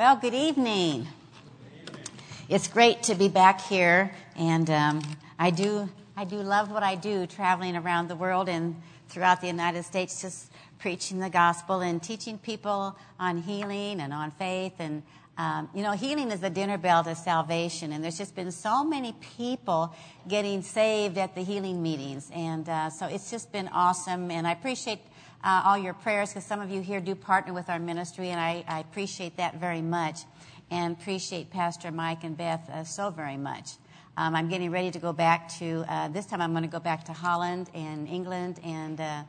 Well, 0.00 0.16
good 0.16 0.32
evening. 0.32 1.06
It's 2.48 2.68
great 2.68 3.02
to 3.02 3.14
be 3.14 3.28
back 3.28 3.60
here, 3.60 4.10
and 4.34 4.70
um, 4.70 5.02
I 5.38 5.50
do 5.50 5.90
I 6.16 6.24
do 6.24 6.36
love 6.36 6.70
what 6.70 6.82
I 6.82 6.94
do, 6.94 7.26
traveling 7.26 7.76
around 7.76 8.08
the 8.08 8.16
world 8.16 8.48
and 8.48 8.80
throughout 9.10 9.42
the 9.42 9.48
United 9.48 9.82
States, 9.82 10.22
just 10.22 10.50
preaching 10.78 11.18
the 11.18 11.28
gospel 11.28 11.80
and 11.80 12.02
teaching 12.02 12.38
people 12.38 12.96
on 13.18 13.42
healing 13.42 14.00
and 14.00 14.14
on 14.14 14.30
faith. 14.30 14.72
And 14.78 15.02
um, 15.36 15.68
you 15.74 15.82
know, 15.82 15.92
healing 15.92 16.30
is 16.30 16.40
the 16.40 16.48
dinner 16.48 16.78
bell 16.78 17.04
to 17.04 17.14
salvation, 17.14 17.92
and 17.92 18.02
there's 18.02 18.16
just 18.16 18.34
been 18.34 18.52
so 18.52 18.82
many 18.82 19.14
people 19.36 19.94
getting 20.26 20.62
saved 20.62 21.18
at 21.18 21.34
the 21.34 21.42
healing 21.42 21.82
meetings, 21.82 22.30
and 22.34 22.66
uh, 22.70 22.88
so 22.88 23.04
it's 23.04 23.30
just 23.30 23.52
been 23.52 23.68
awesome. 23.68 24.30
And 24.30 24.46
I 24.46 24.52
appreciate 24.52 25.00
uh, 25.42 25.62
all 25.64 25.78
your 25.78 25.94
prayers 25.94 26.30
because 26.30 26.44
some 26.44 26.60
of 26.60 26.70
you 26.70 26.80
here 26.80 27.00
do 27.00 27.14
partner 27.14 27.52
with 27.52 27.68
our 27.68 27.78
ministry, 27.78 28.28
and 28.30 28.40
I, 28.40 28.64
I 28.68 28.80
appreciate 28.80 29.36
that 29.36 29.56
very 29.56 29.82
much 29.82 30.20
and 30.70 30.96
appreciate 31.00 31.50
Pastor 31.50 31.90
Mike 31.90 32.24
and 32.24 32.36
Beth 32.36 32.68
uh, 32.70 32.84
so 32.84 33.10
very 33.10 33.36
much. 33.36 33.72
Um, 34.16 34.34
I'm 34.34 34.48
getting 34.48 34.70
ready 34.70 34.90
to 34.90 34.98
go 34.98 35.12
back 35.12 35.48
to, 35.58 35.84
uh, 35.88 36.08
this 36.08 36.26
time 36.26 36.42
I'm 36.42 36.52
going 36.52 36.64
to 36.64 36.68
go 36.68 36.80
back 36.80 37.04
to 37.04 37.12
Holland 37.12 37.70
and 37.74 38.06
England 38.08 38.60
and 38.62 39.00
uh, 39.00 39.22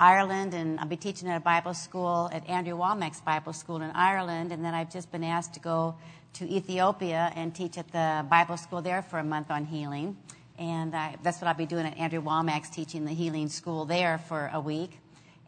Ireland, 0.00 0.54
and 0.54 0.78
I'll 0.80 0.86
be 0.86 0.96
teaching 0.96 1.28
at 1.28 1.36
a 1.36 1.40
Bible 1.40 1.74
school 1.74 2.28
at 2.32 2.48
Andrew 2.48 2.76
Wommack's 2.76 3.20
Bible 3.20 3.52
School 3.52 3.76
in 3.76 3.90
Ireland, 3.90 4.52
and 4.52 4.64
then 4.64 4.74
I've 4.74 4.92
just 4.92 5.10
been 5.10 5.24
asked 5.24 5.54
to 5.54 5.60
go 5.60 5.96
to 6.34 6.44
Ethiopia 6.44 7.32
and 7.34 7.54
teach 7.54 7.78
at 7.78 7.90
the 7.90 8.24
Bible 8.28 8.56
school 8.56 8.82
there 8.82 9.02
for 9.02 9.18
a 9.18 9.24
month 9.24 9.50
on 9.50 9.64
healing. 9.64 10.16
And 10.58 10.94
I, 10.94 11.16
that's 11.22 11.40
what 11.40 11.48
I'll 11.48 11.54
be 11.54 11.66
doing 11.66 11.86
at 11.86 11.96
Andrew 11.96 12.20
Wommack's, 12.20 12.70
teaching 12.70 13.04
the 13.04 13.12
healing 13.12 13.48
school 13.48 13.84
there 13.84 14.18
for 14.18 14.50
a 14.52 14.60
week. 14.60 14.98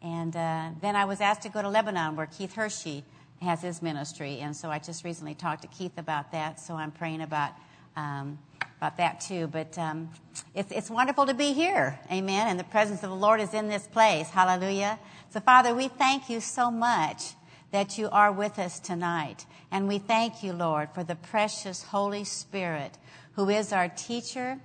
And 0.01 0.35
uh, 0.35 0.69
then 0.81 0.95
I 0.95 1.05
was 1.05 1.21
asked 1.21 1.43
to 1.43 1.49
go 1.49 1.61
to 1.61 1.69
Lebanon 1.69 2.15
where 2.15 2.25
Keith 2.25 2.55
Hershey 2.55 3.03
has 3.41 3.61
his 3.61 3.81
ministry. 3.81 4.39
And 4.39 4.55
so 4.55 4.69
I 4.69 4.79
just 4.79 5.03
recently 5.03 5.35
talked 5.35 5.61
to 5.63 5.67
Keith 5.67 5.97
about 5.97 6.31
that. 6.31 6.59
So 6.59 6.75
I'm 6.75 6.91
praying 6.91 7.21
about, 7.21 7.51
um, 7.95 8.39
about 8.77 8.97
that 8.97 9.21
too. 9.21 9.47
But 9.47 9.77
um, 9.77 10.09
it's, 10.55 10.71
it's 10.71 10.89
wonderful 10.89 11.25
to 11.27 11.33
be 11.33 11.53
here. 11.53 11.99
Amen. 12.11 12.47
And 12.47 12.59
the 12.59 12.63
presence 12.63 13.03
of 13.03 13.09
the 13.09 13.15
Lord 13.15 13.41
is 13.41 13.53
in 13.53 13.67
this 13.67 13.87
place. 13.87 14.29
Hallelujah. 14.29 14.99
So, 15.29 15.39
Father, 15.39 15.73
we 15.73 15.87
thank 15.87 16.29
you 16.29 16.39
so 16.39 16.71
much 16.71 17.33
that 17.71 17.97
you 17.97 18.09
are 18.09 18.31
with 18.31 18.59
us 18.59 18.79
tonight. 18.79 19.45
And 19.71 19.87
we 19.87 19.97
thank 19.97 20.43
you, 20.43 20.53
Lord, 20.53 20.89
for 20.93 21.03
the 21.03 21.15
precious 21.15 21.83
Holy 21.83 22.23
Spirit 22.23 22.97
who 23.33 23.49
is 23.49 23.71
our 23.71 23.87
teacher, 23.87 24.59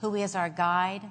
who 0.00 0.14
is 0.14 0.34
our 0.34 0.48
guide 0.48 1.02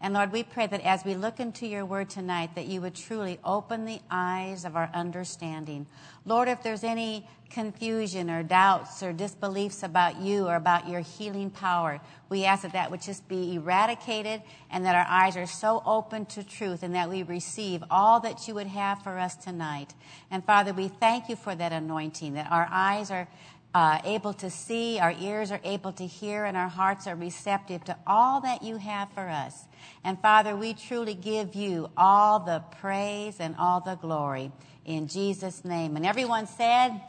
and 0.00 0.14
Lord, 0.14 0.30
we 0.30 0.44
pray 0.44 0.68
that 0.68 0.82
as 0.82 1.04
we 1.04 1.14
look 1.14 1.40
into 1.40 1.66
your 1.66 1.84
word 1.84 2.08
tonight, 2.08 2.54
that 2.54 2.66
you 2.66 2.80
would 2.80 2.94
truly 2.94 3.40
open 3.44 3.84
the 3.84 4.00
eyes 4.08 4.64
of 4.64 4.76
our 4.76 4.88
understanding. 4.94 5.86
Lord, 6.24 6.46
if 6.46 6.62
there's 6.62 6.84
any 6.84 7.26
confusion 7.50 8.30
or 8.30 8.44
doubts 8.44 9.02
or 9.02 9.12
disbeliefs 9.12 9.82
about 9.82 10.20
you 10.20 10.46
or 10.46 10.54
about 10.54 10.88
your 10.88 11.00
healing 11.00 11.50
power, 11.50 12.00
we 12.28 12.44
ask 12.44 12.62
that 12.62 12.74
that 12.74 12.92
would 12.92 13.02
just 13.02 13.26
be 13.26 13.54
eradicated 13.56 14.42
and 14.70 14.84
that 14.84 14.94
our 14.94 15.06
eyes 15.08 15.36
are 15.36 15.46
so 15.46 15.82
open 15.84 16.26
to 16.26 16.44
truth 16.44 16.84
and 16.84 16.94
that 16.94 17.08
we 17.08 17.24
receive 17.24 17.82
all 17.90 18.20
that 18.20 18.46
you 18.46 18.54
would 18.54 18.66
have 18.68 19.02
for 19.02 19.18
us 19.18 19.34
tonight. 19.34 19.94
And 20.30 20.44
Father, 20.44 20.72
we 20.72 20.86
thank 20.86 21.28
you 21.28 21.34
for 21.34 21.56
that 21.56 21.72
anointing, 21.72 22.34
that 22.34 22.52
our 22.52 22.68
eyes 22.70 23.10
are 23.10 23.26
uh, 23.74 24.00
able 24.04 24.32
to 24.32 24.50
see, 24.50 24.98
our 24.98 25.14
ears 25.20 25.50
are 25.52 25.60
able 25.62 25.92
to 25.92 26.06
hear, 26.06 26.44
and 26.44 26.56
our 26.56 26.68
hearts 26.68 27.06
are 27.06 27.14
receptive 27.14 27.84
to 27.84 27.96
all 28.06 28.40
that 28.40 28.62
you 28.62 28.78
have 28.78 29.12
for 29.12 29.28
us. 29.28 29.64
And 30.04 30.20
Father, 30.20 30.56
we 30.56 30.74
truly 30.74 31.14
give 31.14 31.54
you 31.54 31.90
all 31.96 32.40
the 32.40 32.62
praise 32.80 33.36
and 33.40 33.54
all 33.56 33.80
the 33.80 33.96
glory 33.96 34.52
in 34.84 35.06
Jesus' 35.06 35.64
name. 35.64 35.96
And 35.96 36.06
everyone 36.06 36.46
said, 36.46 37.00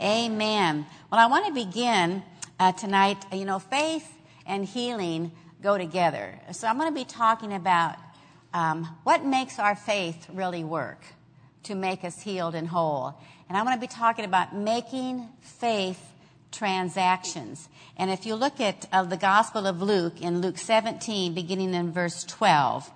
Amen. 0.00 0.86
Well, 1.10 1.20
I 1.20 1.26
want 1.26 1.46
to 1.46 1.52
begin 1.52 2.22
uh, 2.58 2.72
tonight. 2.72 3.24
You 3.32 3.44
know, 3.44 3.58
faith 3.58 4.10
and 4.46 4.64
healing 4.64 5.32
go 5.62 5.78
together. 5.78 6.38
So 6.52 6.66
I'm 6.66 6.78
going 6.78 6.90
to 6.90 6.94
be 6.94 7.04
talking 7.04 7.52
about 7.52 7.96
um, 8.52 8.84
what 9.02 9.24
makes 9.24 9.58
our 9.58 9.74
faith 9.74 10.28
really 10.32 10.64
work 10.64 11.02
to 11.64 11.74
make 11.74 12.04
us 12.04 12.22
healed 12.22 12.54
and 12.54 12.68
whole. 12.68 13.14
And 13.48 13.58
I 13.58 13.62
want 13.62 13.80
to 13.80 13.86
be 13.86 13.92
talking 13.92 14.24
about 14.24 14.54
making 14.54 15.28
faith 15.40 16.00
transactions. 16.50 17.68
And 17.96 18.10
if 18.10 18.24
you 18.26 18.34
look 18.34 18.60
at 18.60 18.86
uh, 18.92 19.02
the 19.02 19.16
Gospel 19.16 19.66
of 19.66 19.82
Luke 19.82 20.20
in 20.20 20.40
Luke 20.40 20.58
17, 20.58 21.34
beginning 21.34 21.74
in 21.74 21.92
verse 21.92 22.24
12, 22.24 22.90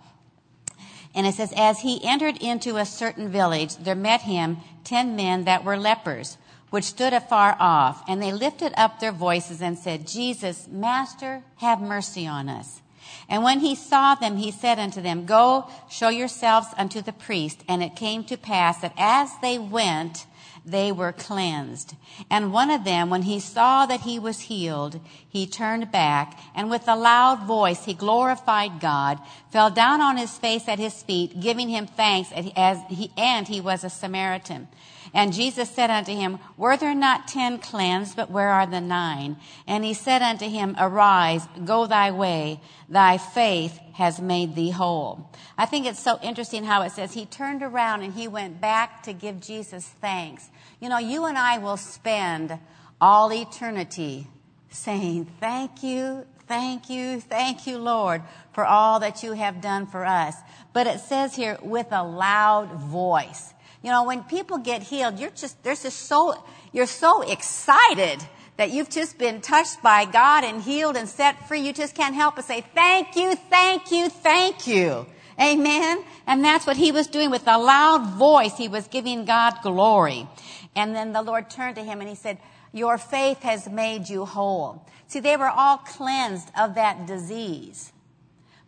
and 1.15 1.27
it 1.27 1.35
says, 1.35 1.53
As 1.57 1.81
he 1.81 2.05
entered 2.05 2.37
into 2.41 2.77
a 2.77 2.87
certain 2.87 3.29
village, 3.29 3.77
there 3.77 3.95
met 3.95 4.23
him 4.23 4.59
ten 4.85 5.17
men 5.17 5.45
that 5.45 5.65
were 5.65 5.77
lepers, 5.77 6.39
which 6.71 6.85
stood 6.85 7.13
afar 7.13 7.57
off, 7.59 8.03
and 8.07 8.23
they 8.23 8.33
lifted 8.33 8.73
up 8.77 9.01
their 9.01 9.13
voices 9.13 9.61
and 9.61 9.79
said, 9.79 10.07
Jesus, 10.07 10.69
Master, 10.69 11.43
have 11.57 11.81
mercy 11.81 12.27
on 12.27 12.49
us. 12.49 12.83
And 13.29 13.43
when 13.43 13.61
he 13.61 13.75
saw 13.75 14.15
them, 14.15 14.37
he 14.37 14.51
said 14.51 14.79
unto 14.79 15.03
them, 15.03 15.27
Go, 15.27 15.69
show 15.91 16.09
yourselves 16.09 16.69
unto 16.77 17.03
the 17.03 17.13
priest. 17.13 17.63
And 17.69 17.83
it 17.83 17.95
came 17.95 18.25
to 18.25 18.37
pass 18.37 18.81
that 18.81 18.95
as 18.97 19.31
they 19.43 19.59
went, 19.59 20.27
they 20.65 20.93
were 20.93 21.13
cleansed. 21.13 21.95
And 22.31 22.53
one 22.53 22.71
of 22.71 22.85
them, 22.85 23.11
when 23.11 23.23
he 23.23 23.41
saw 23.41 23.87
that 23.87 24.01
he 24.01 24.19
was 24.19 24.41
healed, 24.41 25.01
he 25.29 25.47
turned 25.47 25.91
back, 25.91 26.39
and 26.55 26.71
with 26.71 26.87
a 26.89 26.97
loud 26.97 27.45
voice 27.45 27.85
he 27.85 27.95
glorified 27.95 28.81
God, 28.81 29.19
fell 29.51 29.71
down 29.71 30.01
on 30.01 30.17
his 30.17 30.37
face 30.37 30.69
at 30.69 30.79
his 30.79 31.03
feet, 31.03 31.41
giving 31.41 31.69
him 31.69 31.87
thanks, 31.87 32.31
as 32.57 32.79
he, 32.89 33.11
and 33.17 33.49
he 33.49 33.61
was 33.61 33.85
a 33.85 33.91
Samaritan. 33.91 34.69
And 35.15 35.33
Jesus 35.33 35.71
said 35.71 35.91
unto 35.91 36.13
him, 36.13 36.39
Were 36.57 36.77
there 36.77 36.95
not 36.95 37.29
ten 37.29 37.59
cleansed, 37.59 38.17
but 38.17 38.31
where 38.31 38.51
are 38.51 38.67
the 38.67 38.81
nine? 38.81 39.37
And 39.67 39.85
he 39.85 39.95
said 39.95 40.23
unto 40.23 40.49
him, 40.49 40.77
Arise, 40.79 41.47
go 41.65 41.87
thy 41.87 42.11
way, 42.11 42.61
thy 42.89 43.19
faith 43.19 43.79
has 43.95 44.21
made 44.21 44.55
thee 44.55 44.71
whole. 44.71 45.31
I 45.57 45.67
think 45.67 45.87
it's 45.87 45.99
so 45.99 46.19
interesting 46.23 46.65
how 46.65 46.83
it 46.83 46.93
says 46.93 47.15
he 47.15 47.27
turned 47.27 47.63
around 47.63 48.03
and 48.03 48.13
he 48.13 48.29
went 48.29 48.61
back 48.61 49.03
to 49.05 49.13
give 49.13 49.41
Jesus 49.41 49.87
thanks. 49.87 50.49
You 50.81 50.89
know, 50.89 50.99
you 50.99 51.25
and 51.25 51.37
I 51.37 51.59
will 51.59 51.77
spend 51.77 52.59
all 53.01 53.33
eternity 53.33 54.29
saying, 54.71 55.27
Thank 55.41 55.83
you, 55.83 56.27
thank 56.47 56.91
you, 56.91 57.21
thank 57.21 57.67
you, 57.67 57.79
Lord, 57.79 58.23
for 58.53 58.65
all 58.65 59.01
that 59.01 59.23
you 59.23 59.33
have 59.33 59.61
done 59.61 59.87
for 59.87 60.05
us. 60.05 60.37
But 60.73 60.87
it 60.87 61.01
says 61.01 61.35
here, 61.35 61.59
with 61.63 61.89
a 61.91 62.03
loud 62.03 62.73
voice. 62.73 63.55
You 63.83 63.91
know, 63.91 64.05
when 64.05 64.25
people 64.25 64.59
get 64.59 64.83
healed, 64.83 65.19
you're 65.19 65.31
just, 65.31 65.63
there's 65.63 65.83
just 65.83 66.01
so, 66.01 66.43
you're 66.73 66.87
so 66.87 67.23
excited 67.23 68.21
that 68.57 68.71
you've 68.71 68.91
just 68.91 69.19
been 69.19 69.41
touched 69.41 69.83
by 69.83 70.05
God 70.05 70.43
and 70.43 70.61
healed 70.61 70.97
and 70.97 71.09
set 71.09 71.47
free. 71.47 71.61
You 71.61 71.73
just 71.73 71.95
can't 71.95 72.15
help 72.15 72.37
but 72.37 72.45
say, 72.45 72.65
thank 72.75 73.15
you, 73.15 73.37
thank 73.37 73.93
you, 73.93 74.09
thank 74.09 74.67
you. 74.67 75.07
Amen. 75.41 76.03
And 76.27 76.45
that's 76.45 76.67
what 76.67 76.77
he 76.77 76.91
was 76.91 77.07
doing 77.07 77.31
with 77.31 77.47
a 77.47 77.57
loud 77.57 78.15
voice. 78.19 78.57
He 78.57 78.67
was 78.67 78.89
giving 78.89 79.25
God 79.25 79.55
glory. 79.63 80.27
And 80.75 80.95
then 80.95 81.13
the 81.13 81.23
Lord 81.23 81.49
turned 81.49 81.77
to 81.77 81.85
him 81.85 82.01
and 82.01 82.09
he 82.09 82.17
said, 82.17 82.39
your 82.73 82.99
faith 82.99 83.43
has 83.43 83.69
made 83.69 84.09
you 84.09 84.25
whole. 84.25 84.85
See, 85.07 85.21
they 85.21 85.37
were 85.37 85.49
all 85.49 85.79
cleansed 85.79 86.51
of 86.59 86.75
that 86.75 87.07
disease. 87.07 87.93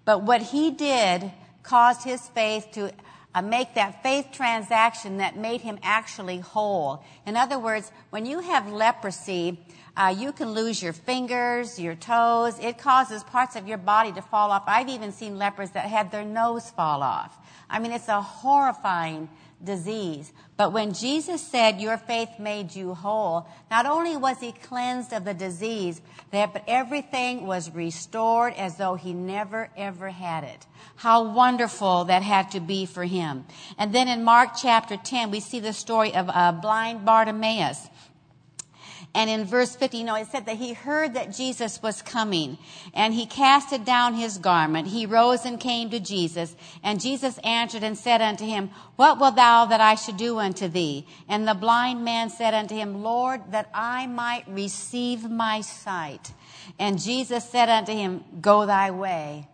But 0.05 0.23
what 0.23 0.41
he 0.41 0.71
did 0.71 1.33
caused 1.63 2.05
his 2.05 2.27
faith 2.29 2.69
to 2.73 2.93
uh, 3.35 3.43
make 3.43 3.75
that 3.75 4.03
faith 4.03 4.29
transaction 4.33 5.19
that 5.19 5.37
made 5.37 5.61
him 5.61 5.79
actually 5.83 6.39
whole. 6.39 7.05
In 7.27 7.37
other 7.37 7.59
words, 7.59 7.93
when 8.11 8.27
you 8.27 8.41
have 8.41 8.71
leprosy, 8.71 9.59
uh, 9.97 10.15
you 10.17 10.33
can 10.33 10.53
lose 10.53 10.83
your 10.83 10.93
fingers, 10.93 11.79
your 11.79 11.95
toes. 11.95 12.59
It 12.59 12.79
causes 12.79 13.23
parts 13.25 13.57
of 13.57 13.69
your 13.69 13.79
body 13.79 14.13
to 14.13 14.23
fall 14.23 14.51
off. 14.51 14.65
I've 14.67 14.89
even 14.89 15.13
seen 15.13 15.39
lepers 15.39 15.71
that 15.71 15.87
had 15.87 16.11
their 16.11 16.25
nose 16.25 16.71
fall 16.71 17.03
off. 17.03 17.37
I 17.69 17.79
mean, 17.79 17.93
it's 17.93 18.09
a 18.09 18.21
horrifying 18.21 19.29
disease. 19.63 20.33
But 20.57 20.73
when 20.73 20.93
Jesus 20.93 21.41
said, 21.41 21.81
Your 21.81 21.97
faith 21.97 22.39
made 22.39 22.75
you 22.75 22.95
whole, 22.95 23.47
not 23.71 23.87
only 23.87 24.17
was 24.17 24.39
he 24.41 24.53
cleansed 24.53 25.13
of 25.13 25.25
the 25.25 25.35
disease, 25.35 26.01
but 26.31 26.63
everything 26.67 27.47
was 27.47 27.75
restored 27.75 28.55
as 28.55 28.77
though 28.77 28.95
he 28.95 29.13
never 29.13 29.71
ever 29.77 30.11
had 30.11 30.45
it. 30.45 30.67
How 30.97 31.33
wonderful 31.33 32.05
that 32.05 32.23
had 32.23 32.51
to 32.53 32.61
be 32.61 32.87
for 32.87 33.05
him. 33.05 33.47
And 33.79 33.95
then 33.95 34.09
in 34.09 34.25
Mark 34.25 34.51
chapter 34.61 34.97
10, 34.97 35.31
we 35.31 35.41
see 35.41 35.61
the 35.61 35.73
story 35.73 36.15
of 36.15 36.29
uh, 36.29 36.53
blind 36.53 37.05
Bartimaeus. 37.05 37.89
And 39.13 39.29
in 39.29 39.45
verse 39.45 39.75
50, 39.75 39.99
you 39.99 40.05
know, 40.05 40.15
it 40.15 40.29
said 40.29 40.47
that 40.47 40.57
he 40.57 40.73
heard 40.73 41.15
that 41.15 41.35
Jesus 41.35 41.83
was 41.83 42.01
coming 42.01 42.59
and 42.95 43.13
he 43.13 43.27
casted 43.27 43.85
down 43.85 44.15
his 44.15 44.39
garment. 44.39 44.87
He 44.87 45.05
rose 45.05 45.45
and 45.45 45.59
came 45.59 45.91
to 45.91 45.99
Jesus 45.99 46.55
and 46.85 47.01
Jesus 47.01 47.39
answered 47.39 47.83
and 47.83 47.99
said 47.99 48.23
unto 48.23 48.45
him, 48.45 48.71
What 48.95 49.19
wilt 49.19 49.35
thou 49.35 49.67
that 49.67 49.81
I 49.81 49.97
should 49.97 50.17
do 50.17 50.39
unto 50.39 50.69
thee? 50.69 51.07
And 51.29 51.47
the 51.47 51.55
blind 51.55 52.05
man 52.05 52.31
said 52.31 52.55
unto 52.55 52.77
him, 52.77 53.03
Lord, 53.03 53.51
that 53.51 53.69
I 53.75 54.07
might 54.07 54.47
receive 54.47 55.29
my 55.29 55.61
sight. 55.61 56.33
And 56.79 57.01
Jesus 57.01 57.49
said 57.49 57.69
unto 57.69 57.93
him, 57.93 58.23
Go 58.41 58.65
thy 58.65 58.93
way. 58.93 59.49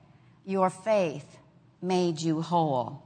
Your 0.45 0.69
faith 0.69 1.39
made 1.81 2.21
you 2.21 2.43
whole. 2.43 3.03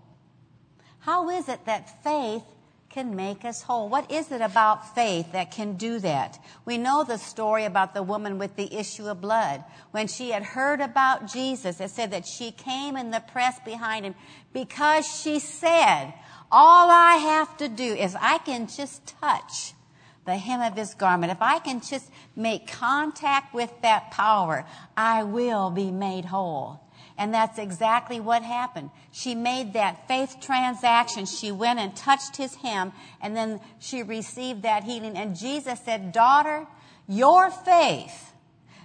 How 1.01 1.31
is 1.31 1.49
it 1.49 1.65
that 1.67 2.03
faith 2.03 2.45
can 2.91 3.15
make 3.15 3.45
us 3.45 3.63
whole. 3.63 3.89
What 3.89 4.11
is 4.11 4.33
it 4.33 4.41
about 4.41 4.97
faith 4.97 5.31
that 5.31 5.53
can 5.53 5.75
do 5.75 6.01
that? 6.01 6.43
We 6.65 6.77
know 6.77 7.05
the 7.05 7.19
story 7.19 7.65
about 7.65 7.95
the 7.95 8.03
woman 8.03 8.37
with 8.37 8.57
the 8.57 8.75
issue 8.75 9.07
of 9.07 9.21
blood. 9.21 9.63
When 9.93 10.09
she 10.09 10.31
had 10.31 10.43
heard 10.43 10.81
about 10.81 11.33
Jesus, 11.33 11.81
it 11.81 11.91
said 11.91 12.11
that 12.11 12.27
she 12.27 12.51
came 12.51 12.97
in 12.97 13.13
the 13.13 13.21
press 13.21 13.61
behind 13.65 14.05
him 14.05 14.17
because 14.53 15.07
she 15.07 15.39
said, 15.39 16.13
all 16.51 16.91
I 16.91 17.15
have 17.15 17.57
to 17.59 17.69
do 17.69 17.95
is 17.95 18.17
I 18.21 18.39
can 18.39 18.67
just 18.67 19.07
touch 19.21 19.73
the 20.27 20.37
hem 20.37 20.61
of 20.61 20.77
his 20.77 20.95
garment. 20.95 21.31
If 21.31 21.41
I 21.41 21.61
can 21.61 21.81
just 21.81 22.11
make 22.35 22.67
contact 22.67 23.55
with 23.55 23.71
that 23.83 24.11
power, 24.11 24.67
I 24.97 25.23
will 25.23 25.71
be 25.71 25.93
made 25.93 26.25
whole. 26.25 26.81
And 27.21 27.35
that's 27.35 27.59
exactly 27.59 28.19
what 28.19 28.43
happened. 28.43 28.89
She 29.13 29.35
made 29.35 29.75
that 29.75 30.09
faith 30.09 30.39
transaction. 30.41 31.27
She 31.27 31.53
went 31.53 31.79
and 31.79 31.95
touched 31.95 32.39
his 32.39 32.55
hem, 32.55 32.93
and 33.21 33.37
then 33.37 33.61
she 33.79 34.03
received 34.03 34.63
that 34.63 34.85
healing. 34.85 35.19
And 35.19 35.37
Jesus 35.37 35.79
said, 35.85 36.13
Daughter, 36.13 36.67
your 37.07 37.51
faith 37.51 38.33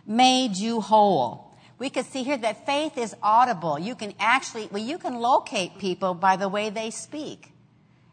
made 0.06 0.58
you 0.58 0.82
whole. 0.82 1.56
We 1.80 1.90
could 1.90 2.06
see 2.06 2.24
here 2.24 2.36
that 2.36 2.66
faith 2.66 2.98
is 2.98 3.16
audible. 3.24 3.80
You 3.80 3.96
can 3.96 4.14
actually, 4.20 4.68
well, 4.70 4.84
you 4.84 4.98
can 4.98 5.16
locate 5.16 5.80
people 5.80 6.14
by 6.14 6.36
the 6.36 6.50
way 6.50 6.70
they 6.70 6.90
speak. 6.90 7.54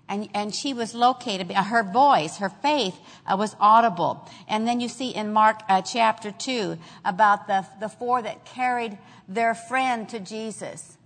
And, 0.09 0.29
and 0.35 0.55
she 0.55 0.75
was 0.75 0.95
located, 0.95 1.51
her 1.53 1.83
voice, 1.83 2.39
her 2.39 2.51
faith 2.51 2.99
uh, 3.27 3.37
was 3.37 3.57
audible. 3.61 4.29
And 4.49 4.67
then 4.67 4.81
you 4.81 4.89
see 4.89 5.11
in 5.11 5.33
Mark 5.33 5.61
uh, 5.69 5.81
chapter 5.81 6.33
2 6.33 6.77
about 7.05 7.47
the, 7.47 7.67
the 7.81 7.89
four 7.89 8.21
that 8.21 8.45
carried 8.45 8.99
their 9.29 9.55
friend 9.55 10.09
to 10.11 10.21
Jesus. 10.21 10.99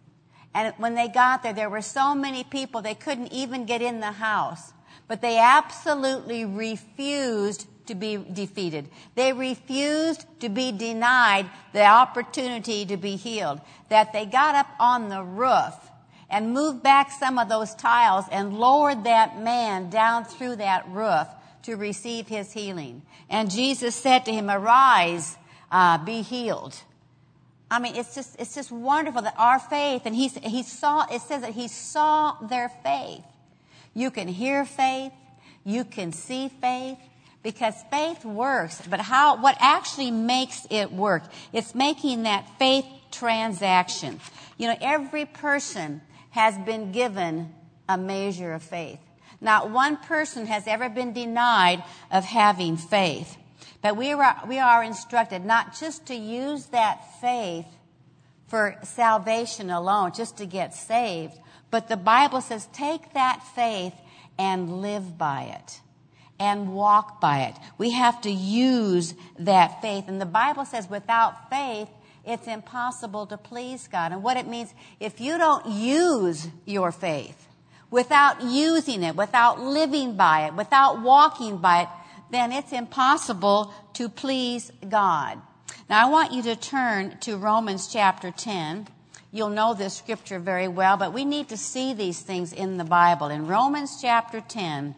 And 0.54 0.74
when 0.78 0.94
they 0.94 1.08
got 1.08 1.42
there, 1.42 1.52
there 1.52 1.70
were 1.70 1.82
so 1.82 2.14
many 2.14 2.42
people, 2.42 2.80
they 2.80 2.94
couldn't 2.94 3.32
even 3.32 3.66
get 3.66 3.82
in 3.82 4.00
the 4.00 4.12
house. 4.12 4.72
But 5.06 5.20
they 5.20 5.38
absolutely 5.38 6.44
refused 6.44 7.66
to 7.86 7.94
be 7.94 8.16
defeated. 8.16 8.88
They 9.14 9.32
refused 9.32 10.26
to 10.40 10.48
be 10.48 10.72
denied 10.72 11.48
the 11.72 11.84
opportunity 11.84 12.84
to 12.86 12.96
be 12.96 13.16
healed. 13.16 13.60
That 13.88 14.12
they 14.12 14.26
got 14.26 14.54
up 14.54 14.68
on 14.80 15.08
the 15.08 15.22
roof 15.22 15.74
and 16.28 16.52
moved 16.52 16.82
back 16.82 17.10
some 17.10 17.38
of 17.38 17.48
those 17.48 17.74
tiles 17.74 18.24
and 18.30 18.58
lowered 18.58 19.04
that 19.04 19.40
man 19.40 19.90
down 19.90 20.24
through 20.24 20.56
that 20.56 20.88
roof 20.88 21.26
to 21.62 21.76
receive 21.76 22.26
his 22.26 22.52
healing. 22.52 23.02
And 23.28 23.50
Jesus 23.50 23.94
said 23.94 24.24
to 24.26 24.32
him, 24.32 24.50
Arise, 24.50 25.36
uh, 25.70 25.98
be 25.98 26.22
healed. 26.22 26.76
I 27.70 27.80
mean, 27.80 27.96
it's 27.96 28.14
just, 28.14 28.36
it's 28.38 28.54
just 28.54 28.70
wonderful 28.70 29.22
that 29.22 29.34
our 29.36 29.58
faith, 29.58 30.02
and 30.04 30.14
he, 30.14 30.28
he 30.28 30.62
saw, 30.62 31.06
it 31.12 31.20
says 31.22 31.42
that 31.42 31.52
he 31.52 31.66
saw 31.66 32.36
their 32.40 32.68
faith. 32.68 33.24
You 33.94 34.10
can 34.10 34.28
hear 34.28 34.64
faith, 34.64 35.12
you 35.64 35.84
can 35.84 36.12
see 36.12 36.48
faith, 36.48 36.98
because 37.42 37.74
faith 37.90 38.24
works, 38.24 38.82
but 38.88 39.00
how, 39.00 39.40
what 39.40 39.56
actually 39.58 40.10
makes 40.10 40.66
it 40.70 40.92
work? 40.92 41.24
It's 41.52 41.74
making 41.74 42.24
that 42.24 42.48
faith 42.58 42.84
transaction. 43.10 44.20
You 44.58 44.68
know, 44.68 44.76
every 44.80 45.24
person 45.24 46.02
has 46.36 46.56
been 46.58 46.92
given 46.92 47.50
a 47.88 47.96
measure 47.96 48.52
of 48.52 48.62
faith. 48.62 49.00
Not 49.40 49.70
one 49.70 49.96
person 49.96 50.46
has 50.46 50.66
ever 50.66 50.90
been 50.90 51.14
denied 51.14 51.82
of 52.10 52.24
having 52.26 52.76
faith. 52.76 53.38
But 53.80 53.96
we 53.96 54.12
are, 54.12 54.42
we 54.46 54.58
are 54.58 54.84
instructed 54.84 55.46
not 55.46 55.78
just 55.80 56.06
to 56.06 56.14
use 56.14 56.66
that 56.66 57.20
faith 57.22 57.66
for 58.48 58.76
salvation 58.82 59.70
alone, 59.70 60.12
just 60.14 60.36
to 60.36 60.46
get 60.46 60.74
saved, 60.74 61.32
but 61.70 61.88
the 61.88 61.96
Bible 61.96 62.42
says 62.42 62.68
take 62.72 63.14
that 63.14 63.42
faith 63.54 63.94
and 64.38 64.82
live 64.82 65.16
by 65.16 65.44
it 65.44 65.80
and 66.38 66.74
walk 66.74 67.18
by 67.18 67.44
it. 67.44 67.54
We 67.78 67.92
have 67.92 68.20
to 68.22 68.30
use 68.30 69.14
that 69.38 69.80
faith. 69.80 70.04
And 70.06 70.20
the 70.20 70.26
Bible 70.26 70.66
says 70.66 70.88
without 70.90 71.48
faith, 71.48 71.88
it's 72.26 72.46
impossible 72.48 73.26
to 73.26 73.38
please 73.38 73.88
God. 73.88 74.12
And 74.12 74.22
what 74.22 74.36
it 74.36 74.46
means, 74.46 74.74
if 74.98 75.20
you 75.20 75.38
don't 75.38 75.66
use 75.66 76.48
your 76.64 76.90
faith, 76.90 77.46
without 77.90 78.42
using 78.42 79.02
it, 79.02 79.16
without 79.16 79.60
living 79.60 80.16
by 80.16 80.46
it, 80.46 80.54
without 80.54 81.00
walking 81.00 81.58
by 81.58 81.82
it, 81.82 81.88
then 82.30 82.50
it's 82.52 82.72
impossible 82.72 83.72
to 83.94 84.08
please 84.08 84.72
God. 84.88 85.40
Now 85.88 86.06
I 86.06 86.10
want 86.10 86.32
you 86.32 86.42
to 86.42 86.56
turn 86.56 87.16
to 87.20 87.36
Romans 87.36 87.86
chapter 87.86 88.32
10. 88.32 88.88
You'll 89.30 89.50
know 89.50 89.74
this 89.74 89.94
scripture 89.94 90.40
very 90.40 90.66
well, 90.66 90.96
but 90.96 91.12
we 91.12 91.24
need 91.24 91.48
to 91.50 91.56
see 91.56 91.94
these 91.94 92.20
things 92.20 92.52
in 92.52 92.76
the 92.76 92.84
Bible. 92.84 93.28
In 93.28 93.46
Romans 93.46 93.98
chapter 94.00 94.40
10, 94.40 94.96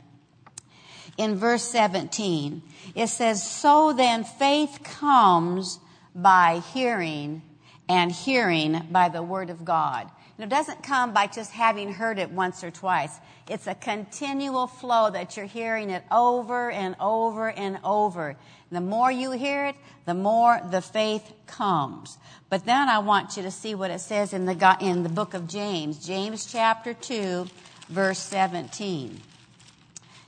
in 1.18 1.36
verse 1.36 1.64
17, 1.64 2.62
it 2.94 3.08
says, 3.08 3.42
So 3.42 3.92
then 3.92 4.24
faith 4.24 4.80
comes 4.82 5.78
by 6.22 6.62
hearing, 6.72 7.42
and 7.88 8.10
hearing 8.10 8.86
by 8.90 9.08
the 9.08 9.22
word 9.22 9.50
of 9.50 9.64
God. 9.64 10.10
And 10.36 10.44
it 10.44 10.54
doesn't 10.54 10.82
come 10.82 11.12
by 11.12 11.26
just 11.26 11.50
having 11.50 11.92
heard 11.92 12.18
it 12.18 12.30
once 12.30 12.62
or 12.62 12.70
twice. 12.70 13.18
It's 13.48 13.66
a 13.66 13.74
continual 13.74 14.66
flow 14.66 15.10
that 15.10 15.36
you're 15.36 15.46
hearing 15.46 15.90
it 15.90 16.04
over 16.12 16.70
and 16.70 16.94
over 17.00 17.50
and 17.50 17.78
over. 17.82 18.36
The 18.70 18.80
more 18.80 19.10
you 19.10 19.32
hear 19.32 19.66
it, 19.66 19.76
the 20.04 20.14
more 20.14 20.60
the 20.70 20.82
faith 20.82 21.32
comes. 21.46 22.18
But 22.50 22.66
then 22.66 22.88
I 22.88 22.98
want 22.98 23.36
you 23.36 23.42
to 23.44 23.50
see 23.50 23.74
what 23.74 23.90
it 23.90 24.00
says 24.00 24.32
in 24.32 24.44
the, 24.44 24.76
in 24.80 25.02
the 25.02 25.08
book 25.08 25.34
of 25.34 25.48
James. 25.48 26.04
James 26.04 26.50
chapter 26.50 26.94
2, 26.94 27.46
verse 27.88 28.18
17. 28.18 29.20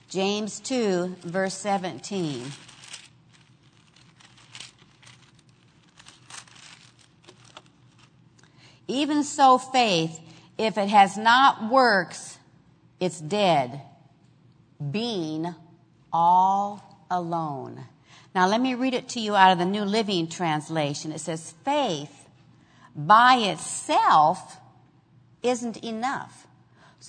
James 0.08 0.60
2, 0.60 1.16
verse 1.22 1.54
17. 1.54 2.46
Even 8.90 9.22
so, 9.22 9.56
faith, 9.56 10.20
if 10.58 10.76
it 10.76 10.88
has 10.88 11.16
not 11.16 11.70
works, 11.70 12.38
it's 12.98 13.20
dead, 13.20 13.80
being 14.90 15.54
all 16.12 17.06
alone. 17.08 17.84
Now, 18.34 18.48
let 18.48 18.60
me 18.60 18.74
read 18.74 18.94
it 18.94 19.08
to 19.10 19.20
you 19.20 19.36
out 19.36 19.52
of 19.52 19.58
the 19.58 19.64
New 19.64 19.84
Living 19.84 20.28
Translation. 20.28 21.12
It 21.12 21.20
says, 21.20 21.54
faith 21.64 22.28
by 22.96 23.36
itself 23.36 24.56
isn't 25.42 25.76
enough. 25.84 26.48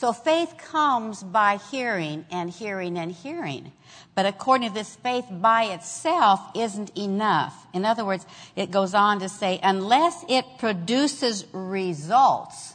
So 0.02 0.14
faith 0.14 0.56
comes 0.58 1.22
by 1.22 1.60
hearing 1.70 2.26
and 2.32 2.50
hearing 2.50 2.98
and 2.98 3.12
hearing. 3.12 3.72
But 4.16 4.26
according 4.26 4.70
to 4.70 4.74
this, 4.74 4.96
faith 4.96 5.26
by 5.30 5.66
itself 5.66 6.40
isn't 6.56 6.98
enough. 6.98 7.68
In 7.72 7.86
other 7.86 8.04
words, 8.04 8.26
it 8.56 8.72
goes 8.72 8.96
on 8.96 9.20
to 9.20 9.30
say, 9.30 9.60
unless 9.62 10.26
it 10.28 10.44
produces 10.58 11.46
results, 11.54 12.74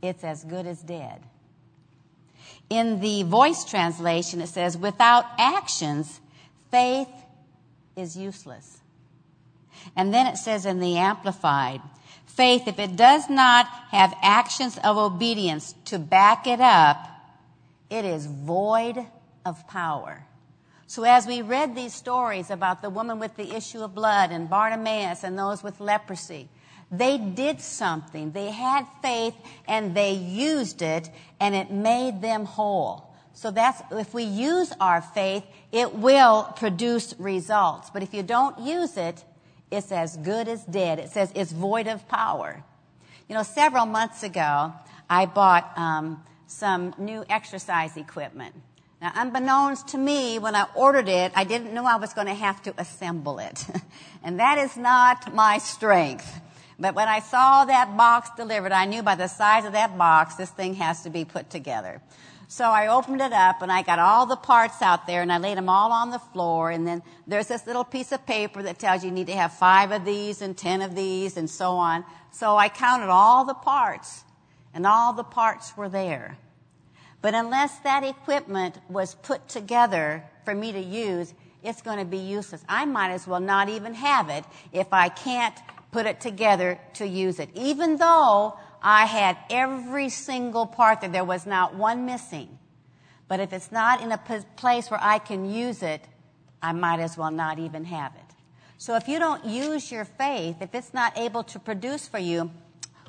it's 0.00 0.22
as 0.22 0.44
good 0.44 0.64
as 0.64 0.80
dead. 0.80 1.24
In 2.70 3.00
the 3.00 3.24
voice 3.24 3.64
translation, 3.64 4.40
it 4.40 4.46
says, 4.46 4.78
without 4.78 5.24
actions, 5.40 6.20
faith 6.70 7.10
is 7.96 8.16
useless. 8.16 8.78
And 9.96 10.14
then 10.14 10.28
it 10.28 10.36
says 10.36 10.66
in 10.66 10.78
the 10.78 10.98
Amplified, 10.98 11.80
faith, 12.36 12.68
if 12.68 12.78
it 12.78 12.96
does 12.96 13.28
not 13.28 13.66
have 13.90 14.14
actions 14.22 14.78
of 14.84 14.96
obedience 14.96 15.74
to 15.86 15.98
back 15.98 16.46
it 16.46 16.60
up, 16.60 17.08
it 17.90 18.04
is 18.04 18.26
void 18.26 19.06
of 19.44 19.66
power. 19.68 20.24
So 20.86 21.02
as 21.02 21.26
we 21.26 21.42
read 21.42 21.74
these 21.74 21.94
stories 21.94 22.50
about 22.50 22.82
the 22.82 22.90
woman 22.90 23.18
with 23.18 23.36
the 23.36 23.54
issue 23.56 23.82
of 23.82 23.94
blood 23.94 24.30
and 24.30 24.48
Bartimaeus 24.48 25.24
and 25.24 25.36
those 25.38 25.62
with 25.62 25.80
leprosy, 25.80 26.48
they 26.92 27.18
did 27.18 27.60
something. 27.60 28.30
They 28.30 28.50
had 28.50 28.86
faith 29.02 29.34
and 29.66 29.96
they 29.96 30.12
used 30.12 30.82
it 30.82 31.10
and 31.40 31.54
it 31.54 31.70
made 31.70 32.22
them 32.22 32.44
whole. 32.44 33.12
So 33.32 33.50
that's, 33.50 33.82
if 33.90 34.14
we 34.14 34.22
use 34.22 34.72
our 34.80 35.02
faith, 35.02 35.44
it 35.72 35.94
will 35.94 36.54
produce 36.56 37.14
results. 37.18 37.90
But 37.90 38.02
if 38.02 38.14
you 38.14 38.22
don't 38.22 38.58
use 38.60 38.96
it, 38.96 39.24
it's 39.70 39.92
as 39.92 40.16
good 40.16 40.48
as 40.48 40.64
dead. 40.64 40.98
It 40.98 41.10
says 41.10 41.32
it's 41.34 41.52
void 41.52 41.86
of 41.86 42.08
power. 42.08 42.62
You 43.28 43.34
know, 43.34 43.42
several 43.42 43.86
months 43.86 44.22
ago, 44.22 44.72
I 45.10 45.26
bought 45.26 45.76
um, 45.76 46.22
some 46.46 46.94
new 46.98 47.24
exercise 47.28 47.96
equipment. 47.96 48.54
Now, 49.00 49.12
unbeknownst 49.14 49.88
to 49.88 49.98
me, 49.98 50.38
when 50.38 50.54
I 50.54 50.66
ordered 50.74 51.08
it, 51.08 51.32
I 51.34 51.44
didn't 51.44 51.74
know 51.74 51.84
I 51.84 51.96
was 51.96 52.14
going 52.14 52.28
to 52.28 52.34
have 52.34 52.62
to 52.62 52.74
assemble 52.78 53.38
it. 53.38 53.66
and 54.22 54.40
that 54.40 54.58
is 54.58 54.76
not 54.76 55.34
my 55.34 55.58
strength. 55.58 56.40
But 56.78 56.94
when 56.94 57.08
I 57.08 57.20
saw 57.20 57.64
that 57.64 57.96
box 57.96 58.30
delivered, 58.36 58.72
I 58.72 58.84
knew 58.84 59.02
by 59.02 59.14
the 59.14 59.28
size 59.28 59.64
of 59.64 59.72
that 59.72 59.96
box, 59.98 60.36
this 60.36 60.50
thing 60.50 60.74
has 60.74 61.02
to 61.02 61.10
be 61.10 61.24
put 61.24 61.50
together. 61.50 62.00
So 62.48 62.64
I 62.64 62.86
opened 62.86 63.20
it 63.20 63.32
up 63.32 63.60
and 63.60 63.72
I 63.72 63.82
got 63.82 63.98
all 63.98 64.26
the 64.26 64.36
parts 64.36 64.80
out 64.80 65.06
there 65.06 65.20
and 65.22 65.32
I 65.32 65.38
laid 65.38 65.58
them 65.58 65.68
all 65.68 65.90
on 65.90 66.10
the 66.10 66.18
floor. 66.18 66.70
And 66.70 66.86
then 66.86 67.02
there's 67.26 67.48
this 67.48 67.66
little 67.66 67.84
piece 67.84 68.12
of 68.12 68.24
paper 68.24 68.62
that 68.62 68.78
tells 68.78 69.02
you 69.02 69.08
you 69.08 69.14
need 69.14 69.26
to 69.26 69.36
have 69.36 69.52
five 69.54 69.90
of 69.90 70.04
these 70.04 70.42
and 70.42 70.56
ten 70.56 70.80
of 70.80 70.94
these 70.94 71.36
and 71.36 71.50
so 71.50 71.72
on. 71.72 72.04
So 72.30 72.56
I 72.56 72.68
counted 72.68 73.08
all 73.08 73.44
the 73.44 73.54
parts 73.54 74.24
and 74.72 74.86
all 74.86 75.12
the 75.12 75.24
parts 75.24 75.76
were 75.76 75.88
there. 75.88 76.38
But 77.20 77.34
unless 77.34 77.76
that 77.80 78.04
equipment 78.04 78.78
was 78.88 79.16
put 79.16 79.48
together 79.48 80.24
for 80.44 80.54
me 80.54 80.70
to 80.70 80.80
use, 80.80 81.34
it's 81.64 81.82
going 81.82 81.98
to 81.98 82.04
be 82.04 82.18
useless. 82.18 82.62
I 82.68 82.84
might 82.84 83.10
as 83.10 83.26
well 83.26 83.40
not 83.40 83.68
even 83.68 83.94
have 83.94 84.28
it 84.28 84.44
if 84.72 84.92
I 84.92 85.08
can't 85.08 85.58
put 85.90 86.06
it 86.06 86.20
together 86.20 86.78
to 86.94 87.06
use 87.06 87.40
it. 87.40 87.48
Even 87.54 87.96
though 87.96 88.56
I 88.88 89.06
had 89.06 89.36
every 89.50 90.08
single 90.10 90.64
part 90.64 91.00
that 91.00 91.10
there 91.10 91.24
was 91.24 91.44
not 91.44 91.74
one 91.74 92.06
missing. 92.06 92.56
But 93.26 93.40
if 93.40 93.52
it's 93.52 93.72
not 93.72 94.00
in 94.00 94.12
a 94.12 94.18
place 94.56 94.88
where 94.92 95.02
I 95.02 95.18
can 95.18 95.50
use 95.50 95.82
it, 95.82 96.06
I 96.62 96.70
might 96.70 97.00
as 97.00 97.18
well 97.18 97.32
not 97.32 97.58
even 97.58 97.86
have 97.86 98.12
it. 98.14 98.36
So 98.78 98.94
if 98.94 99.08
you 99.08 99.18
don't 99.18 99.44
use 99.44 99.90
your 99.90 100.04
faith, 100.04 100.58
if 100.60 100.72
it's 100.72 100.94
not 100.94 101.18
able 101.18 101.42
to 101.42 101.58
produce 101.58 102.06
for 102.06 102.18
you, 102.18 102.52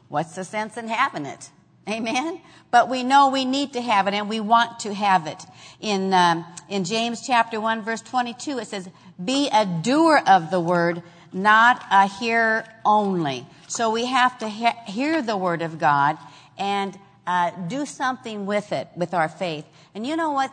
what's 0.07 0.34
the 0.34 0.43
sense 0.43 0.77
in 0.77 0.88
having 0.88 1.27
it? 1.27 1.51
Amen. 1.88 2.41
But 2.72 2.89
we 2.89 3.03
know 3.03 3.29
we 3.29 3.46
need 3.46 3.74
to 3.74 3.81
have 3.81 4.07
it, 4.07 4.15
and 4.15 4.27
we 4.27 4.39
want 4.39 4.79
to 4.79 4.96
have 4.96 5.27
it. 5.27 5.46
In 5.79 6.12
um, 6.12 6.43
in 6.67 6.86
James 6.86 7.25
chapter 7.25 7.62
one 7.62 7.84
verse 7.84 8.01
twenty 8.01 8.34
two, 8.34 8.57
it 8.57 8.65
says, 8.65 8.89
"Be 9.24 9.48
a 9.53 9.63
doer 9.65 10.22
of 10.25 10.50
the 10.50 10.60
word, 10.60 11.03
not 11.31 11.86
a 11.91 12.07
hearer 12.07 12.65
only." 12.84 13.46
So 13.67 13.91
we 13.91 14.05
have 14.05 14.38
to 14.39 14.47
he- 14.47 14.91
hear 14.91 15.21
the 15.21 15.36
word 15.36 15.62
of 15.62 15.77
God 15.77 16.17
and 16.57 16.97
uh, 17.25 17.51
do 17.67 17.86
something 17.86 18.45
with 18.45 18.71
it, 18.71 18.88
with 18.95 19.13
our 19.13 19.27
faith. 19.27 19.65
And 19.93 20.07
you 20.07 20.15
know 20.15 20.31
what 20.31 20.51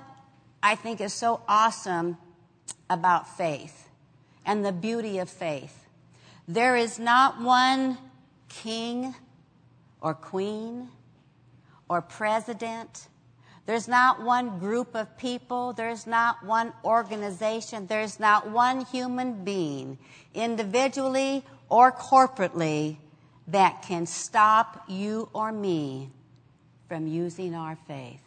I 0.62 0.74
think 0.74 1.00
is 1.00 1.14
so 1.14 1.40
awesome 1.46 2.18
about 2.90 3.36
faith 3.36 3.88
and 4.44 4.64
the 4.64 4.72
beauty 4.72 5.18
of 5.18 5.30
faith? 5.30 5.86
There 6.48 6.76
is 6.76 6.98
not 6.98 7.40
one 7.40 7.98
king 8.48 9.14
or 10.00 10.14
queen 10.14 10.88
or 11.88 12.02
president. 12.02 13.08
There's 13.66 13.86
not 13.86 14.22
one 14.22 14.58
group 14.58 14.96
of 14.96 15.16
people. 15.16 15.72
There's 15.72 16.06
not 16.06 16.44
one 16.44 16.72
organization. 16.84 17.86
There's 17.86 18.18
not 18.18 18.50
one 18.50 18.84
human 18.84 19.44
being, 19.44 19.98
individually 20.34 21.44
or 21.70 21.92
corporately, 21.92 22.98
that 23.48 23.82
can 23.82 24.06
stop 24.06 24.84
you 24.88 25.28
or 25.32 25.52
me 25.52 26.10
from 26.88 27.06
using 27.06 27.54
our 27.54 27.76
faith. 27.86 28.22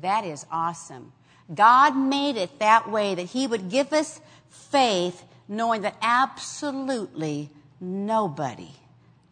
That 0.00 0.24
is 0.24 0.46
awesome. 0.50 1.12
God 1.54 1.96
made 1.96 2.36
it 2.36 2.58
that 2.58 2.90
way 2.90 3.14
that 3.14 3.26
He 3.26 3.46
would 3.46 3.70
give 3.70 3.92
us 3.92 4.20
faith 4.48 5.22
knowing 5.48 5.82
that 5.82 5.96
absolutely 6.02 7.50
nobody, 7.80 8.72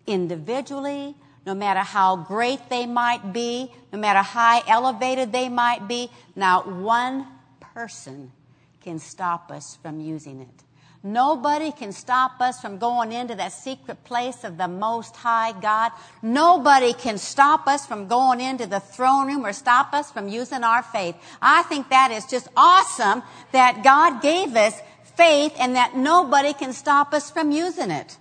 individually 0.06 1.14
no 1.46 1.54
matter 1.54 1.80
how 1.80 2.16
great 2.16 2.68
they 2.70 2.86
might 2.86 3.32
be, 3.32 3.70
no 3.92 3.98
matter 3.98 4.20
how 4.20 4.62
elevated 4.66 5.32
they 5.32 5.48
might 5.48 5.86
be, 5.86 6.10
not 6.34 6.66
one 6.66 7.26
person 7.60 8.32
can 8.80 8.98
stop 8.98 9.50
us 9.50 9.78
from 9.82 10.00
using 10.00 10.40
it. 10.40 10.63
Nobody 11.06 11.70
can 11.70 11.92
stop 11.92 12.40
us 12.40 12.62
from 12.62 12.78
going 12.78 13.12
into 13.12 13.34
that 13.34 13.52
secret 13.52 14.02
place 14.04 14.42
of 14.42 14.56
the 14.56 14.68
Most 14.68 15.14
High 15.14 15.52
God. 15.52 15.92
Nobody 16.22 16.94
can 16.94 17.18
stop 17.18 17.66
us 17.66 17.84
from 17.84 18.08
going 18.08 18.40
into 18.40 18.64
the 18.64 18.80
throne 18.80 19.26
room 19.26 19.44
or 19.44 19.52
stop 19.52 19.92
us 19.92 20.10
from 20.10 20.28
using 20.28 20.64
our 20.64 20.82
faith. 20.82 21.14
I 21.42 21.62
think 21.64 21.90
that 21.90 22.10
is 22.10 22.24
just 22.24 22.48
awesome 22.56 23.22
that 23.52 23.84
God 23.84 24.22
gave 24.22 24.56
us 24.56 24.80
faith 25.14 25.52
and 25.58 25.76
that 25.76 25.94
nobody 25.94 26.54
can 26.54 26.72
stop 26.72 27.12
us 27.12 27.30
from 27.30 27.52
using 27.52 27.90
it. 27.90 28.16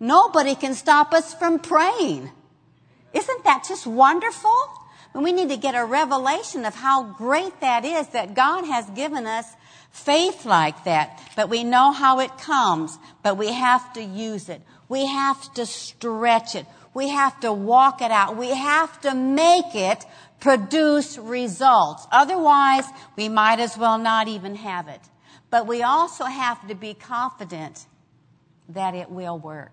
Nobody 0.00 0.54
can 0.54 0.72
stop 0.72 1.12
us 1.12 1.34
from 1.34 1.58
praying. 1.58 2.30
Isn't 3.12 3.44
that 3.44 3.66
just 3.68 3.86
wonderful? 3.86 4.56
And 5.12 5.22
we 5.22 5.32
need 5.32 5.50
to 5.50 5.58
get 5.58 5.74
a 5.74 5.84
revelation 5.84 6.64
of 6.64 6.74
how 6.74 7.02
great 7.02 7.60
that 7.60 7.84
is 7.84 8.08
that 8.08 8.34
God 8.34 8.64
has 8.64 8.88
given 8.90 9.26
us 9.26 9.46
faith 9.96 10.44
like 10.44 10.84
that. 10.84 11.20
But 11.34 11.48
we 11.48 11.64
know 11.64 11.92
how 11.92 12.20
it 12.20 12.36
comes, 12.38 12.98
but 13.22 13.36
we 13.36 13.52
have 13.52 13.92
to 13.94 14.02
use 14.02 14.48
it. 14.48 14.62
We 14.88 15.06
have 15.06 15.52
to 15.54 15.66
stretch 15.66 16.54
it. 16.54 16.66
We 16.94 17.08
have 17.08 17.40
to 17.40 17.52
walk 17.52 18.00
it 18.02 18.10
out. 18.10 18.36
We 18.36 18.54
have 18.54 19.00
to 19.02 19.14
make 19.14 19.74
it 19.74 20.04
produce 20.40 21.18
results. 21.18 22.06
Otherwise, 22.12 22.84
we 23.16 23.28
might 23.28 23.58
as 23.58 23.76
well 23.76 23.98
not 23.98 24.28
even 24.28 24.54
have 24.54 24.88
it. 24.88 25.00
But 25.50 25.66
we 25.66 25.82
also 25.82 26.24
have 26.24 26.66
to 26.68 26.74
be 26.74 26.94
confident 26.94 27.86
that 28.68 28.94
it 28.94 29.10
will 29.10 29.38
work. 29.38 29.72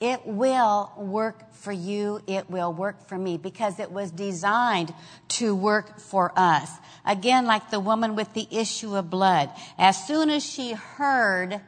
It 0.00 0.26
will 0.26 0.92
work 0.96 1.54
for 1.54 1.72
you. 1.72 2.20
It 2.26 2.50
will 2.50 2.72
work 2.72 3.06
for 3.06 3.16
me 3.16 3.36
because 3.38 3.78
it 3.78 3.92
was 3.92 4.10
designed 4.10 4.92
to 5.28 5.54
work 5.54 6.00
for 6.00 6.32
us. 6.34 6.70
Again, 7.04 7.46
like 7.46 7.70
the 7.70 7.80
woman 7.80 8.14
with 8.14 8.32
the 8.32 8.46
issue 8.50 8.96
of 8.96 9.10
blood. 9.10 9.50
As 9.76 10.06
soon 10.06 10.30
as 10.30 10.44
she 10.44 10.72
heard, 10.72 11.60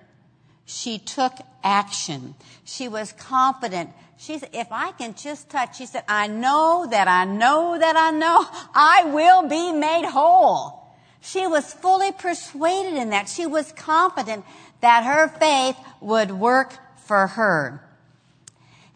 she 0.64 0.98
took 0.98 1.32
action. 1.62 2.34
She 2.64 2.88
was 2.88 3.12
confident. 3.12 3.90
She 4.16 4.38
said, 4.38 4.50
if 4.52 4.68
I 4.70 4.92
can 4.92 5.14
just 5.14 5.50
touch, 5.50 5.78
she 5.78 5.86
said, 5.86 6.04
I 6.08 6.28
know 6.28 6.86
that 6.88 7.08
I 7.08 7.24
know 7.24 7.76
that 7.78 7.96
I 7.96 8.10
know 8.10 8.46
I 8.74 9.04
will 9.12 9.48
be 9.48 9.72
made 9.72 10.04
whole. 10.04 10.84
She 11.20 11.46
was 11.46 11.72
fully 11.72 12.12
persuaded 12.12 12.94
in 12.94 13.10
that. 13.10 13.28
She 13.28 13.46
was 13.46 13.72
confident 13.72 14.44
that 14.82 15.04
her 15.04 15.28
faith 15.28 15.76
would 16.00 16.30
work 16.30 16.78
for 16.98 17.26
her. 17.26 17.82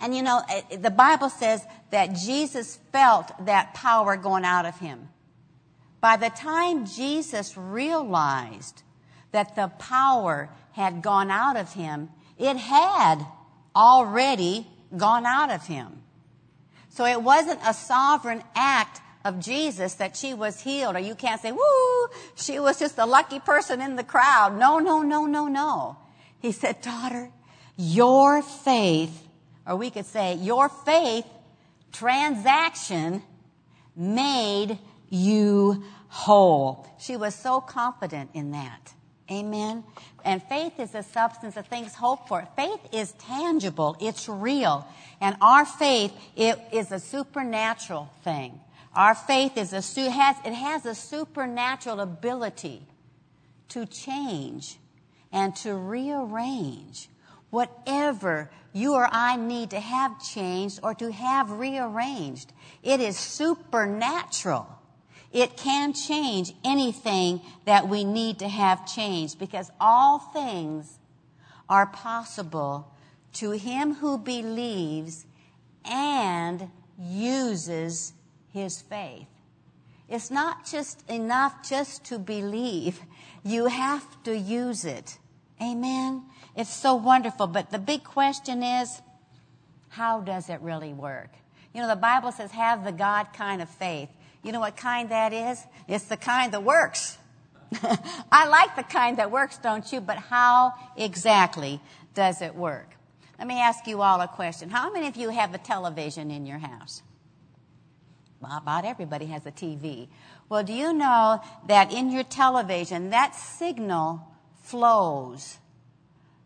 And 0.00 0.14
you 0.14 0.22
know, 0.22 0.42
eh, 0.48 0.76
the 0.76 0.90
Bible 0.90 1.30
says 1.30 1.64
that 1.90 2.14
Jesus 2.14 2.78
felt 2.92 3.32
that 3.46 3.74
power 3.74 4.16
going 4.16 4.44
out 4.44 4.66
of 4.66 4.78
him. 4.78 5.08
By 6.00 6.16
the 6.16 6.30
time 6.30 6.86
Jesus 6.86 7.56
realized 7.56 8.82
that 9.32 9.56
the 9.56 9.68
power 9.78 10.48
had 10.72 11.02
gone 11.02 11.30
out 11.30 11.56
of 11.56 11.72
him, 11.72 12.10
it 12.38 12.56
had 12.56 13.26
already 13.74 14.66
gone 14.96 15.26
out 15.26 15.50
of 15.50 15.66
him. 15.66 16.02
So 16.88 17.04
it 17.04 17.22
wasn't 17.22 17.60
a 17.64 17.74
sovereign 17.74 18.42
act 18.54 19.00
of 19.24 19.40
Jesus 19.40 19.94
that 19.94 20.16
she 20.16 20.34
was 20.34 20.60
healed, 20.60 20.96
or 20.96 21.00
you 21.00 21.14
can't 21.14 21.40
say, 21.40 21.52
woo, 21.52 22.08
she 22.36 22.58
was 22.58 22.78
just 22.78 22.98
a 22.98 23.06
lucky 23.06 23.40
person 23.40 23.80
in 23.80 23.96
the 23.96 24.04
crowd. 24.04 24.58
No, 24.58 24.78
no, 24.78 25.02
no, 25.02 25.26
no, 25.26 25.46
no. 25.48 25.96
He 26.38 26.52
said, 26.52 26.80
daughter, 26.80 27.30
your 27.76 28.42
faith 28.42 29.28
or 29.68 29.76
we 29.76 29.90
could 29.90 30.06
say, 30.06 30.34
your 30.34 30.70
faith 30.70 31.26
transaction 31.92 33.22
made 33.94 34.78
you 35.08 35.82
whole. 36.08 36.86
She 36.98 37.16
was 37.16 37.34
so 37.34 37.60
confident 37.60 38.30
in 38.34 38.52
that. 38.52 38.92
Amen. 39.30 39.84
And 40.24 40.42
faith 40.42 40.80
is 40.80 40.92
the 40.92 41.02
substance 41.02 41.56
of 41.56 41.66
things 41.66 41.94
hoped 41.94 42.28
for. 42.28 42.46
Faith 42.56 42.80
is 42.92 43.12
tangible. 43.12 43.96
It's 44.00 44.28
real. 44.28 44.86
And 45.20 45.36
our 45.40 45.66
faith 45.66 46.12
it 46.34 46.58
is 46.72 46.90
a 46.92 46.98
supernatural 46.98 48.10
thing. 48.24 48.60
Our 48.94 49.14
faith 49.14 49.56
is 49.56 49.72
a, 49.72 50.10
has, 50.10 50.36
it 50.44 50.54
has 50.54 50.86
a 50.86 50.94
supernatural 50.94 52.00
ability 52.00 52.82
to 53.68 53.84
change 53.84 54.78
and 55.30 55.54
to 55.56 55.74
rearrange 55.74 57.08
whatever 57.50 58.50
you 58.72 58.94
or 58.94 59.08
I 59.10 59.36
need 59.36 59.70
to 59.70 59.80
have 59.80 60.22
changed 60.22 60.80
or 60.82 60.94
to 60.94 61.12
have 61.12 61.50
rearranged. 61.50 62.52
It 62.82 63.00
is 63.00 63.18
supernatural. 63.18 64.77
It 65.32 65.56
can 65.56 65.92
change 65.92 66.52
anything 66.64 67.42
that 67.66 67.88
we 67.88 68.04
need 68.04 68.38
to 68.38 68.48
have 68.48 68.86
changed 68.86 69.38
because 69.38 69.70
all 69.80 70.18
things 70.18 70.98
are 71.68 71.86
possible 71.86 72.92
to 73.34 73.50
him 73.50 73.94
who 73.94 74.16
believes 74.16 75.26
and 75.84 76.70
uses 76.98 78.14
his 78.52 78.80
faith. 78.80 79.28
It's 80.08 80.30
not 80.30 80.64
just 80.64 81.08
enough 81.10 81.68
just 81.68 82.04
to 82.06 82.18
believe. 82.18 83.00
You 83.44 83.66
have 83.66 84.22
to 84.22 84.36
use 84.36 84.86
it. 84.86 85.18
Amen. 85.60 86.24
It's 86.56 86.72
so 86.72 86.94
wonderful. 86.94 87.46
But 87.46 87.70
the 87.70 87.78
big 87.78 88.04
question 88.04 88.62
is, 88.62 89.02
how 89.90 90.20
does 90.20 90.48
it 90.48 90.60
really 90.62 90.94
work? 90.94 91.30
You 91.74 91.82
know, 91.82 91.88
the 91.88 91.96
Bible 91.96 92.32
says 92.32 92.50
have 92.52 92.84
the 92.84 92.92
God 92.92 93.32
kind 93.34 93.60
of 93.60 93.68
faith. 93.68 94.08
You 94.42 94.52
know 94.52 94.60
what 94.60 94.76
kind 94.76 95.10
that 95.10 95.32
is? 95.32 95.64
It's 95.86 96.04
the 96.04 96.16
kind 96.16 96.52
that 96.52 96.62
works. 96.62 97.18
I 98.32 98.48
like 98.48 98.76
the 98.76 98.82
kind 98.82 99.18
that 99.18 99.30
works, 99.30 99.58
don't 99.58 99.90
you? 99.92 100.00
But 100.00 100.18
how 100.18 100.74
exactly 100.96 101.80
does 102.14 102.40
it 102.40 102.54
work? 102.54 102.94
Let 103.38 103.46
me 103.46 103.60
ask 103.60 103.86
you 103.86 104.02
all 104.02 104.20
a 104.20 104.28
question. 104.28 104.70
How 104.70 104.90
many 104.92 105.06
of 105.06 105.16
you 105.16 105.30
have 105.30 105.54
a 105.54 105.58
television 105.58 106.30
in 106.30 106.46
your 106.46 106.58
house? 106.58 107.02
Well, 108.40 108.56
about 108.56 108.84
everybody 108.84 109.26
has 109.26 109.44
a 109.46 109.50
TV. 109.50 110.08
Well, 110.48 110.62
do 110.62 110.72
you 110.72 110.92
know 110.92 111.40
that 111.66 111.92
in 111.92 112.10
your 112.10 112.22
television, 112.22 113.10
that 113.10 113.34
signal 113.34 114.22
flows 114.62 115.58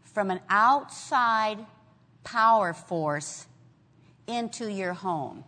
from 0.05 0.31
an 0.31 0.41
outside 0.49 1.59
power 2.25 2.73
force 2.73 3.47
into 4.27 4.71
your 4.71 4.93
home. 4.93 5.45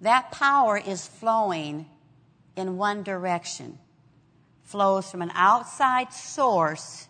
That 0.00 0.30
power 0.30 0.78
is 0.78 1.06
flowing 1.06 1.86
in 2.56 2.76
one 2.76 3.02
direction, 3.02 3.78
flows 4.62 5.10
from 5.10 5.22
an 5.22 5.30
outside 5.34 6.12
source 6.12 7.08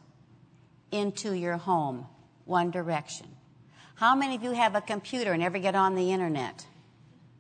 into 0.91 1.35
your 1.35 1.57
home, 1.57 2.07
one 2.45 2.71
direction. 2.71 3.27
How 3.97 4.15
many 4.15 4.37
of 4.37 4.43
you 4.43 4.53
have 4.53 4.75
a 4.75 4.81
computer 4.81 5.33
and 5.33 5.43
ever 5.43 5.59
get 5.59 5.75
on 5.75 5.95
the 5.95 6.13
internet? 6.13 6.67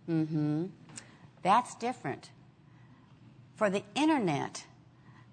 Mm-hmm. 0.09 0.67
That's 1.43 1.75
different. 1.77 2.31
For 3.55 3.71
the 3.71 3.83
internet, 3.95 4.65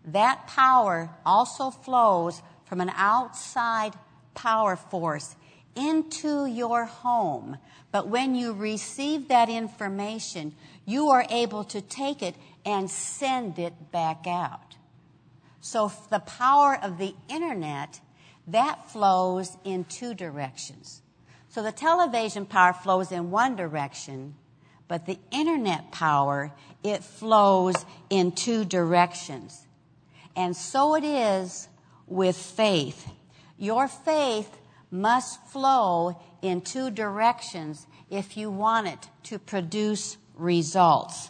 that 0.05 0.47
power 0.47 1.09
also 1.25 1.71
flows 1.71 2.41
from 2.65 2.81
an 2.81 2.91
outside 2.95 3.93
power 4.33 4.75
force 4.75 5.35
into 5.75 6.45
your 6.45 6.85
home. 6.85 7.57
But 7.91 8.07
when 8.07 8.35
you 8.35 8.53
receive 8.53 9.27
that 9.29 9.49
information, 9.49 10.55
you 10.85 11.09
are 11.09 11.25
able 11.29 11.63
to 11.65 11.81
take 11.81 12.21
it 12.21 12.35
and 12.65 12.89
send 12.89 13.59
it 13.59 13.91
back 13.91 14.25
out. 14.27 14.75
So 15.61 15.91
the 16.09 16.19
power 16.19 16.77
of 16.81 16.97
the 16.97 17.15
internet, 17.29 17.99
that 18.47 18.91
flows 18.91 19.57
in 19.63 19.85
two 19.85 20.13
directions. 20.13 21.01
So 21.49 21.63
the 21.63 21.71
television 21.71 22.45
power 22.45 22.73
flows 22.73 23.11
in 23.11 23.31
one 23.31 23.55
direction, 23.55 24.35
but 24.87 25.05
the 25.05 25.17
internet 25.31 25.91
power, 25.91 26.51
it 26.83 27.03
flows 27.03 27.85
in 28.09 28.33
two 28.33 28.65
directions. 28.65 29.65
And 30.35 30.55
so 30.55 30.95
it 30.95 31.03
is 31.03 31.67
with 32.07 32.35
faith. 32.35 33.09
Your 33.57 33.87
faith 33.87 34.55
must 35.01 35.45
flow 35.47 36.19
in 36.41 36.61
two 36.61 36.89
directions 36.89 37.87
if 38.09 38.37
you 38.37 38.49
want 38.49 38.87
it 38.87 39.09
to 39.23 39.37
produce 39.37 40.17
results. 40.35 41.29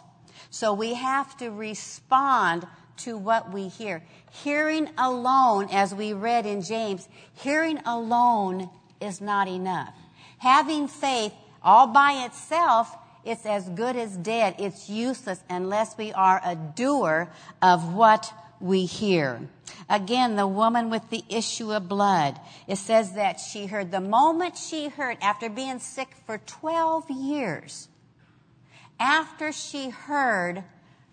So 0.50 0.72
we 0.72 0.94
have 0.94 1.36
to 1.38 1.50
respond 1.50 2.66
to 2.98 3.18
what 3.18 3.52
we 3.52 3.68
hear. 3.68 4.02
Hearing 4.30 4.88
alone, 4.96 5.68
as 5.70 5.94
we 5.94 6.12
read 6.12 6.46
in 6.46 6.62
James, 6.62 7.08
hearing 7.34 7.78
alone 7.84 8.70
is 9.00 9.20
not 9.20 9.48
enough. 9.48 9.94
Having 10.38 10.88
faith 10.88 11.32
all 11.62 11.88
by 11.88 12.24
itself, 12.24 12.96
it's 13.24 13.44
as 13.44 13.68
good 13.70 13.96
as 13.96 14.16
dead. 14.16 14.54
It's 14.58 14.88
useless 14.88 15.42
unless 15.50 15.98
we 15.98 16.12
are 16.12 16.40
a 16.44 16.54
doer 16.54 17.30
of 17.60 17.94
what 17.94 18.32
we 18.60 18.86
hear. 18.86 19.48
Again, 19.88 20.36
the 20.36 20.46
woman 20.46 20.90
with 20.90 21.10
the 21.10 21.24
issue 21.28 21.72
of 21.72 21.88
blood. 21.88 22.40
It 22.66 22.76
says 22.76 23.12
that 23.12 23.40
she 23.40 23.66
heard, 23.66 23.90
the 23.90 24.00
moment 24.00 24.56
she 24.56 24.88
heard, 24.88 25.18
after 25.20 25.48
being 25.48 25.78
sick 25.78 26.08
for 26.26 26.38
12 26.38 27.10
years, 27.10 27.88
after 28.98 29.52
she 29.52 29.90
heard, 29.90 30.64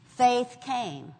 faith 0.03 0.57
came. 0.65 1.13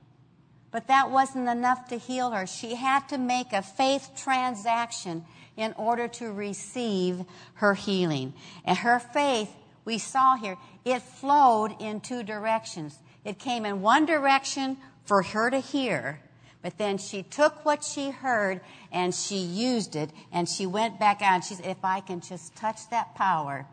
But 0.72 0.88
that 0.88 1.12
wasn't 1.12 1.50
enough 1.50 1.90
to 1.90 1.98
heal 1.98 2.32
her. 2.32 2.48
She 2.48 2.76
had 2.76 3.08
to 3.10 3.18
make 3.18 3.54
a 3.54 3.62
faith 3.62 4.10
transaction 4.16 5.24
in 5.56 5.74
order 5.78 6.08
to 6.08 6.32
receive 6.32 7.24
her 7.56 7.76
healing. 7.76 8.34
And 8.66 8.78
her 8.80 8.98
faith, 8.98 9.52
we 9.86 10.00
saw 10.00 10.36
here, 10.36 10.58
it 10.84 11.02
flowed 11.04 11.76
in 11.80 12.02
two 12.02 12.24
directions. 12.24 12.98
It 13.24 13.38
came 13.38 13.66
in 13.66 13.82
one 13.82 14.06
direction 14.06 14.78
for 15.06 15.22
her 15.22 15.50
to 15.50 15.60
hear, 15.60 16.22
but 16.62 16.78
then 16.78 16.98
she 16.98 17.24
took 17.24 17.66
what 17.66 17.84
she 17.84 18.10
heard 18.10 18.62
and 18.92 19.14
she 19.14 19.38
used 19.38 19.96
it 19.96 20.10
and 20.32 20.48
she 20.48 20.66
went 20.66 21.00
back 21.00 21.22
out 21.22 21.36
and 21.36 21.44
she 21.44 21.56
said, 21.56 21.66
if 21.66 21.84
I 21.84 22.00
can 22.00 22.22
just 22.22 22.56
touch 22.56 22.90
that 22.90 23.16
power, 23.16 23.68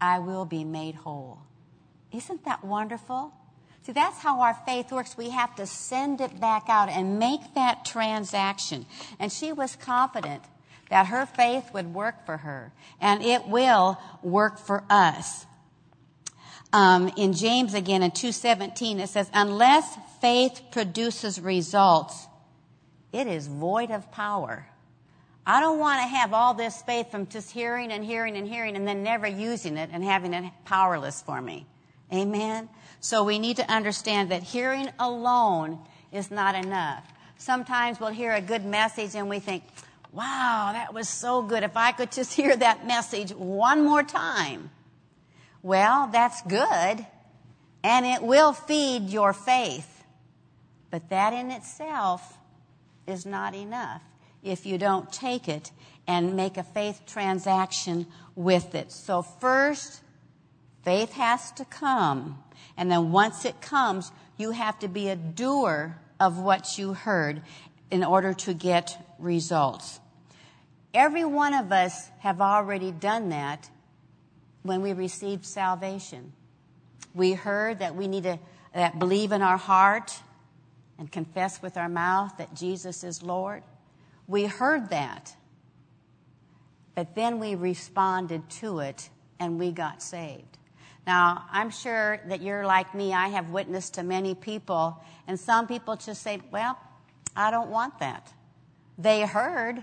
I 0.00 0.18
will 0.18 0.44
be 0.44 0.64
made 0.64 0.94
whole. 0.94 1.38
Isn't 2.12 2.44
that 2.44 2.64
wonderful? 2.64 3.32
See, 3.82 3.92
that's 3.92 4.18
how 4.18 4.40
our 4.40 4.54
faith 4.66 4.92
works. 4.92 5.16
We 5.16 5.30
have 5.30 5.54
to 5.56 5.66
send 5.66 6.20
it 6.20 6.38
back 6.38 6.64
out 6.68 6.90
and 6.90 7.18
make 7.18 7.54
that 7.54 7.86
transaction. 7.86 8.84
And 9.18 9.32
she 9.32 9.52
was 9.52 9.76
confident 9.76 10.42
that 10.90 11.06
her 11.06 11.24
faith 11.24 11.72
would 11.72 11.94
work 11.94 12.26
for 12.26 12.38
her 12.38 12.72
and 13.00 13.22
it 13.22 13.48
will 13.48 13.98
work 14.22 14.58
for 14.58 14.84
us. 14.90 15.46
Um, 16.72 17.10
in 17.16 17.32
James 17.32 17.74
again 17.74 18.02
in 18.02 18.10
217 18.10 19.00
it 19.00 19.08
says, 19.08 19.30
unless 19.32 19.96
faith 20.20 20.62
produces 20.70 21.40
results, 21.40 22.26
it 23.12 23.26
is 23.26 23.46
void 23.46 23.90
of 23.90 24.10
power. 24.12 24.66
I 25.46 25.60
don't 25.60 25.78
want 25.78 26.02
to 26.02 26.06
have 26.06 26.34
all 26.34 26.52
this 26.52 26.82
faith 26.82 27.10
from 27.10 27.26
just 27.26 27.50
hearing 27.50 27.90
and 27.90 28.04
hearing 28.04 28.36
and 28.36 28.46
hearing 28.46 28.76
and 28.76 28.86
then 28.86 29.02
never 29.02 29.26
using 29.26 29.78
it 29.78 29.88
and 29.92 30.04
having 30.04 30.34
it 30.34 30.44
powerless 30.66 31.22
for 31.22 31.40
me. 31.40 31.66
Amen? 32.12 32.68
So 33.00 33.24
we 33.24 33.38
need 33.38 33.56
to 33.56 33.70
understand 33.70 34.30
that 34.30 34.42
hearing 34.42 34.90
alone 34.98 35.78
is 36.12 36.30
not 36.30 36.54
enough. 36.54 37.10
Sometimes 37.38 37.98
we'll 37.98 38.10
hear 38.10 38.34
a 38.34 38.42
good 38.42 38.64
message 38.64 39.14
and 39.14 39.30
we 39.30 39.38
think, 39.38 39.62
wow, 40.12 40.70
that 40.74 40.92
was 40.92 41.08
so 41.08 41.40
good. 41.40 41.62
If 41.62 41.78
I 41.78 41.92
could 41.92 42.12
just 42.12 42.34
hear 42.34 42.54
that 42.54 42.86
message 42.86 43.30
one 43.32 43.84
more 43.84 44.02
time. 44.02 44.70
Well, 45.62 46.08
that's 46.12 46.42
good 46.42 47.06
and 47.82 48.06
it 48.06 48.22
will 48.22 48.52
feed 48.52 49.08
your 49.08 49.32
faith. 49.32 50.04
But 50.90 51.10
that 51.10 51.32
in 51.32 51.50
itself 51.50 52.38
is 53.06 53.26
not 53.26 53.54
enough 53.54 54.02
if 54.42 54.66
you 54.66 54.78
don't 54.78 55.12
take 55.12 55.48
it 55.48 55.70
and 56.06 56.36
make 56.36 56.56
a 56.56 56.62
faith 56.62 57.02
transaction 57.06 58.06
with 58.34 58.74
it. 58.74 58.90
So 58.92 59.22
first, 59.22 60.00
faith 60.84 61.12
has 61.12 61.50
to 61.52 61.64
come. 61.64 62.42
And 62.76 62.90
then 62.90 63.12
once 63.12 63.44
it 63.44 63.60
comes, 63.60 64.10
you 64.36 64.52
have 64.52 64.78
to 64.78 64.88
be 64.88 65.08
a 65.08 65.16
doer 65.16 65.98
of 66.18 66.38
what 66.38 66.78
you 66.78 66.94
heard 66.94 67.42
in 67.90 68.04
order 68.04 68.32
to 68.32 68.54
get 68.54 69.14
results. 69.18 70.00
Every 70.94 71.24
one 71.24 71.52
of 71.52 71.70
us 71.72 72.08
have 72.20 72.40
already 72.40 72.92
done 72.92 73.28
that 73.28 73.68
when 74.62 74.82
we 74.82 74.92
received 74.92 75.44
salvation. 75.44 76.32
We 77.14 77.32
heard 77.32 77.78
that 77.78 77.94
we 77.94 78.08
need 78.08 78.24
to 78.24 78.38
that 78.74 78.98
believe 78.98 79.32
in 79.32 79.42
our 79.42 79.56
heart 79.56 80.20
and 80.98 81.10
confess 81.10 81.62
with 81.62 81.76
our 81.76 81.88
mouth 81.88 82.36
that 82.38 82.54
Jesus 82.54 83.04
is 83.04 83.22
Lord. 83.22 83.62
We 84.26 84.44
heard 84.44 84.90
that. 84.90 85.34
But 86.94 87.14
then 87.14 87.38
we 87.38 87.54
responded 87.54 88.48
to 88.50 88.80
it 88.80 89.08
and 89.40 89.58
we 89.58 89.72
got 89.72 90.02
saved. 90.02 90.58
Now, 91.06 91.46
I'm 91.50 91.70
sure 91.70 92.20
that 92.26 92.42
you're 92.42 92.66
like 92.66 92.94
me. 92.94 93.14
I 93.14 93.28
have 93.28 93.48
witnessed 93.48 93.94
to 93.94 94.02
many 94.02 94.34
people, 94.34 95.02
and 95.26 95.40
some 95.40 95.66
people 95.66 95.96
just 95.96 96.22
say, 96.22 96.40
Well, 96.50 96.78
I 97.34 97.50
don't 97.50 97.70
want 97.70 97.98
that. 98.00 98.30
They 98.98 99.22
heard, 99.24 99.82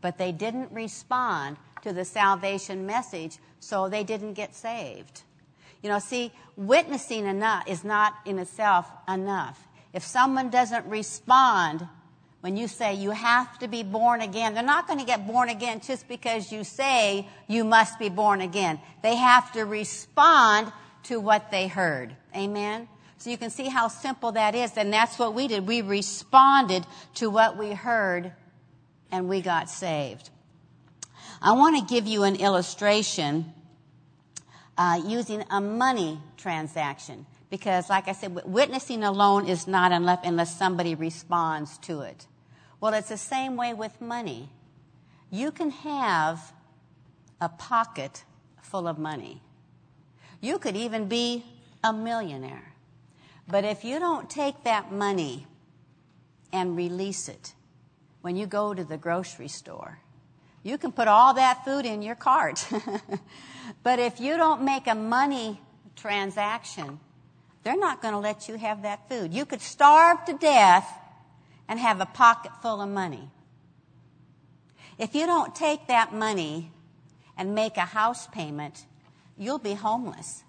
but 0.00 0.18
they 0.18 0.32
didn't 0.32 0.72
respond 0.72 1.58
to 1.82 1.92
the 1.92 2.04
salvation 2.04 2.86
message, 2.86 3.38
so 3.62 3.88
they 3.88 4.02
didn't 4.02 4.32
get 4.32 4.54
saved. 4.56 5.22
You 5.82 5.88
know, 5.88 6.00
see, 6.00 6.32
witnessing 6.56 7.26
enough 7.26 7.64
is 7.68 7.84
not 7.84 8.14
in 8.26 8.38
itself 8.38 8.90
enough. 9.08 9.68
If 9.92 10.02
someone 10.02 10.50
doesn't 10.50 10.86
respond 10.86 11.86
when 12.40 12.56
you 12.56 12.66
say 12.66 12.94
you 12.94 13.12
have 13.12 13.56
to 13.60 13.68
be 13.68 13.84
born 13.84 14.20
again, 14.20 14.54
they're 14.54 14.64
not 14.64 14.88
going 14.88 14.98
to 14.98 15.04
get 15.04 15.28
born 15.28 15.48
again 15.48 15.80
just 15.80 16.08
because 16.08 16.50
you 16.50 16.64
say 16.64 17.28
you 17.46 17.62
must 17.62 18.00
be 18.00 18.08
born 18.08 18.40
again. 18.40 18.80
They 19.02 19.14
have 19.14 19.52
to 19.52 19.64
respond 19.64 20.72
to 21.04 21.20
what 21.20 21.52
they 21.52 21.68
heard. 21.68 22.16
Amen? 22.34 22.88
So 23.18 23.30
you 23.30 23.38
can 23.38 23.50
see 23.50 23.68
how 23.68 23.86
simple 23.86 24.32
that 24.32 24.56
is. 24.56 24.76
And 24.76 24.92
that's 24.92 25.20
what 25.20 25.34
we 25.34 25.46
did. 25.46 25.68
We 25.68 25.82
responded 25.82 26.84
to 27.14 27.30
what 27.30 27.56
we 27.56 27.70
heard 27.70 28.32
and 29.12 29.28
we 29.28 29.40
got 29.40 29.70
saved. 29.70 30.30
I 31.44 31.52
want 31.52 31.76
to 31.76 31.92
give 31.92 32.06
you 32.06 32.22
an 32.22 32.36
illustration 32.36 33.52
uh, 34.78 35.00
using 35.04 35.44
a 35.50 35.60
money 35.60 36.20
transaction. 36.36 37.26
Because, 37.50 37.90
like 37.90 38.06
I 38.06 38.12
said, 38.12 38.38
witnessing 38.44 39.02
alone 39.02 39.48
is 39.48 39.66
not 39.66 39.90
enough 39.90 40.20
unless 40.22 40.56
somebody 40.56 40.94
responds 40.94 41.78
to 41.78 42.02
it. 42.02 42.26
Well, 42.80 42.94
it's 42.94 43.08
the 43.08 43.18
same 43.18 43.56
way 43.56 43.74
with 43.74 44.00
money. 44.00 44.50
You 45.30 45.50
can 45.50 45.70
have 45.70 46.52
a 47.40 47.48
pocket 47.48 48.24
full 48.62 48.86
of 48.86 48.98
money. 48.98 49.42
You 50.40 50.58
could 50.58 50.76
even 50.76 51.08
be 51.08 51.44
a 51.82 51.92
millionaire. 51.92 52.72
But 53.48 53.64
if 53.64 53.84
you 53.84 53.98
don't 53.98 54.30
take 54.30 54.62
that 54.62 54.92
money 54.92 55.46
and 56.52 56.76
release 56.76 57.28
it 57.28 57.52
when 58.20 58.36
you 58.36 58.46
go 58.46 58.72
to 58.74 58.84
the 58.84 58.96
grocery 58.96 59.48
store, 59.48 59.98
you 60.62 60.78
can 60.78 60.92
put 60.92 61.08
all 61.08 61.34
that 61.34 61.64
food 61.64 61.84
in 61.86 62.02
your 62.02 62.14
cart. 62.14 62.66
but 63.82 63.98
if 63.98 64.20
you 64.20 64.36
don't 64.36 64.62
make 64.62 64.86
a 64.86 64.94
money 64.94 65.60
transaction, 65.96 67.00
they're 67.62 67.76
not 67.76 68.02
going 68.02 68.14
to 68.14 68.20
let 68.20 68.48
you 68.48 68.56
have 68.56 68.82
that 68.82 69.08
food. 69.08 69.32
You 69.32 69.44
could 69.44 69.60
starve 69.60 70.24
to 70.26 70.32
death 70.34 70.88
and 71.68 71.78
have 71.78 72.00
a 72.00 72.06
pocket 72.06 72.52
full 72.60 72.80
of 72.80 72.88
money. 72.88 73.30
If 74.98 75.14
you 75.14 75.26
don't 75.26 75.54
take 75.54 75.86
that 75.88 76.12
money 76.12 76.70
and 77.36 77.54
make 77.54 77.76
a 77.76 77.80
house 77.80 78.26
payment, 78.28 78.84
you'll 79.36 79.58
be 79.58 79.74
homeless. 79.74 80.44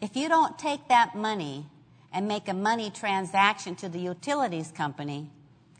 If 0.00 0.16
you 0.16 0.28
don't 0.28 0.58
take 0.58 0.88
that 0.88 1.14
money 1.16 1.66
and 2.12 2.28
make 2.28 2.48
a 2.48 2.54
money 2.54 2.90
transaction 2.90 3.74
to 3.76 3.88
the 3.88 3.98
utilities 3.98 4.70
company, 4.70 5.30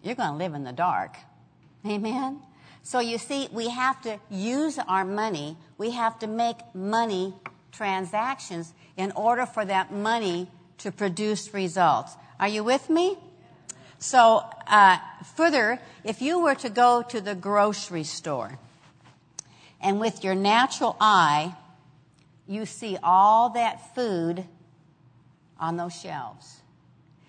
you're 0.02 0.14
going 0.14 0.32
to 0.32 0.36
live 0.36 0.54
in 0.54 0.64
the 0.64 0.72
dark. 0.72 1.16
Amen? 1.86 2.40
So 2.88 3.00
you 3.00 3.18
see, 3.18 3.50
we 3.52 3.68
have 3.68 4.00
to 4.04 4.18
use 4.30 4.78
our 4.78 5.04
money. 5.04 5.58
We 5.76 5.90
have 5.90 6.18
to 6.20 6.26
make 6.26 6.56
money 6.74 7.34
transactions 7.70 8.72
in 8.96 9.12
order 9.12 9.44
for 9.44 9.62
that 9.62 9.92
money 9.92 10.48
to 10.78 10.90
produce 10.90 11.52
results. 11.52 12.16
Are 12.40 12.48
you 12.48 12.64
with 12.64 12.88
me? 12.88 13.18
So, 13.98 14.42
uh, 14.66 14.96
further, 15.36 15.82
if 16.02 16.22
you 16.22 16.40
were 16.40 16.54
to 16.54 16.70
go 16.70 17.02
to 17.10 17.20
the 17.20 17.34
grocery 17.34 18.04
store 18.04 18.58
and 19.82 20.00
with 20.00 20.24
your 20.24 20.34
natural 20.34 20.96
eye, 20.98 21.54
you 22.46 22.64
see 22.64 22.96
all 23.02 23.50
that 23.50 23.94
food 23.94 24.46
on 25.60 25.76
those 25.76 25.94
shelves, 25.94 26.62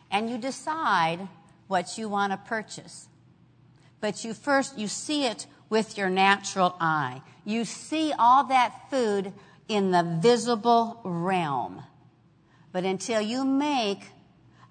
and 0.09 0.29
you 0.29 0.37
decide 0.37 1.27
what 1.67 1.97
you 1.97 2.07
want 2.07 2.31
to 2.31 2.37
purchase. 2.37 3.08
But 4.01 4.23
you 4.23 4.33
first, 4.33 4.77
you 4.77 4.87
see 4.87 5.25
it 5.25 5.45
with 5.69 5.97
your 5.97 6.09
natural 6.09 6.75
eye. 6.79 7.21
You 7.45 7.65
see 7.65 8.13
all 8.17 8.45
that 8.45 8.89
food 8.89 9.33
in 9.67 9.91
the 9.91 10.03
visible 10.21 10.99
realm. 11.03 11.83
But 12.71 12.85
until 12.85 13.21
you 13.21 13.43
make 13.45 14.03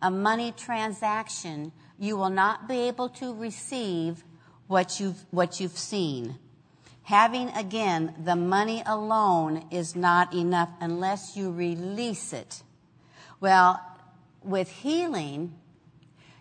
a 0.00 0.10
money 0.10 0.52
transaction, 0.56 1.72
you 1.98 2.16
will 2.16 2.30
not 2.30 2.68
be 2.68 2.88
able 2.88 3.08
to 3.10 3.34
receive 3.34 4.24
what 4.66 5.00
you've, 5.00 5.24
what 5.30 5.60
you've 5.60 5.78
seen. 5.78 6.38
Having 7.02 7.48
again, 7.50 8.14
the 8.22 8.36
money 8.36 8.82
alone 8.84 9.64
is 9.70 9.96
not 9.96 10.34
enough 10.34 10.68
unless 10.80 11.36
you 11.36 11.50
release 11.50 12.32
it. 12.32 12.62
Well, 13.40 13.80
with 14.42 14.70
healing, 14.70 15.54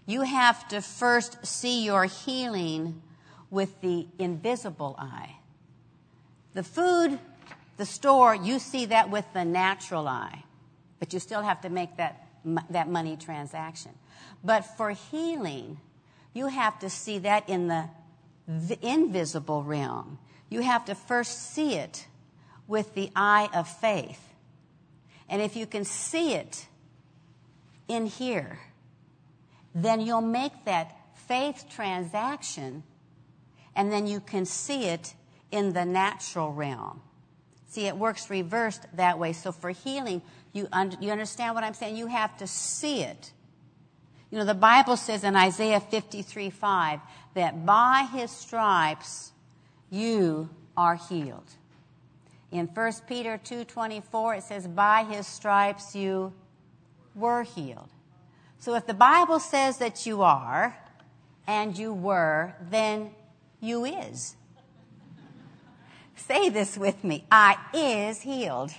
you 0.07 0.21
have 0.21 0.67
to 0.69 0.81
first 0.81 1.45
see 1.45 1.83
your 1.85 2.05
healing 2.05 3.03
with 3.51 3.81
the 3.81 4.07
invisible 4.17 4.95
eye. 4.97 5.35
The 6.53 6.63
food, 6.63 7.19
the 7.75 7.85
store, 7.85 8.33
you 8.33 8.57
see 8.57 8.85
that 8.85 9.11
with 9.11 9.25
the 9.33 9.45
natural 9.45 10.07
eye, 10.07 10.43
but 10.99 11.13
you 11.13 11.19
still 11.19 11.41
have 11.41 11.61
to 11.61 11.69
make 11.69 11.97
that, 11.97 12.25
that 12.69 12.89
money 12.89 13.17
transaction. 13.17 13.91
But 14.43 14.61
for 14.61 14.91
healing, 14.91 15.77
you 16.33 16.47
have 16.47 16.79
to 16.79 16.89
see 16.89 17.19
that 17.19 17.47
in 17.49 17.67
the 17.67 18.79
invisible 18.81 19.61
realm. 19.61 20.19
You 20.49 20.61
have 20.61 20.85
to 20.85 20.95
first 20.95 21.51
see 21.53 21.75
it 21.75 22.07
with 22.65 22.93
the 22.95 23.11
eye 23.13 23.49
of 23.53 23.67
faith. 23.67 24.21
And 25.27 25.41
if 25.41 25.57
you 25.57 25.65
can 25.65 25.83
see 25.83 26.33
it 26.33 26.67
in 27.89 28.05
here, 28.05 28.59
then 29.83 30.01
you'll 30.01 30.21
make 30.21 30.65
that 30.65 30.95
faith 31.27 31.65
transaction 31.69 32.83
and 33.75 33.91
then 33.91 34.07
you 34.07 34.19
can 34.19 34.45
see 34.45 34.85
it 34.85 35.13
in 35.51 35.73
the 35.73 35.85
natural 35.85 36.51
realm. 36.51 37.01
See, 37.67 37.85
it 37.85 37.95
works 37.95 38.29
reversed 38.29 38.87
that 38.95 39.19
way. 39.19 39.33
So 39.33 39.51
for 39.51 39.69
healing, 39.69 40.23
you, 40.51 40.67
un- 40.71 40.97
you 40.99 41.11
understand 41.11 41.53
what 41.53 41.63
I'm 41.63 41.75
saying? 41.75 41.95
You 41.95 42.07
have 42.07 42.35
to 42.37 42.47
see 42.47 43.03
it. 43.03 43.31
You 44.31 44.39
know, 44.39 44.45
the 44.45 44.55
Bible 44.55 44.97
says 44.97 45.23
in 45.23 45.35
Isaiah 45.35 45.79
53 45.79 46.49
5 46.49 46.99
that 47.35 47.65
by 47.65 48.07
his 48.11 48.31
stripes 48.31 49.31
you 49.91 50.49
are 50.75 50.95
healed. 50.95 51.51
In 52.51 52.67
1 52.67 52.91
Peter 53.07 53.37
2:24 53.37 54.37
it 54.37 54.43
says 54.43 54.67
by 54.67 55.03
his 55.03 55.27
stripes 55.27 55.95
you 55.95 56.33
were 57.13 57.43
healed. 57.43 57.89
So 58.59 58.75
if 58.75 58.85
the 58.85 58.93
Bible 58.93 59.39
says 59.39 59.77
that 59.77 60.05
you 60.05 60.21
are 60.21 60.77
and 61.45 61.77
you 61.77 61.93
were, 61.93 62.55
then 62.69 63.11
you 63.61 63.85
is. 63.85 64.35
Say 66.15 66.49
this 66.49 66.77
with 66.77 67.03
me. 67.03 67.23
I 67.31 67.57
is 67.73 68.21
healed. 68.21 68.71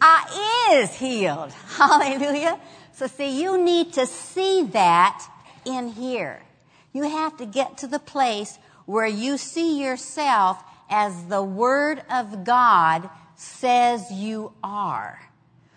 I 0.00 0.80
is 0.80 0.94
healed. 0.96 1.52
Hallelujah. 1.76 2.60
So 2.92 3.06
see, 3.06 3.40
you 3.40 3.56
need 3.56 3.92
to 3.94 4.06
see 4.06 4.64
that 4.64 5.26
in 5.64 5.88
here. 5.88 6.42
You 6.92 7.04
have 7.04 7.36
to 7.38 7.46
get 7.46 7.78
to 7.78 7.86
the 7.86 7.98
place 7.98 8.58
where 8.84 9.06
you 9.06 9.38
see 9.38 9.80
yourself 9.80 10.62
as 10.90 11.26
the 11.26 11.42
Word 11.42 12.02
of 12.10 12.44
God 12.44 13.08
says 13.36 14.10
you 14.12 14.52
are. 14.62 15.20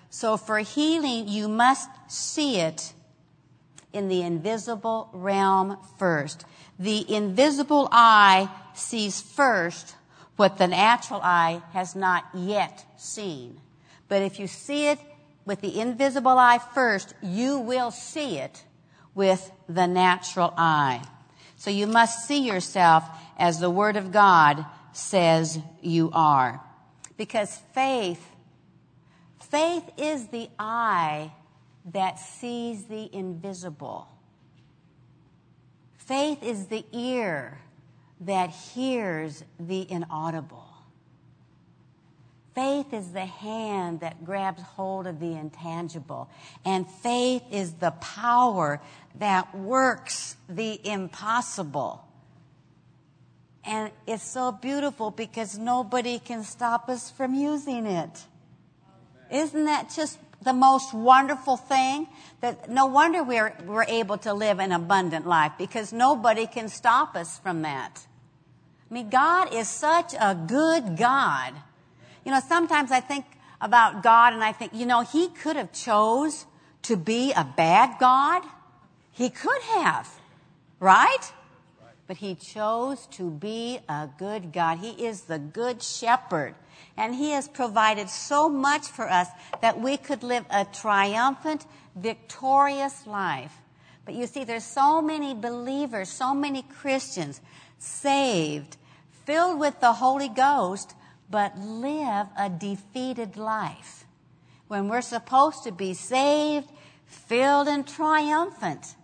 So 0.10 0.38
for 0.38 0.60
healing, 0.60 1.28
you 1.28 1.48
must 1.48 1.90
see 2.08 2.58
it 2.58 2.94
in 3.96 4.10
the 4.10 4.22
invisible 4.22 5.10
realm 5.14 5.78
first. 5.98 6.46
The 6.78 7.10
invisible 7.14 7.88
eye 7.92 8.50
sees 8.74 9.22
first 9.22 9.96
what 10.36 10.58
the 10.58 10.68
natural 10.68 11.22
eye 11.24 11.62
has 11.72 11.96
not 11.96 12.26
yet 12.34 12.86
seen. 12.98 13.62
But 14.08 14.22
if 14.22 14.40
you 14.40 14.48
see 14.48 14.88
it 14.88 15.00
with 15.46 15.62
the 15.62 15.80
invisible 15.80 16.38
eye 16.38 16.60
first, 16.74 17.14
you 17.24 17.58
will 17.58 17.92
see 17.92 18.38
it 18.38 18.64
with 19.14 19.52
the 19.70 19.88
natural 19.88 20.54
eye. 20.58 21.02
So 21.56 21.72
you 21.72 21.88
must 21.88 22.28
see 22.28 22.46
yourself 22.46 23.06
as 23.38 23.60
the 23.60 23.70
Word 23.70 23.96
of 23.96 24.12
God 24.12 24.66
says 24.92 25.58
you 25.82 26.10
are. 26.14 26.62
Because 27.18 27.62
faith, 27.74 28.24
faith 29.40 29.90
is 29.98 30.28
the 30.28 30.50
eye 30.60 31.32
that 31.92 32.20
sees 32.20 32.86
the 32.86 33.10
invisible. 33.14 34.08
Faith 35.98 36.44
is 36.44 36.68
the 36.68 36.86
ear 36.92 37.60
that 38.22 38.50
hears 38.50 39.44
the 39.60 39.90
inaudible. 39.92 40.66
Faith 42.54 42.94
is 42.94 43.12
the 43.12 43.26
hand 43.26 44.00
that 44.00 44.24
grabs 44.24 44.62
hold 44.62 45.08
of 45.08 45.20
the 45.20 45.34
intangible. 45.34 46.30
And 46.64 46.90
faith 46.90 47.44
is 47.52 47.74
the 47.74 47.92
power 47.92 48.80
that 49.20 49.54
works 49.54 50.38
the 50.48 50.80
impossible. 50.88 52.02
And 53.66 53.92
it's 54.08 54.24
so 54.24 54.54
beautiful 54.54 55.12
because 55.12 55.58
nobody 55.58 56.18
can 56.18 56.44
stop 56.44 56.88
us 56.88 57.12
from 57.12 57.34
using 57.34 57.86
it. 57.88 58.24
Isn't 59.30 59.66
that 59.66 59.92
just 59.94 60.25
the 60.46 60.54
most 60.54 60.94
wonderful 60.94 61.58
thing? 61.58 62.08
That 62.40 62.70
no 62.70 62.86
wonder 62.86 63.22
we're, 63.22 63.54
we're 63.66 63.84
able 63.84 64.18
to 64.20 64.34
live 64.34 64.60
an 64.60 64.72
abundant 64.72 65.28
life 65.28 65.52
because 65.58 65.92
nobody 65.92 66.48
can 66.48 66.70
stop 66.70 67.16
us 67.16 67.38
from 67.40 67.64
that. 67.64 68.08
I 68.90 68.94
mean, 68.94 69.10
God 69.10 69.54
is 69.54 69.68
such 69.68 70.14
a 70.14 70.34
good 70.36 70.96
God 70.96 71.54
you 72.26 72.32
know, 72.32 72.40
sometimes 72.40 72.92
I 72.92 73.00
think 73.00 73.26
about 73.62 74.02
God 74.02 74.34
and 74.34 74.44
I 74.44 74.52
think, 74.52 74.74
you 74.74 74.86
know, 74.86 75.02
he 75.02 75.30
could 75.30 75.56
have 75.56 75.72
chose 75.72 76.46
to 76.82 76.98
be 76.98 77.32
a 77.32 77.44
bad 77.44 77.98
God. 78.00 78.44
He 79.12 79.30
could 79.30 79.62
have, 79.62 80.10
right? 80.80 81.32
But 82.08 82.18
he 82.18 82.36
chose 82.36 83.06
to 83.12 83.30
be 83.30 83.80
a 83.88 84.10
good 84.18 84.52
God. 84.52 84.80
He 84.80 85.06
is 85.06 85.22
the 85.22 85.40
good 85.40 85.84
shepherd. 85.84 86.56
And 86.98 87.16
he 87.16 87.32
has 87.32 87.48
provided 87.48 88.10
so 88.10 88.50
much 88.50 88.88
for 88.88 89.10
us 89.10 89.28
that 89.62 89.80
we 89.80 89.98
could 89.98 90.24
live 90.24 90.46
a 90.50 90.66
triumphant, 90.66 91.66
victorious 91.96 93.06
life. 93.06 93.54
But 94.06 94.16
you 94.16 94.28
see, 94.28 94.44
there's 94.44 94.64
so 94.64 95.02
many 95.02 95.34
believers, 95.34 96.10
so 96.10 96.34
many 96.34 96.62
Christians 96.62 97.42
saved, 97.80 98.78
filled 99.26 99.60
with 99.60 99.80
the 99.80 99.94
Holy 99.94 100.30
Ghost, 100.30 100.94
but 101.30 101.58
live 101.58 102.28
a 102.38 102.50
defeated 102.50 103.36
life. 103.36 104.06
When 104.68 104.88
we're 104.88 105.02
supposed 105.02 105.64
to 105.64 105.72
be 105.72 105.94
saved, 105.94 106.70
filled, 107.06 107.68
and 107.68 107.88
triumphant. 107.88 108.96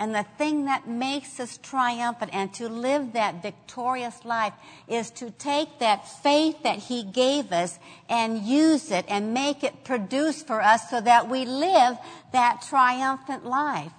And 0.00 0.14
the 0.14 0.24
thing 0.36 0.66
that 0.66 0.86
makes 0.86 1.40
us 1.40 1.58
triumphant 1.58 2.30
and 2.32 2.54
to 2.54 2.68
live 2.68 3.14
that 3.14 3.42
victorious 3.42 4.24
life 4.24 4.52
is 4.86 5.10
to 5.12 5.30
take 5.32 5.80
that 5.80 6.08
faith 6.22 6.62
that 6.62 6.78
He 6.78 7.02
gave 7.02 7.50
us 7.50 7.78
and 8.08 8.38
use 8.38 8.92
it 8.92 9.04
and 9.08 9.34
make 9.34 9.64
it 9.64 9.82
produce 9.82 10.42
for 10.42 10.62
us 10.62 10.88
so 10.88 11.00
that 11.00 11.28
we 11.28 11.44
live 11.44 11.96
that 12.32 12.62
triumphant 12.68 13.44
life. 13.44 13.92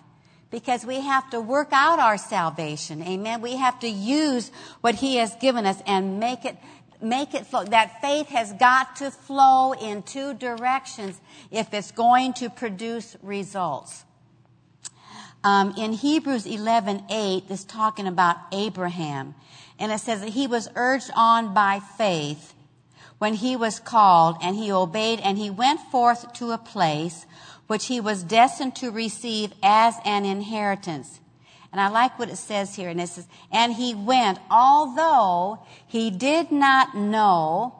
Because 0.51 0.85
we 0.85 1.01
have 1.01 1.29
to 1.31 1.41
work 1.41 1.69
out 1.71 1.99
our 1.99 2.17
salvation. 2.17 3.03
Amen. 3.03 3.41
We 3.41 3.57
have 3.57 3.79
to 3.81 3.89
use 3.89 4.51
what 4.81 4.95
He 4.95 5.17
has 5.17 5.35
given 5.35 5.65
us 5.65 5.81
and 5.85 6.19
make 6.19 6.45
it 6.45 6.57
make 7.01 7.33
it 7.33 7.45
flow. 7.45 7.65
That 7.65 8.01
faith 8.01 8.27
has 8.29 8.51
got 8.53 8.95
to 8.97 9.11
flow 9.11 9.73
in 9.73 10.03
two 10.03 10.33
directions 10.33 11.19
if 11.51 11.73
it's 11.73 11.91
going 11.91 12.33
to 12.35 12.49
produce 12.49 13.15
results. 13.21 14.05
Um, 15.43 15.73
in 15.77 15.93
Hebrews 15.93 16.45
11, 16.45 17.05
8, 17.09 17.45
it's 17.49 17.63
talking 17.63 18.07
about 18.07 18.37
Abraham. 18.51 19.35
And 19.79 19.91
it 19.91 19.99
says 19.99 20.19
that 20.19 20.29
he 20.29 20.47
was 20.47 20.67
urged 20.75 21.11
on 21.15 21.53
by 21.53 21.79
faith 21.79 22.53
when 23.19 23.35
he 23.35 23.55
was 23.55 23.79
called, 23.79 24.37
and 24.41 24.55
he 24.55 24.71
obeyed, 24.71 25.19
and 25.21 25.37
he 25.37 25.49
went 25.49 25.79
forth 25.91 26.33
to 26.33 26.51
a 26.51 26.57
place 26.57 27.25
which 27.67 27.85
he 27.85 27.99
was 27.99 28.23
destined 28.23 28.75
to 28.77 28.91
receive 28.91 29.53
as 29.61 29.95
an 30.03 30.25
inheritance. 30.25 31.19
And 31.71 31.79
I 31.79 31.87
like 31.89 32.17
what 32.17 32.29
it 32.29 32.37
says 32.37 32.75
here, 32.75 32.89
and 32.89 32.99
it 32.99 33.07
says, 33.07 33.27
and 33.51 33.73
he 33.73 33.93
went, 33.93 34.39
although 34.49 35.59
he 35.85 36.09
did 36.09 36.51
not 36.51 36.95
know, 36.95 37.75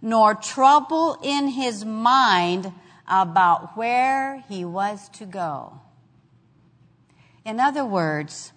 nor 0.00 0.34
trouble 0.34 1.18
in 1.22 1.48
his 1.48 1.84
mind 1.84 2.72
about 3.08 3.76
where 3.76 4.44
he 4.48 4.64
was 4.64 5.08
to 5.10 5.26
go. 5.26 5.80
In 7.44 7.60
other 7.60 7.84
words, 7.84 8.52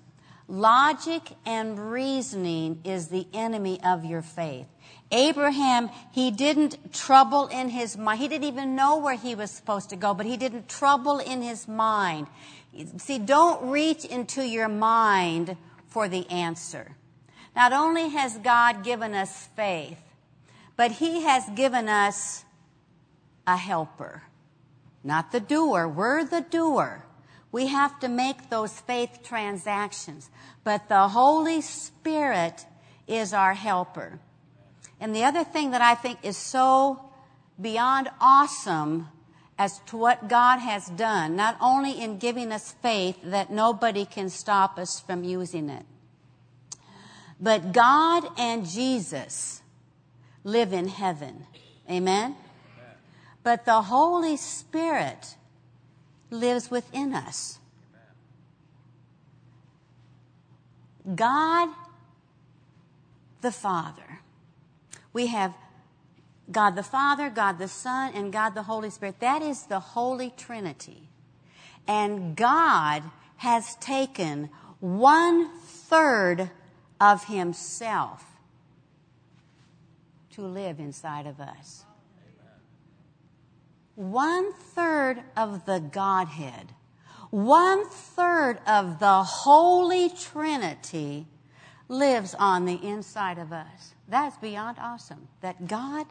logic 0.48 1.34
and 1.46 1.92
reasoning 1.92 2.82
is 2.84 3.10
the 3.10 3.28
enemy 3.34 3.80
of 3.84 4.06
your 4.06 4.22
faith. 4.22 4.68
Abraham, 5.12 5.90
he 6.12 6.32
didn't 6.32 6.94
trouble 6.94 7.48
in 7.48 7.70
his 7.70 7.98
mind. 7.98 8.20
He 8.20 8.28
didn't 8.28 8.48
even 8.48 8.76
know 8.76 8.98
where 8.98 9.16
he 9.16 9.36
was 9.36 9.52
supposed 9.52 9.90
to 9.90 9.96
go, 9.96 10.14
but 10.14 10.26
he 10.26 10.38
didn't 10.38 10.68
trouble 10.68 11.20
in 11.20 11.42
his 11.42 11.68
mind. 11.68 12.28
See, 12.98 13.18
don't 13.18 13.70
reach 13.70 14.06
into 14.06 14.44
your 14.44 14.68
mind 14.68 15.58
for 15.88 16.08
the 16.08 16.30
answer. 16.30 16.96
Not 17.56 17.74
only 17.74 18.10
has 18.10 18.38
God 18.38 18.84
given 18.84 19.14
us 19.14 19.48
faith, 19.56 20.00
but 20.76 20.92
he 20.92 21.24
has 21.24 21.50
given 21.56 21.90
us 21.90 22.46
a 23.48 23.58
helper. 23.58 24.24
Not 25.04 25.32
the 25.32 25.40
doer. 25.40 25.88
We're 25.88 26.24
the 26.24 26.42
doer. 26.42 27.07
We 27.52 27.68
have 27.68 28.00
to 28.02 28.08
make 28.08 28.50
those 28.50 28.80
faith 28.80 29.20
transactions. 29.24 30.30
But 30.64 30.90
the 30.90 31.10
Holy 31.10 31.62
Spirit 31.62 32.66
is 33.08 33.34
our 33.34 33.54
helper. 33.54 34.20
And 35.00 35.16
the 35.16 35.24
other 35.24 35.44
thing 35.44 35.72
that 35.72 35.82
I 35.82 35.96
think 35.96 36.20
is 36.24 36.38
so 36.38 37.02
beyond 37.60 38.10
awesome 38.20 39.08
as 39.58 39.80
to 39.88 39.98
what 39.98 40.28
God 40.28 40.60
has 40.60 40.88
done, 40.88 41.36
not 41.36 41.58
only 41.60 42.00
in 42.00 42.20
giving 42.20 42.52
us 42.52 42.74
faith 42.82 43.18
that 43.24 43.50
nobody 43.52 44.06
can 44.06 44.30
stop 44.30 44.78
us 44.78 45.00
from 45.00 45.24
using 45.24 45.70
it, 45.70 45.86
but 47.40 47.72
God 47.72 48.28
and 48.38 48.68
Jesus 48.68 49.62
live 50.44 50.74
in 50.74 50.88
heaven. 50.88 51.46
Amen? 51.90 52.36
But 53.44 53.66
the 53.66 53.84
Holy 53.84 54.38
Spirit 54.38 55.37
lives 56.30 56.70
within 56.70 57.14
us. 57.14 57.60
God 61.16 61.70
the 63.42 63.52
Father. 63.52 64.20
We 65.14 65.28
have 65.28 65.54
God 66.52 66.76
the 66.76 66.84
Father, 66.84 67.30
God 67.30 67.60
the 67.60 67.68
Son, 67.68 68.12
and 68.14 68.32
God 68.32 68.52
the 68.56 68.64
Holy 68.64 68.90
Spirit. 68.90 69.20
That 69.20 69.42
is 69.42 69.64
the 69.64 69.80
Holy 69.80 70.34
Trinity. 70.36 71.10
And 71.88 72.36
God 72.36 73.04
has 73.38 73.76
taken 73.76 74.50
one 74.80 75.50
third 75.60 76.52
of 77.00 77.26
Himself 77.26 78.26
to 80.32 80.42
live 80.42 80.80
inside 80.80 81.26
of 81.26 81.40
us. 81.40 81.87
One 83.98 84.54
third 84.54 85.24
of 85.36 85.66
the 85.66 85.80
Godhead, 85.80 86.72
one 87.32 87.90
third 87.90 88.60
of 88.68 89.00
the 89.00 89.24
Holy 89.24 90.10
Trinity 90.10 91.26
lives 91.90 92.36
on 92.38 92.66
the 92.66 92.76
inside 92.76 93.40
of 93.40 93.52
us. 93.52 93.96
That's 94.08 94.38
beyond 94.38 94.78
awesome. 94.80 95.30
That 95.42 95.68
God 95.68 96.06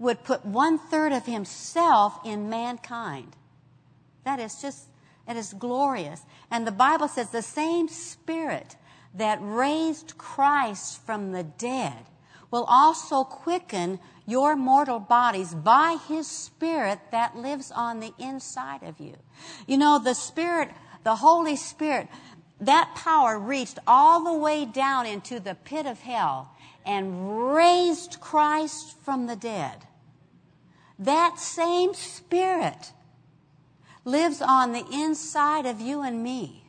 would 0.00 0.24
put 0.24 0.44
one 0.44 0.80
third 0.80 1.12
of 1.12 1.26
himself 1.26 2.18
in 2.24 2.50
mankind. 2.50 3.36
That 4.24 4.40
is 4.40 4.60
just, 4.60 4.88
it 5.28 5.36
is 5.36 5.52
glorious. 5.52 6.22
And 6.50 6.66
the 6.66 6.72
Bible 6.72 7.06
says 7.06 7.30
the 7.30 7.40
same 7.40 7.86
spirit 7.86 8.74
that 9.14 9.38
raised 9.40 10.18
Christ 10.18 11.06
from 11.06 11.30
the 11.30 11.44
dead 11.44 12.04
will 12.50 12.64
also 12.64 13.24
quicken 13.24 13.98
your 14.26 14.56
mortal 14.56 14.98
bodies 14.98 15.54
by 15.54 15.98
his 16.08 16.26
spirit 16.26 16.98
that 17.10 17.36
lives 17.36 17.70
on 17.70 18.00
the 18.00 18.12
inside 18.18 18.82
of 18.82 19.00
you. 19.00 19.14
You 19.66 19.78
know, 19.78 19.98
the 19.98 20.14
spirit, 20.14 20.70
the 21.04 21.16
Holy 21.16 21.56
Spirit, 21.56 22.08
that 22.60 22.94
power 22.94 23.38
reached 23.38 23.78
all 23.86 24.24
the 24.24 24.38
way 24.38 24.64
down 24.64 25.06
into 25.06 25.40
the 25.40 25.54
pit 25.54 25.86
of 25.86 26.00
hell 26.00 26.50
and 26.84 27.54
raised 27.54 28.20
Christ 28.20 28.96
from 29.02 29.26
the 29.26 29.36
dead. 29.36 29.86
That 30.98 31.38
same 31.38 31.94
Spirit 31.94 32.92
lives 34.04 34.42
on 34.42 34.72
the 34.72 34.84
inside 34.92 35.66
of 35.66 35.80
you 35.80 36.02
and 36.02 36.22
me. 36.22 36.67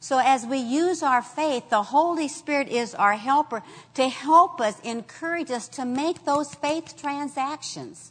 So 0.00 0.18
as 0.18 0.46
we 0.46 0.58
use 0.58 1.02
our 1.02 1.20
faith, 1.20 1.68
the 1.68 1.82
Holy 1.82 2.26
Spirit 2.26 2.68
is 2.68 2.94
our 2.94 3.12
helper 3.12 3.62
to 3.94 4.08
help 4.08 4.58
us, 4.58 4.80
encourage 4.80 5.50
us 5.50 5.68
to 5.68 5.84
make 5.84 6.24
those 6.24 6.54
faith 6.54 6.96
transactions. 6.98 8.10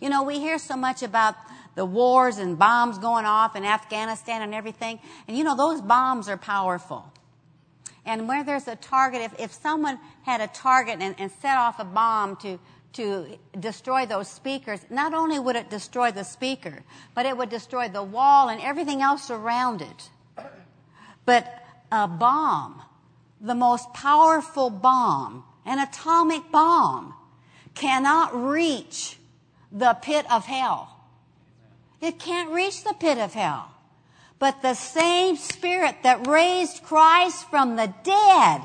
You 0.00 0.10
know, 0.10 0.22
we 0.22 0.38
hear 0.38 0.58
so 0.58 0.76
much 0.76 1.02
about 1.02 1.34
the 1.74 1.84
wars 1.84 2.38
and 2.38 2.56
bombs 2.56 2.98
going 2.98 3.24
off 3.24 3.56
in 3.56 3.64
Afghanistan 3.64 4.42
and 4.42 4.54
everything. 4.54 5.00
And 5.26 5.36
you 5.36 5.42
know, 5.42 5.56
those 5.56 5.80
bombs 5.80 6.28
are 6.28 6.36
powerful. 6.36 7.12
And 8.06 8.28
where 8.28 8.44
there's 8.44 8.68
a 8.68 8.76
target, 8.76 9.22
if, 9.22 9.40
if 9.40 9.52
someone 9.52 9.98
had 10.22 10.40
a 10.40 10.46
target 10.46 10.98
and, 11.00 11.16
and 11.18 11.32
set 11.42 11.58
off 11.58 11.80
a 11.80 11.84
bomb 11.84 12.36
to, 12.36 12.60
to 12.92 13.38
destroy 13.58 14.06
those 14.06 14.28
speakers, 14.28 14.80
not 14.88 15.14
only 15.14 15.40
would 15.40 15.56
it 15.56 15.68
destroy 15.68 16.12
the 16.12 16.22
speaker, 16.22 16.84
but 17.14 17.26
it 17.26 17.36
would 17.36 17.50
destroy 17.50 17.88
the 17.88 18.04
wall 18.04 18.48
and 18.48 18.62
everything 18.62 19.02
else 19.02 19.30
around 19.30 19.82
it. 19.82 20.10
But 21.28 21.62
a 21.92 22.08
bomb, 22.08 22.80
the 23.38 23.54
most 23.54 23.92
powerful 23.92 24.70
bomb, 24.70 25.44
an 25.66 25.78
atomic 25.78 26.50
bomb, 26.50 27.12
cannot 27.74 28.34
reach 28.34 29.18
the 29.70 29.92
pit 30.00 30.24
of 30.32 30.46
hell. 30.46 31.04
It 32.00 32.18
can't 32.18 32.48
reach 32.48 32.82
the 32.82 32.94
pit 32.94 33.18
of 33.18 33.34
hell. 33.34 33.70
But 34.38 34.62
the 34.62 34.72
same 34.72 35.36
spirit 35.36 35.96
that 36.02 36.26
raised 36.26 36.82
Christ 36.82 37.46
from 37.50 37.76
the 37.76 37.92
dead 38.02 38.62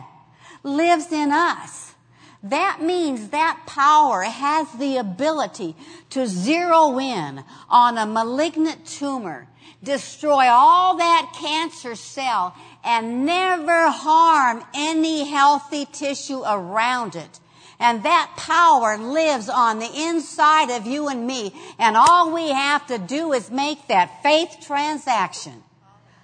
lives 0.63 1.11
in 1.11 1.33
us. 1.33 1.95
That 2.43 2.81
means 2.81 3.31
that 3.31 3.63
power 3.67 4.21
has 4.23 4.71
the 4.79 4.95
ability 4.95 5.75
to 6.11 6.27
zero 6.27 6.97
in 6.97 7.43
on 7.69 7.97
a 7.97 8.05
malignant 8.05 8.85
tumor, 8.85 9.49
destroy 9.83 10.45
all 10.47 10.97
that 10.97 11.35
cancer 11.39 11.95
cell, 11.95 12.55
and 12.83 13.25
never 13.25 13.89
harm 13.89 14.63
any 14.73 15.29
healthy 15.29 15.85
tissue 15.85 16.41
around 16.45 17.15
it. 17.15 17.39
And 17.79 18.03
that 18.03 18.31
power 18.37 18.97
lives 18.97 19.49
on 19.49 19.79
the 19.79 19.89
inside 19.93 20.69
of 20.69 20.87
you 20.87 21.09
and 21.09 21.27
me. 21.27 21.53
And 21.77 21.97
all 21.97 22.31
we 22.33 22.49
have 22.49 22.87
to 22.87 22.97
do 22.97 23.33
is 23.33 23.51
make 23.51 23.87
that 23.87 24.23
faith 24.23 24.57
transaction. 24.61 25.63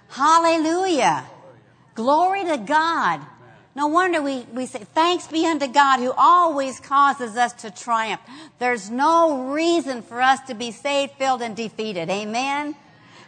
Hallelujah. 0.08 1.24
Glory 1.94 2.44
to 2.44 2.56
God. 2.56 3.20
No 3.74 3.88
wonder 3.88 4.22
we, 4.22 4.46
we 4.52 4.66
say, 4.66 4.80
thanks 4.94 5.26
be 5.26 5.46
unto 5.46 5.68
God 5.68 6.00
who 6.00 6.12
always 6.16 6.80
causes 6.80 7.36
us 7.36 7.52
to 7.62 7.70
triumph. 7.70 8.20
There's 8.58 8.90
no 8.90 9.52
reason 9.52 10.02
for 10.02 10.20
us 10.20 10.40
to 10.48 10.54
be 10.54 10.72
saved, 10.72 11.12
filled, 11.12 11.42
and 11.42 11.54
defeated. 11.54 12.08
Amen? 12.10 12.74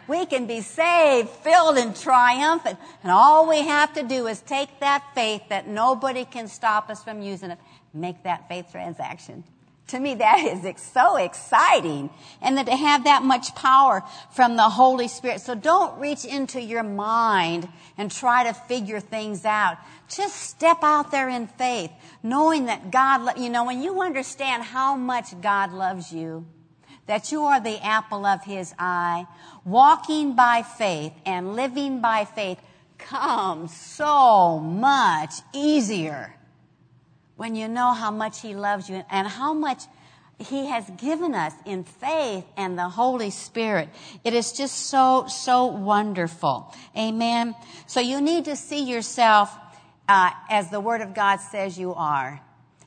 We 0.07 0.25
can 0.25 0.45
be 0.45 0.61
saved, 0.61 1.29
filled, 1.29 1.77
and 1.77 1.95
triumphant. 1.95 2.77
And 3.03 3.11
all 3.11 3.47
we 3.47 3.61
have 3.61 3.93
to 3.93 4.03
do 4.03 4.27
is 4.27 4.41
take 4.41 4.79
that 4.79 5.03
faith 5.15 5.43
that 5.49 5.67
nobody 5.67 6.25
can 6.25 6.47
stop 6.47 6.89
us 6.89 7.03
from 7.03 7.21
using 7.21 7.51
it, 7.51 7.59
make 7.93 8.23
that 8.23 8.47
faith 8.49 8.67
transaction. 8.71 9.43
To 9.87 9.99
me, 9.99 10.15
that 10.15 10.39
is 10.39 10.81
so 10.81 11.17
exciting. 11.17 12.09
And 12.41 12.57
that 12.57 12.65
to 12.67 12.75
have 12.75 13.03
that 13.03 13.23
much 13.23 13.53
power 13.55 14.01
from 14.31 14.55
the 14.55 14.63
Holy 14.63 15.07
Spirit. 15.07 15.41
So 15.41 15.55
don't 15.55 15.99
reach 15.99 16.25
into 16.25 16.61
your 16.61 16.83
mind 16.83 17.67
and 17.97 18.09
try 18.09 18.43
to 18.45 18.53
figure 18.53 18.99
things 18.99 19.45
out. 19.45 19.77
Just 20.09 20.35
step 20.35 20.77
out 20.83 21.11
there 21.11 21.29
in 21.29 21.47
faith, 21.47 21.91
knowing 22.21 22.65
that 22.65 22.91
God, 22.91 23.37
you 23.37 23.49
know, 23.49 23.65
when 23.65 23.81
you 23.81 24.01
understand 24.01 24.63
how 24.63 24.95
much 24.95 25.39
God 25.41 25.73
loves 25.73 26.13
you, 26.13 26.45
that 27.05 27.31
you 27.31 27.43
are 27.43 27.59
the 27.59 27.83
apple 27.83 28.25
of 28.25 28.43
His 28.43 28.73
eye, 28.79 29.27
walking 29.65 30.35
by 30.35 30.63
faith 30.63 31.13
and 31.25 31.55
living 31.55 32.01
by 32.01 32.25
faith 32.25 32.59
comes 32.97 33.75
so 33.75 34.59
much 34.59 35.35
easier 35.53 36.35
when 37.35 37.55
you 37.55 37.67
know 37.67 37.93
how 37.93 38.11
much 38.11 38.41
He 38.41 38.55
loves 38.55 38.89
you 38.89 39.03
and 39.09 39.27
how 39.27 39.53
much 39.53 39.83
He 40.37 40.67
has 40.67 40.89
given 40.97 41.35
us 41.35 41.53
in 41.65 41.83
faith 41.83 42.45
and 42.55 42.77
the 42.77 42.89
Holy 42.89 43.29
Spirit. 43.29 43.89
It 44.23 44.33
is 44.33 44.51
just 44.51 44.87
so, 44.87 45.25
so 45.27 45.65
wonderful. 45.65 46.73
Amen. 46.97 47.55
So 47.87 47.99
you 47.99 48.21
need 48.21 48.45
to 48.45 48.55
see 48.55 48.83
yourself 48.83 49.55
uh, 50.07 50.31
as 50.49 50.69
the 50.69 50.79
Word 50.79 51.01
of 51.01 51.13
God 51.13 51.37
says 51.37 51.77
you 51.77 51.93
are. 51.93 52.41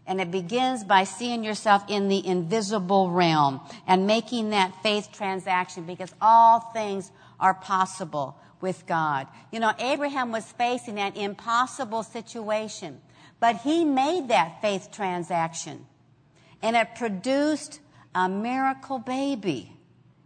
And 0.07 0.21
it 0.21 0.31
begins 0.31 0.85
by 0.85 1.05
seeing 1.05 1.43
yourself 1.43 1.83
in 1.89 2.09
the 2.09 2.25
invisible 2.25 3.11
realm 3.11 3.61
and 3.87 4.07
making 4.07 4.51
that 4.51 4.83
faith 4.83 5.09
transaction 5.13 5.85
because 5.85 6.15
all 6.21 6.61
things 6.61 7.11
are 7.41 7.55
possible 7.55 8.39
with 8.61 8.87
God. 8.87 9.27
You 9.51 9.61
know, 9.61 9.73
Abraham 9.79 10.31
was 10.31 10.45
facing 10.53 10.99
an 10.99 11.15
impossible 11.15 12.03
situation, 12.03 13.01
but 13.41 13.57
he 13.59 13.85
made 13.85 14.29
that 14.29 14.63
faith 14.63 14.91
transaction 14.93 15.87
and 16.63 16.77
it 16.77 16.95
produced 16.95 17.81
a 18.15 18.29
miracle 18.29 18.99
baby. 18.99 19.73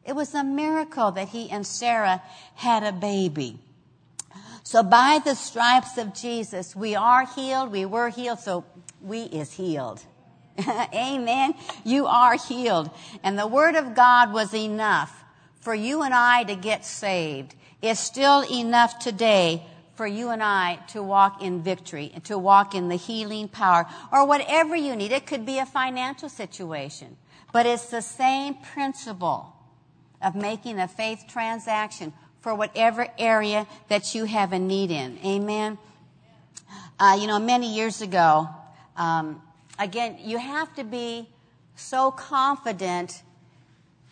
It 0.04 0.14
was 0.14 0.34
a 0.34 0.44
miracle 0.44 1.10
that 1.12 1.28
he 1.28 1.50
and 1.50 1.66
Sarah 1.66 2.22
had 2.54 2.82
a 2.82 2.92
baby. 2.92 3.58
So 4.62 4.82
by 4.82 5.20
the 5.24 5.34
stripes 5.34 5.98
of 5.98 6.14
Jesus, 6.14 6.76
we 6.76 6.94
are 6.94 7.26
healed. 7.26 7.72
We 7.72 7.84
were 7.84 8.08
healed. 8.08 8.38
So 8.38 8.64
we 9.02 9.22
is 9.22 9.52
healed. 9.52 10.02
Amen. 10.94 11.54
You 11.84 12.06
are 12.06 12.36
healed. 12.36 12.90
And 13.22 13.38
the 13.38 13.46
word 13.46 13.76
of 13.76 13.94
God 13.94 14.32
was 14.32 14.54
enough 14.54 15.24
for 15.60 15.74
you 15.74 16.02
and 16.02 16.14
I 16.14 16.44
to 16.44 16.54
get 16.54 16.84
saved. 16.84 17.54
It's 17.82 18.00
still 18.00 18.44
enough 18.50 18.98
today 18.98 19.62
for 19.94 20.06
you 20.06 20.30
and 20.30 20.42
I 20.42 20.76
to 20.88 21.02
walk 21.02 21.42
in 21.42 21.62
victory, 21.62 22.10
and 22.14 22.24
to 22.24 22.38
walk 22.38 22.74
in 22.74 22.88
the 22.88 22.96
healing 22.96 23.48
power, 23.48 23.86
or 24.10 24.26
whatever 24.26 24.74
you 24.74 24.96
need. 24.96 25.12
It 25.12 25.26
could 25.26 25.44
be 25.44 25.58
a 25.58 25.66
financial 25.66 26.30
situation, 26.30 27.18
but 27.52 27.66
it's 27.66 27.90
the 27.90 28.00
same 28.00 28.54
principle 28.54 29.54
of 30.22 30.34
making 30.34 30.78
a 30.78 30.88
faith 30.88 31.24
transaction 31.28 32.14
for 32.40 32.54
whatever 32.54 33.08
area 33.18 33.66
that 33.88 34.14
you 34.14 34.24
have 34.24 34.54
a 34.54 34.58
need 34.58 34.90
in. 34.90 35.18
Amen. 35.22 35.76
Uh, 36.98 37.18
you 37.20 37.26
know, 37.26 37.38
many 37.38 37.74
years 37.74 38.00
ago, 38.00 38.48
um, 39.00 39.40
again, 39.78 40.18
you 40.20 40.36
have 40.36 40.74
to 40.74 40.84
be 40.84 41.26
so 41.74 42.10
confident 42.10 43.22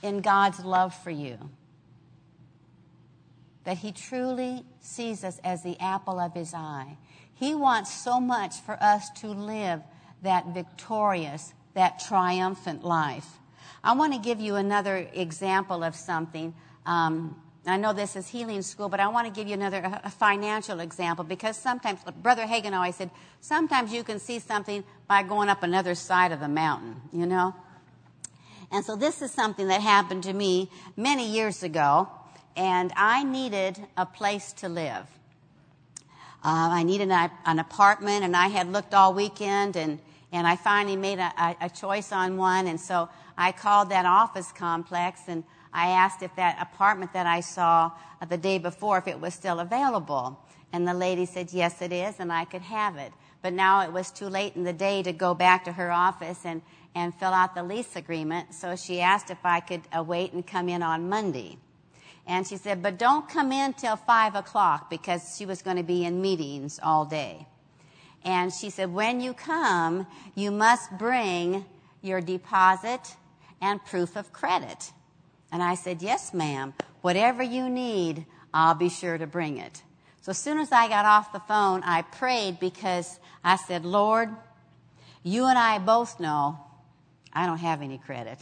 in 0.02 0.22
God's 0.22 0.64
love 0.64 0.94
for 0.94 1.10
you 1.10 1.38
that 3.64 3.76
He 3.76 3.92
truly 3.92 4.64
sees 4.80 5.24
us 5.24 5.38
as 5.44 5.62
the 5.62 5.78
apple 5.78 6.18
of 6.18 6.32
His 6.32 6.54
eye. 6.54 6.96
He 7.34 7.54
wants 7.54 7.92
so 7.92 8.18
much 8.18 8.56
for 8.60 8.82
us 8.82 9.10
to 9.20 9.26
live 9.28 9.82
that 10.22 10.46
victorious, 10.54 11.52
that 11.74 12.00
triumphant 12.00 12.82
life. 12.82 13.26
I 13.84 13.92
want 13.92 14.14
to 14.14 14.18
give 14.18 14.40
you 14.40 14.54
another 14.56 15.06
example 15.12 15.84
of 15.84 15.94
something. 15.94 16.54
Um, 16.86 17.36
I 17.70 17.76
know 17.76 17.92
this 17.92 18.16
is 18.16 18.28
healing 18.28 18.62
school, 18.62 18.88
but 18.88 19.00
I 19.00 19.08
want 19.08 19.26
to 19.26 19.32
give 19.32 19.48
you 19.48 19.54
another 19.54 20.00
a 20.04 20.10
financial 20.10 20.80
example 20.80 21.24
because 21.24 21.56
sometimes, 21.56 22.00
Brother 22.22 22.46
Hagin 22.46 22.72
always 22.72 22.96
said, 22.96 23.10
sometimes 23.40 23.92
you 23.92 24.04
can 24.04 24.18
see 24.18 24.38
something 24.38 24.84
by 25.06 25.22
going 25.22 25.48
up 25.48 25.62
another 25.62 25.94
side 25.94 26.32
of 26.32 26.40
the 26.40 26.48
mountain, 26.48 27.00
you 27.12 27.26
know? 27.26 27.54
And 28.70 28.84
so 28.84 28.96
this 28.96 29.22
is 29.22 29.30
something 29.30 29.68
that 29.68 29.80
happened 29.80 30.24
to 30.24 30.32
me 30.32 30.70
many 30.96 31.26
years 31.28 31.62
ago, 31.62 32.08
and 32.56 32.92
I 32.96 33.24
needed 33.24 33.78
a 33.96 34.04
place 34.04 34.52
to 34.54 34.68
live. 34.68 35.06
Uh, 36.44 36.70
I 36.70 36.82
needed 36.82 37.10
an, 37.10 37.30
an, 37.46 37.58
apartment, 37.58 38.24
and 38.24 38.36
I 38.36 38.48
had 38.48 38.70
looked 38.70 38.94
all 38.94 39.14
weekend, 39.14 39.74
and, 39.74 39.98
and 40.32 40.46
I 40.46 40.56
finally 40.56 40.96
made 40.96 41.18
a, 41.18 41.56
a 41.60 41.70
choice 41.70 42.12
on 42.12 42.36
one, 42.36 42.66
and 42.66 42.80
so 42.80 43.08
I 43.36 43.52
called 43.52 43.90
that 43.90 44.06
office 44.06 44.52
complex, 44.52 45.22
and 45.26 45.44
I 45.72 45.90
asked 45.90 46.22
if 46.22 46.34
that 46.36 46.60
apartment 46.60 47.12
that 47.12 47.26
I 47.26 47.40
saw 47.40 47.92
the 48.28 48.36
day 48.36 48.58
before, 48.58 48.98
if 48.98 49.08
it 49.08 49.20
was 49.20 49.34
still 49.34 49.60
available. 49.60 50.38
And 50.72 50.86
the 50.86 50.94
lady 50.94 51.26
said, 51.26 51.52
yes, 51.52 51.80
it 51.80 51.92
is, 51.92 52.16
and 52.18 52.32
I 52.32 52.44
could 52.44 52.62
have 52.62 52.96
it. 52.96 53.12
But 53.40 53.52
now 53.52 53.82
it 53.82 53.92
was 53.92 54.10
too 54.10 54.26
late 54.26 54.56
in 54.56 54.64
the 54.64 54.72
day 54.72 55.02
to 55.02 55.12
go 55.12 55.34
back 55.34 55.64
to 55.64 55.72
her 55.72 55.90
office 55.90 56.44
and, 56.44 56.60
and 56.94 57.14
fill 57.14 57.32
out 57.32 57.54
the 57.54 57.62
lease 57.62 57.96
agreement. 57.96 58.54
So 58.54 58.76
she 58.76 59.00
asked 59.00 59.30
if 59.30 59.44
I 59.44 59.60
could 59.60 59.82
uh, 59.96 60.02
wait 60.02 60.32
and 60.32 60.46
come 60.46 60.68
in 60.68 60.82
on 60.82 61.08
Monday. 61.08 61.58
And 62.26 62.46
she 62.46 62.58
said, 62.58 62.82
but 62.82 62.98
don't 62.98 63.26
come 63.28 63.52
in 63.52 63.72
till 63.72 63.96
five 63.96 64.34
o'clock 64.34 64.90
because 64.90 65.36
she 65.38 65.46
was 65.46 65.62
going 65.62 65.78
to 65.78 65.82
be 65.82 66.04
in 66.04 66.20
meetings 66.20 66.78
all 66.82 67.06
day. 67.06 67.46
And 68.24 68.52
she 68.52 68.68
said, 68.68 68.92
when 68.92 69.20
you 69.20 69.32
come, 69.32 70.06
you 70.34 70.50
must 70.50 70.98
bring 70.98 71.64
your 72.02 72.20
deposit 72.20 73.16
and 73.62 73.82
proof 73.84 74.16
of 74.16 74.32
credit. 74.32 74.92
And 75.50 75.62
I 75.62 75.74
said, 75.74 76.02
Yes, 76.02 76.34
ma'am. 76.34 76.74
Whatever 77.00 77.42
you 77.42 77.68
need, 77.68 78.26
I'll 78.52 78.74
be 78.74 78.88
sure 78.88 79.18
to 79.18 79.26
bring 79.26 79.58
it. 79.58 79.82
So 80.20 80.30
as 80.30 80.38
soon 80.38 80.58
as 80.58 80.72
I 80.72 80.88
got 80.88 81.04
off 81.04 81.32
the 81.32 81.40
phone, 81.40 81.82
I 81.84 82.02
prayed 82.02 82.58
because 82.60 83.18
I 83.44 83.56
said, 83.56 83.84
Lord, 83.84 84.30
you 85.22 85.46
and 85.46 85.58
I 85.58 85.78
both 85.78 86.20
know 86.20 86.58
I 87.32 87.46
don't 87.46 87.58
have 87.58 87.82
any 87.82 87.98
credit. 87.98 88.38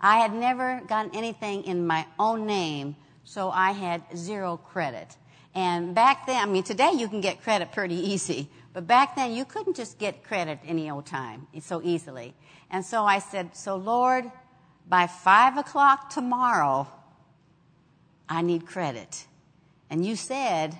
I 0.00 0.18
had 0.18 0.32
never 0.32 0.80
gotten 0.86 1.14
anything 1.14 1.64
in 1.64 1.86
my 1.86 2.06
own 2.18 2.46
name, 2.46 2.96
so 3.24 3.50
I 3.50 3.72
had 3.72 4.02
zero 4.16 4.56
credit. 4.56 5.16
And 5.54 5.94
back 5.94 6.26
then, 6.26 6.42
I 6.42 6.50
mean, 6.50 6.62
today 6.62 6.92
you 6.94 7.08
can 7.08 7.20
get 7.20 7.42
credit 7.42 7.72
pretty 7.72 7.94
easy, 8.12 8.48
but 8.72 8.86
back 8.86 9.16
then 9.16 9.32
you 9.32 9.44
couldn't 9.44 9.76
just 9.76 9.98
get 9.98 10.24
credit 10.24 10.58
any 10.66 10.90
old 10.90 11.06
time 11.06 11.46
so 11.60 11.82
easily. 11.82 12.34
And 12.70 12.84
so 12.84 13.04
I 13.04 13.18
said, 13.18 13.54
So 13.54 13.76
Lord, 13.76 14.30
by 14.90 15.06
five 15.06 15.56
o'clock 15.56 16.10
tomorrow, 16.10 16.88
I 18.28 18.42
need 18.42 18.66
credit. 18.66 19.26
And 19.88 20.04
you 20.04 20.16
said, 20.16 20.76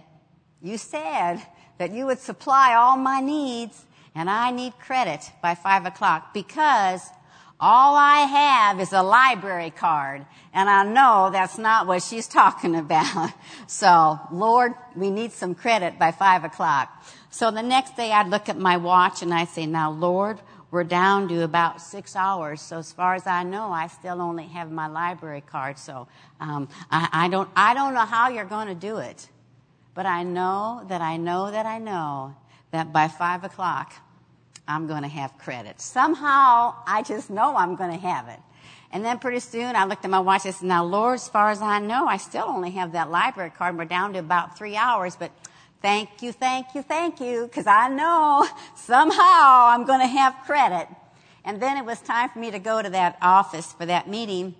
you 0.60 0.76
said 0.76 1.40
that 1.78 1.92
you 1.92 2.06
would 2.06 2.18
supply 2.18 2.74
all 2.74 2.96
my 2.96 3.20
needs 3.20 3.86
and 4.14 4.28
I 4.28 4.50
need 4.50 4.78
credit 4.78 5.30
by 5.40 5.54
five 5.54 5.86
o'clock 5.86 6.34
because 6.34 7.08
all 7.60 7.94
I 7.94 8.18
have 8.20 8.80
is 8.80 8.92
a 8.92 9.02
library 9.02 9.70
card 9.70 10.26
and 10.52 10.68
I 10.68 10.84
know 10.84 11.30
that's 11.32 11.58
not 11.58 11.86
what 11.86 12.02
she's 12.02 12.26
talking 12.40 12.74
about. 12.74 13.32
So 13.68 14.18
Lord, 14.32 14.74
we 14.96 15.10
need 15.10 15.32
some 15.32 15.54
credit 15.54 15.98
by 15.98 16.10
five 16.10 16.42
o'clock. 16.42 16.90
So 17.30 17.52
the 17.52 17.62
next 17.62 17.96
day 17.96 18.10
I'd 18.10 18.28
look 18.28 18.48
at 18.48 18.58
my 18.58 18.76
watch 18.76 19.22
and 19.22 19.32
I'd 19.32 19.48
say, 19.48 19.66
now 19.66 19.92
Lord, 19.92 20.40
we're 20.70 20.84
down 20.84 21.28
to 21.28 21.42
about 21.42 21.80
six 21.80 22.14
hours. 22.14 22.60
So 22.60 22.78
as 22.78 22.92
far 22.92 23.14
as 23.14 23.26
I 23.26 23.42
know, 23.42 23.72
I 23.72 23.88
still 23.88 24.20
only 24.20 24.44
have 24.44 24.70
my 24.70 24.86
library 24.86 25.42
card. 25.42 25.78
So 25.78 26.06
um, 26.40 26.68
I, 26.90 27.08
I 27.12 27.28
don't 27.28 27.48
I 27.56 27.74
don't 27.74 27.94
know 27.94 28.06
how 28.06 28.28
you're 28.28 28.44
going 28.44 28.68
to 28.68 28.74
do 28.74 28.98
it, 28.98 29.28
but 29.94 30.06
I 30.06 30.22
know 30.22 30.84
that 30.88 31.00
I 31.00 31.16
know 31.16 31.50
that 31.50 31.66
I 31.66 31.78
know 31.78 32.36
that 32.70 32.92
by 32.92 33.08
five 33.08 33.44
o'clock 33.44 33.94
I'm 34.68 34.86
going 34.86 35.02
to 35.02 35.08
have 35.08 35.36
credit. 35.38 35.80
Somehow 35.80 36.74
I 36.86 37.02
just 37.02 37.30
know 37.30 37.56
I'm 37.56 37.74
going 37.74 37.92
to 37.92 38.06
have 38.06 38.28
it. 38.28 38.38
And 38.92 39.04
then 39.04 39.18
pretty 39.18 39.40
soon 39.40 39.76
I 39.76 39.84
looked 39.84 40.04
at 40.04 40.10
my 40.10 40.18
watch 40.18 40.44
and 40.46 40.54
said, 40.54 40.66
now 40.66 40.84
Lord, 40.84 41.14
as 41.14 41.28
far 41.28 41.50
as 41.50 41.62
I 41.62 41.78
know, 41.78 42.06
I 42.06 42.16
still 42.16 42.46
only 42.46 42.70
have 42.72 42.92
that 42.92 43.10
library 43.10 43.50
card. 43.50 43.76
We're 43.78 43.84
down 43.84 44.14
to 44.14 44.18
about 44.18 44.58
three 44.58 44.76
hours, 44.76 45.16
but 45.16 45.30
Thank 45.82 46.20
you, 46.20 46.32
thank 46.32 46.74
you, 46.74 46.82
thank 46.82 47.20
you, 47.20 47.46
because 47.46 47.66
I 47.66 47.88
know 47.88 48.46
somehow 48.76 49.66
I'm 49.68 49.86
going 49.86 50.00
to 50.00 50.06
have 50.06 50.34
credit. 50.44 50.88
And 51.44 51.60
then 51.60 51.78
it 51.78 51.86
was 51.86 52.00
time 52.00 52.28
for 52.28 52.38
me 52.38 52.50
to 52.50 52.58
go 52.58 52.82
to 52.82 52.90
that 52.90 53.16
office 53.22 53.72
for 53.72 53.86
that 53.86 54.06
meeting. 54.06 54.54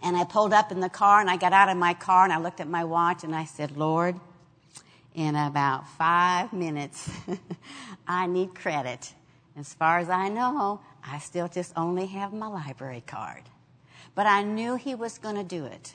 And 0.00 0.16
I 0.16 0.24
pulled 0.24 0.52
up 0.52 0.70
in 0.70 0.78
the 0.78 0.88
car 0.88 1.20
and 1.20 1.28
I 1.28 1.36
got 1.36 1.52
out 1.52 1.68
of 1.68 1.76
my 1.76 1.94
car 1.94 2.24
and 2.24 2.32
I 2.32 2.38
looked 2.38 2.60
at 2.60 2.68
my 2.68 2.84
watch 2.84 3.24
and 3.24 3.34
I 3.34 3.44
said, 3.44 3.76
Lord, 3.76 4.18
in 5.14 5.34
about 5.34 5.88
five 5.88 6.52
minutes, 6.52 7.10
I 8.06 8.26
need 8.28 8.54
credit. 8.54 9.12
As 9.56 9.74
far 9.74 9.98
as 9.98 10.08
I 10.08 10.28
know, 10.28 10.80
I 11.04 11.18
still 11.18 11.48
just 11.48 11.72
only 11.76 12.06
have 12.06 12.32
my 12.32 12.46
library 12.46 13.02
card. 13.06 13.42
But 14.14 14.26
I 14.26 14.42
knew 14.42 14.76
he 14.76 14.94
was 14.94 15.18
going 15.18 15.36
to 15.36 15.44
do 15.44 15.64
it. 15.66 15.94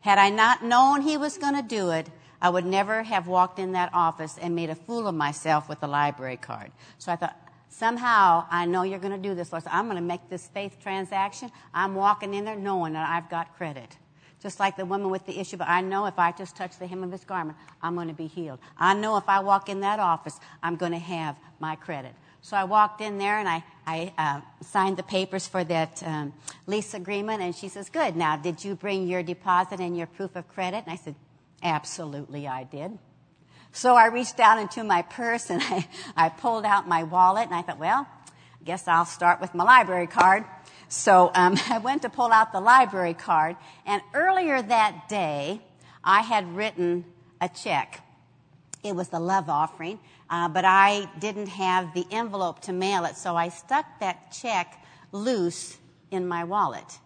Had 0.00 0.18
I 0.18 0.30
not 0.30 0.62
known 0.62 1.00
he 1.00 1.16
was 1.16 1.38
going 1.38 1.56
to 1.56 1.62
do 1.62 1.90
it, 1.90 2.08
I 2.40 2.50
would 2.50 2.64
never 2.64 3.02
have 3.02 3.26
walked 3.26 3.58
in 3.58 3.72
that 3.72 3.90
office 3.92 4.38
and 4.40 4.54
made 4.54 4.70
a 4.70 4.74
fool 4.74 5.08
of 5.08 5.14
myself 5.14 5.68
with 5.68 5.82
a 5.82 5.86
library 5.88 6.36
card. 6.36 6.70
So 6.98 7.10
I 7.10 7.16
thought, 7.16 7.36
somehow 7.68 8.46
I 8.50 8.64
know 8.66 8.82
you're 8.82 8.98
going 8.98 9.20
to 9.20 9.28
do 9.28 9.34
this, 9.34 9.52
Lord. 9.52 9.64
So 9.64 9.70
I'm 9.72 9.86
going 9.86 9.96
to 9.96 10.02
make 10.02 10.28
this 10.28 10.46
faith 10.48 10.78
transaction. 10.80 11.50
I'm 11.74 11.94
walking 11.94 12.34
in 12.34 12.44
there 12.44 12.56
knowing 12.56 12.92
that 12.92 13.08
I've 13.08 13.28
got 13.28 13.56
credit. 13.56 13.96
Just 14.40 14.60
like 14.60 14.76
the 14.76 14.84
woman 14.84 15.10
with 15.10 15.26
the 15.26 15.40
issue, 15.40 15.56
but 15.56 15.68
I 15.68 15.80
know 15.80 16.06
if 16.06 16.16
I 16.16 16.30
just 16.30 16.54
touch 16.54 16.78
the 16.78 16.86
hem 16.86 17.02
of 17.02 17.10
his 17.10 17.24
garment, 17.24 17.58
I'm 17.82 17.96
going 17.96 18.06
to 18.06 18.14
be 18.14 18.28
healed. 18.28 18.60
I 18.78 18.94
know 18.94 19.16
if 19.16 19.28
I 19.28 19.40
walk 19.40 19.68
in 19.68 19.80
that 19.80 19.98
office, 19.98 20.38
I'm 20.62 20.76
going 20.76 20.92
to 20.92 20.98
have 20.98 21.36
my 21.58 21.74
credit. 21.74 22.14
So 22.40 22.56
I 22.56 22.62
walked 22.62 23.00
in 23.00 23.18
there 23.18 23.38
and 23.38 23.48
I, 23.48 23.64
I 23.84 24.12
uh, 24.16 24.40
signed 24.64 24.96
the 24.96 25.02
papers 25.02 25.48
for 25.48 25.64
that 25.64 26.02
um, 26.06 26.32
lease 26.68 26.94
agreement, 26.94 27.42
and 27.42 27.52
she 27.52 27.68
says, 27.68 27.90
Good. 27.90 28.14
Now, 28.14 28.36
did 28.36 28.64
you 28.64 28.76
bring 28.76 29.08
your 29.08 29.24
deposit 29.24 29.80
and 29.80 29.96
your 29.96 30.06
proof 30.06 30.36
of 30.36 30.46
credit? 30.46 30.84
And 30.86 30.92
I 30.92 30.96
said, 30.96 31.16
Absolutely, 31.62 32.46
I 32.46 32.64
did. 32.64 32.98
So 33.72 33.94
I 33.94 34.06
reached 34.06 34.36
down 34.36 34.58
into 34.58 34.82
my 34.84 35.02
purse 35.02 35.50
and 35.50 35.62
I, 35.64 35.88
I 36.16 36.28
pulled 36.28 36.64
out 36.64 36.88
my 36.88 37.02
wallet 37.02 37.46
and 37.46 37.54
I 37.54 37.62
thought, 37.62 37.78
well, 37.78 38.06
I 38.28 38.64
guess 38.64 38.88
I'll 38.88 39.06
start 39.06 39.40
with 39.40 39.54
my 39.54 39.64
library 39.64 40.06
card. 40.06 40.44
So 40.88 41.30
um, 41.34 41.56
I 41.70 41.78
went 41.78 42.02
to 42.02 42.08
pull 42.08 42.32
out 42.32 42.52
the 42.52 42.60
library 42.60 43.14
card, 43.14 43.56
and 43.86 44.02
earlier 44.14 44.60
that 44.60 45.08
day, 45.08 45.60
I 46.02 46.22
had 46.22 46.56
written 46.56 47.04
a 47.40 47.48
check 47.48 48.02
it 48.84 48.94
was 48.94 49.08
the 49.08 49.20
love 49.20 49.48
offering, 49.48 49.98
uh, 50.30 50.48
but 50.48 50.64
I 50.64 51.08
didn't 51.18 51.48
have 51.48 51.94
the 51.94 52.06
envelope 52.10 52.60
to 52.62 52.72
mail 52.72 53.04
it, 53.04 53.16
so 53.16 53.36
I 53.36 53.48
stuck 53.48 53.86
that 54.00 54.30
check 54.30 54.82
loose 55.10 55.78
in 56.10 56.26
my 56.28 56.44
wallet. 56.44 56.98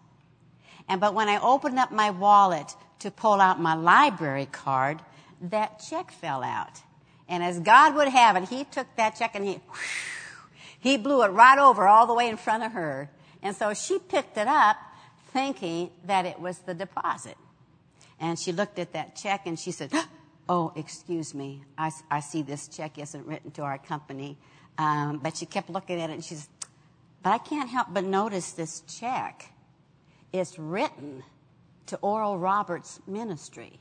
And 0.87 1.01
but 1.01 1.13
when 1.13 1.29
I 1.29 1.39
opened 1.39 1.79
up 1.79 1.91
my 1.91 2.11
wallet 2.11 2.75
to 3.03 3.11
pull 3.11 3.39
out 3.39 3.61
my 3.61 3.75
library 3.75 4.47
card, 4.51 5.01
that 5.41 5.81
check 5.89 6.11
fell 6.11 6.43
out. 6.43 6.81
And 7.29 7.43
as 7.43 7.59
God 7.59 7.95
would 7.95 8.07
have 8.07 8.35
it, 8.35 8.49
he 8.49 8.63
took 8.63 8.87
that 8.97 9.15
check 9.15 9.35
and 9.35 9.45
he, 9.45 9.53
whew, 9.53 10.49
he 10.79 10.97
blew 10.97 11.23
it 11.23 11.29
right 11.29 11.57
over 11.57 11.87
all 11.87 12.07
the 12.07 12.13
way 12.13 12.27
in 12.27 12.37
front 12.37 12.63
of 12.63 12.73
her. 12.73 13.09
And 13.41 13.55
so 13.55 13.73
she 13.73 13.99
picked 13.99 14.37
it 14.37 14.47
up 14.47 14.77
thinking 15.31 15.91
that 16.05 16.25
it 16.25 16.39
was 16.39 16.59
the 16.59 16.73
deposit. 16.73 17.37
And 18.19 18.37
she 18.37 18.51
looked 18.51 18.79
at 18.79 18.93
that 18.93 19.15
check 19.15 19.45
and 19.45 19.59
she 19.59 19.71
said, 19.71 19.91
Oh, 20.49 20.73
excuse 20.75 21.33
me. 21.33 21.63
I, 21.77 21.91
I 22.11 22.19
see 22.19 22.41
this 22.41 22.67
check 22.67 22.97
isn't 22.97 23.25
written 23.25 23.51
to 23.51 23.61
our 23.61 23.77
company. 23.77 24.37
Um, 24.77 25.19
but 25.23 25.37
she 25.37 25.45
kept 25.45 25.69
looking 25.69 26.01
at 26.01 26.09
it 26.09 26.13
and 26.13 26.23
she 26.23 26.35
said, 26.35 26.49
But 27.21 27.31
I 27.31 27.37
can't 27.37 27.69
help 27.69 27.87
but 27.91 28.03
notice 28.03 28.51
this 28.51 28.81
check 28.81 29.53
It's 30.33 30.59
written 30.59 31.23
to 31.87 31.97
Oral 31.97 32.37
Roberts 32.37 32.99
Ministry. 33.07 33.79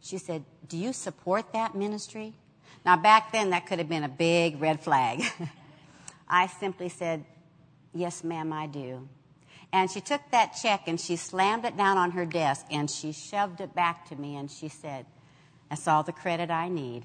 She 0.00 0.18
said, 0.18 0.44
Do 0.68 0.76
you 0.76 0.92
support 0.92 1.52
that 1.52 1.74
ministry? 1.74 2.34
Now, 2.84 2.96
back 2.96 3.32
then, 3.32 3.50
that 3.50 3.66
could 3.66 3.78
have 3.78 3.88
been 3.88 4.04
a 4.04 4.08
big 4.08 4.60
red 4.60 4.80
flag. 4.80 5.22
I 6.28 6.46
simply 6.46 6.88
said, 6.88 7.24
Yes, 7.92 8.24
ma'am, 8.24 8.52
I 8.52 8.66
do. 8.66 9.08
And 9.72 9.90
she 9.90 10.00
took 10.00 10.20
that 10.32 10.58
check 10.60 10.88
and 10.88 11.00
she 11.00 11.16
slammed 11.16 11.64
it 11.64 11.76
down 11.76 11.96
on 11.96 12.12
her 12.12 12.24
desk 12.24 12.66
and 12.70 12.90
she 12.90 13.12
shoved 13.12 13.60
it 13.60 13.74
back 13.74 14.08
to 14.08 14.16
me 14.16 14.36
and 14.36 14.50
she 14.50 14.68
said, 14.68 15.06
That's 15.68 15.86
all 15.86 16.02
the 16.02 16.12
credit 16.12 16.50
I 16.50 16.68
need. 16.68 17.04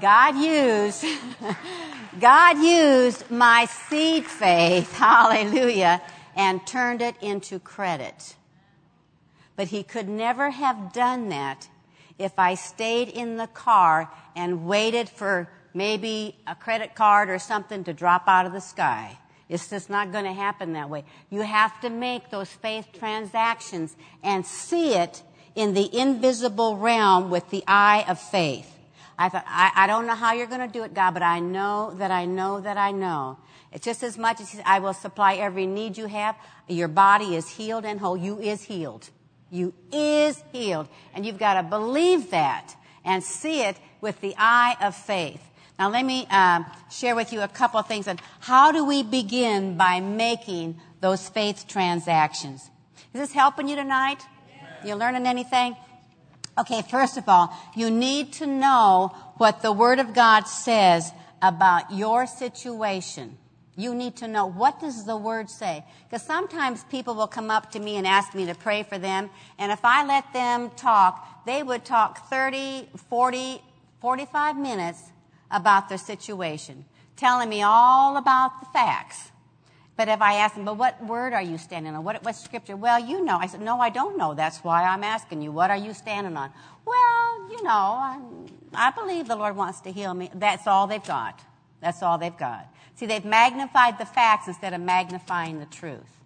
God 0.00 0.36
used, 0.36 1.04
God 2.20 2.58
used 2.58 3.30
my 3.30 3.64
seed 3.64 4.26
faith, 4.26 4.92
hallelujah, 4.96 6.00
and 6.36 6.64
turned 6.66 7.02
it 7.02 7.16
into 7.20 7.58
credit. 7.58 8.36
But 9.58 9.68
he 9.68 9.82
could 9.82 10.08
never 10.08 10.50
have 10.50 10.92
done 10.92 11.30
that 11.30 11.66
if 12.16 12.38
I 12.38 12.54
stayed 12.54 13.08
in 13.08 13.38
the 13.38 13.48
car 13.48 14.08
and 14.36 14.66
waited 14.66 15.08
for 15.08 15.50
maybe 15.74 16.36
a 16.46 16.54
credit 16.54 16.94
card 16.94 17.28
or 17.28 17.40
something 17.40 17.82
to 17.82 17.92
drop 17.92 18.28
out 18.28 18.46
of 18.46 18.52
the 18.52 18.60
sky. 18.60 19.18
It's 19.48 19.68
just 19.68 19.90
not 19.90 20.12
going 20.12 20.26
to 20.26 20.32
happen 20.32 20.74
that 20.74 20.88
way. 20.88 21.02
You 21.28 21.40
have 21.40 21.80
to 21.80 21.90
make 21.90 22.30
those 22.30 22.48
faith 22.48 22.86
transactions 22.96 23.96
and 24.22 24.46
see 24.46 24.94
it 24.94 25.24
in 25.56 25.74
the 25.74 25.92
invisible 25.92 26.76
realm 26.76 27.28
with 27.28 27.50
the 27.50 27.64
eye 27.66 28.04
of 28.06 28.20
faith. 28.20 28.72
I 29.18 29.28
thought, 29.28 29.44
I, 29.48 29.72
I 29.74 29.86
don't 29.88 30.06
know 30.06 30.14
how 30.14 30.34
you're 30.34 30.46
going 30.46 30.60
to 30.60 30.72
do 30.72 30.84
it, 30.84 30.94
God, 30.94 31.14
but 31.14 31.24
I 31.24 31.40
know 31.40 31.94
that 31.96 32.12
I 32.12 32.26
know 32.26 32.60
that 32.60 32.76
I 32.76 32.92
know. 32.92 33.38
It's 33.72 33.84
just 33.84 34.04
as 34.04 34.16
much 34.16 34.40
as 34.40 34.60
I 34.64 34.78
will 34.78 34.94
supply 34.94 35.34
every 35.34 35.66
need 35.66 35.98
you 35.98 36.06
have. 36.06 36.36
Your 36.68 36.86
body 36.86 37.34
is 37.34 37.48
healed 37.48 37.84
and 37.84 37.98
whole. 37.98 38.16
You 38.16 38.38
is 38.38 38.62
healed. 38.62 39.10
You 39.50 39.74
is 39.92 40.42
healed. 40.52 40.88
And 41.14 41.24
you've 41.24 41.38
got 41.38 41.54
to 41.54 41.62
believe 41.62 42.30
that 42.30 42.74
and 43.04 43.22
see 43.22 43.62
it 43.62 43.76
with 44.00 44.20
the 44.20 44.34
eye 44.36 44.76
of 44.80 44.94
faith. 44.94 45.42
Now 45.78 45.90
let 45.90 46.04
me 46.04 46.26
uh, 46.30 46.64
share 46.90 47.14
with 47.14 47.32
you 47.32 47.40
a 47.40 47.48
couple 47.48 47.78
of 47.78 47.86
things 47.86 48.08
on 48.08 48.18
how 48.40 48.72
do 48.72 48.84
we 48.84 49.02
begin 49.02 49.76
by 49.76 50.00
making 50.00 50.80
those 51.00 51.28
faith 51.28 51.66
transactions. 51.68 52.70
Is 53.14 53.20
this 53.20 53.32
helping 53.32 53.68
you 53.68 53.76
tonight? 53.76 54.22
You 54.84 54.96
learning 54.96 55.26
anything? 55.26 55.76
Okay, 56.58 56.82
first 56.82 57.16
of 57.16 57.28
all, 57.28 57.56
you 57.76 57.90
need 57.90 58.32
to 58.34 58.46
know 58.46 59.14
what 59.36 59.62
the 59.62 59.72
Word 59.72 60.00
of 60.00 60.12
God 60.12 60.48
says 60.48 61.12
about 61.40 61.92
your 61.92 62.26
situation. 62.26 63.38
You 63.78 63.94
need 63.94 64.16
to 64.16 64.26
know 64.26 64.44
what 64.44 64.80
does 64.80 65.04
the 65.04 65.16
word 65.16 65.48
say? 65.48 65.84
Because 66.02 66.26
sometimes 66.26 66.82
people 66.90 67.14
will 67.14 67.28
come 67.28 67.48
up 67.48 67.70
to 67.70 67.78
me 67.78 67.94
and 67.94 68.08
ask 68.08 68.34
me 68.34 68.44
to 68.46 68.54
pray 68.56 68.82
for 68.82 68.98
them, 68.98 69.30
and 69.56 69.70
if 69.70 69.84
I 69.84 70.04
let 70.04 70.32
them 70.32 70.70
talk, 70.70 71.46
they 71.46 71.62
would 71.62 71.84
talk 71.84 72.28
30, 72.28 72.88
40, 73.08 73.62
45 74.00 74.58
minutes 74.58 75.12
about 75.48 75.88
their 75.88 75.96
situation, 75.96 76.86
telling 77.14 77.48
me 77.48 77.62
all 77.62 78.16
about 78.16 78.58
the 78.58 78.66
facts. 78.66 79.30
But 79.96 80.08
if 80.08 80.20
I 80.20 80.34
ask 80.34 80.56
them, 80.56 80.64
but 80.64 80.76
what 80.76 81.04
word 81.04 81.32
are 81.32 81.42
you 81.42 81.56
standing 81.56 81.94
on? 81.94 82.02
What, 82.02 82.24
what 82.24 82.34
scripture? 82.34 82.76
Well, 82.76 82.98
you 82.98 83.24
know. 83.24 83.38
I 83.38 83.46
said, 83.46 83.60
no, 83.60 83.78
I 83.78 83.90
don't 83.90 84.18
know. 84.18 84.34
That's 84.34 84.58
why 84.58 84.82
I'm 84.82 85.04
asking 85.04 85.40
you. 85.40 85.52
What 85.52 85.70
are 85.70 85.76
you 85.76 85.94
standing 85.94 86.36
on? 86.36 86.50
Well, 86.84 87.50
you 87.50 87.62
know, 87.62 87.70
I, 87.70 88.20
I 88.74 88.90
believe 88.90 89.28
the 89.28 89.36
Lord 89.36 89.54
wants 89.54 89.80
to 89.82 89.92
heal 89.92 90.14
me. 90.14 90.30
That's 90.34 90.66
all 90.66 90.88
they've 90.88 91.04
got. 91.04 91.42
That's 91.80 92.02
all 92.02 92.18
they've 92.18 92.36
got. 92.36 92.68
See, 92.98 93.06
they've 93.06 93.24
magnified 93.24 93.96
the 93.96 94.04
facts 94.04 94.48
instead 94.48 94.74
of 94.74 94.80
magnifying 94.80 95.60
the 95.60 95.66
truth. 95.66 96.18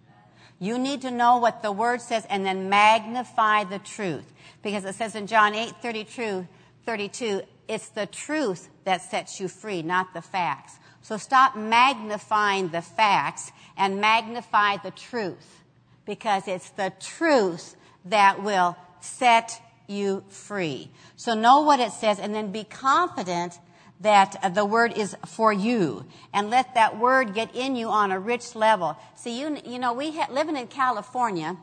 You 0.59 0.79
need 0.79 1.01
to 1.01 1.11
know 1.11 1.37
what 1.37 1.61
the 1.61 1.71
word 1.71 2.01
says 2.01 2.25
and 2.31 2.43
then 2.43 2.67
magnify 2.67 3.65
the 3.65 3.77
truth. 3.77 4.33
Because 4.63 4.83
it 4.83 4.95
says 4.95 5.13
in 5.13 5.27
John 5.27 5.53
8, 5.53 5.75
32, 5.83 6.47
32, 6.83 7.43
it's 7.67 7.89
the 7.89 8.07
truth 8.07 8.69
that 8.85 9.03
sets 9.03 9.39
you 9.39 9.49
free, 9.49 9.83
not 9.83 10.15
the 10.15 10.21
facts. 10.23 10.79
So 11.03 11.17
stop 11.17 11.55
magnifying 11.55 12.69
the 12.69 12.81
facts 12.81 13.51
and 13.77 14.01
magnify 14.01 14.77
the 14.77 14.91
truth. 14.91 15.61
Because 16.05 16.47
it's 16.47 16.71
the 16.71 16.91
truth 16.99 17.75
that 18.05 18.41
will 18.41 18.75
set 18.99 19.61
you 19.85 20.23
free. 20.27 20.89
So 21.17 21.35
know 21.35 21.61
what 21.61 21.79
it 21.79 21.91
says 21.91 22.17
and 22.17 22.33
then 22.33 22.51
be 22.51 22.63
confident 22.63 23.59
that 23.99 24.53
the 24.53 24.65
word 24.65 24.97
is 24.97 25.15
for 25.25 25.53
you 25.53 26.05
and 26.33 26.49
let 26.49 26.73
that 26.75 26.99
word 26.99 27.33
get 27.33 27.55
in 27.55 27.75
you 27.75 27.89
on 27.89 28.11
a 28.11 28.19
rich 28.19 28.55
level. 28.55 28.97
See, 29.15 29.39
you, 29.39 29.57
you 29.65 29.79
know, 29.79 29.93
we 29.93 30.11
ha- 30.11 30.27
living 30.31 30.57
in 30.57 30.67
California, 30.67 31.57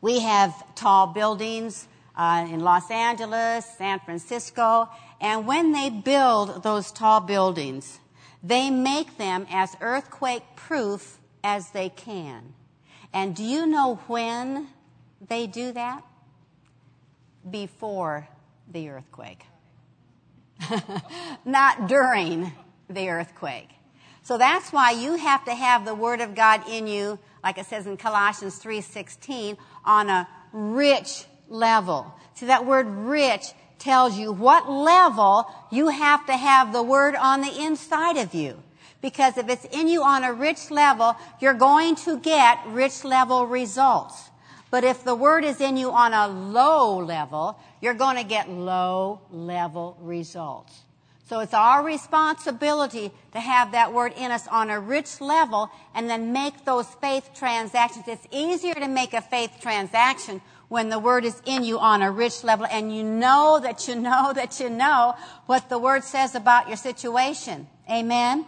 we 0.00 0.20
have 0.20 0.54
tall 0.74 1.08
buildings 1.08 1.88
uh, 2.16 2.46
in 2.48 2.60
Los 2.60 2.90
Angeles, 2.90 3.66
San 3.76 4.00
Francisco, 4.00 4.88
and 5.20 5.46
when 5.46 5.72
they 5.72 5.90
build 5.90 6.62
those 6.62 6.92
tall 6.92 7.20
buildings, 7.20 7.98
they 8.42 8.70
make 8.70 9.18
them 9.18 9.46
as 9.50 9.76
earthquake 9.80 10.42
proof 10.54 11.18
as 11.42 11.70
they 11.70 11.88
can. 11.88 12.54
And 13.12 13.34
do 13.34 13.42
you 13.42 13.66
know 13.66 13.96
when 14.06 14.68
they 15.26 15.46
do 15.46 15.72
that? 15.72 16.02
Before 17.48 18.28
the 18.70 18.90
earthquake. 18.90 19.44
not 21.44 21.88
during 21.88 22.52
the 22.88 23.08
earthquake. 23.08 23.68
So 24.22 24.36
that's 24.36 24.72
why 24.72 24.90
you 24.90 25.16
have 25.16 25.44
to 25.46 25.54
have 25.54 25.84
the 25.84 25.94
word 25.94 26.20
of 26.20 26.34
God 26.34 26.68
in 26.68 26.86
you, 26.86 27.18
like 27.42 27.56
it 27.56 27.66
says 27.66 27.86
in 27.86 27.96
Colossians 27.96 28.58
3:16, 28.58 29.56
on 29.84 30.10
a 30.10 30.28
rich 30.52 31.24
level. 31.48 32.14
See 32.34 32.46
that 32.46 32.66
word 32.66 32.86
rich 32.86 33.52
tells 33.78 34.18
you 34.18 34.32
what 34.32 34.70
level 34.70 35.46
you 35.70 35.88
have 35.88 36.26
to 36.26 36.36
have 36.36 36.72
the 36.72 36.82
word 36.82 37.14
on 37.14 37.40
the 37.40 37.62
inside 37.62 38.16
of 38.16 38.34
you. 38.34 38.62
Because 39.00 39.38
if 39.38 39.48
it's 39.48 39.64
in 39.66 39.86
you 39.88 40.02
on 40.02 40.24
a 40.24 40.32
rich 40.32 40.70
level, 40.70 41.16
you're 41.40 41.54
going 41.54 41.94
to 41.96 42.18
get 42.18 42.58
rich 42.66 43.04
level 43.04 43.46
results. 43.46 44.30
But 44.70 44.84
if 44.84 45.02
the 45.02 45.14
word 45.14 45.44
is 45.44 45.60
in 45.60 45.76
you 45.76 45.90
on 45.90 46.12
a 46.12 46.28
low 46.28 46.98
level, 46.98 47.58
you're 47.80 47.94
going 47.94 48.16
to 48.16 48.24
get 48.24 48.50
low 48.50 49.22
level 49.30 49.96
results. 50.00 50.82
So 51.28 51.40
it's 51.40 51.52
our 51.52 51.84
responsibility 51.84 53.10
to 53.32 53.40
have 53.40 53.72
that 53.72 53.92
word 53.92 54.14
in 54.16 54.30
us 54.30 54.48
on 54.48 54.70
a 54.70 54.80
rich 54.80 55.20
level 55.20 55.70
and 55.94 56.08
then 56.08 56.32
make 56.32 56.64
those 56.64 56.86
faith 57.02 57.30
transactions. 57.34 58.06
It's 58.08 58.26
easier 58.30 58.72
to 58.72 58.88
make 58.88 59.12
a 59.12 59.20
faith 59.20 59.52
transaction 59.60 60.40
when 60.68 60.88
the 60.88 60.98
word 60.98 61.26
is 61.26 61.40
in 61.44 61.64
you 61.64 61.78
on 61.78 62.00
a 62.00 62.10
rich 62.10 62.44
level 62.44 62.66
and 62.70 62.94
you 62.94 63.04
know 63.04 63.60
that 63.62 63.88
you 63.88 63.94
know 63.94 64.32
that 64.34 64.58
you 64.58 64.70
know 64.70 65.16
what 65.44 65.68
the 65.68 65.78
word 65.78 66.02
says 66.02 66.34
about 66.34 66.68
your 66.68 66.78
situation. 66.78 67.68
Amen. 67.90 68.46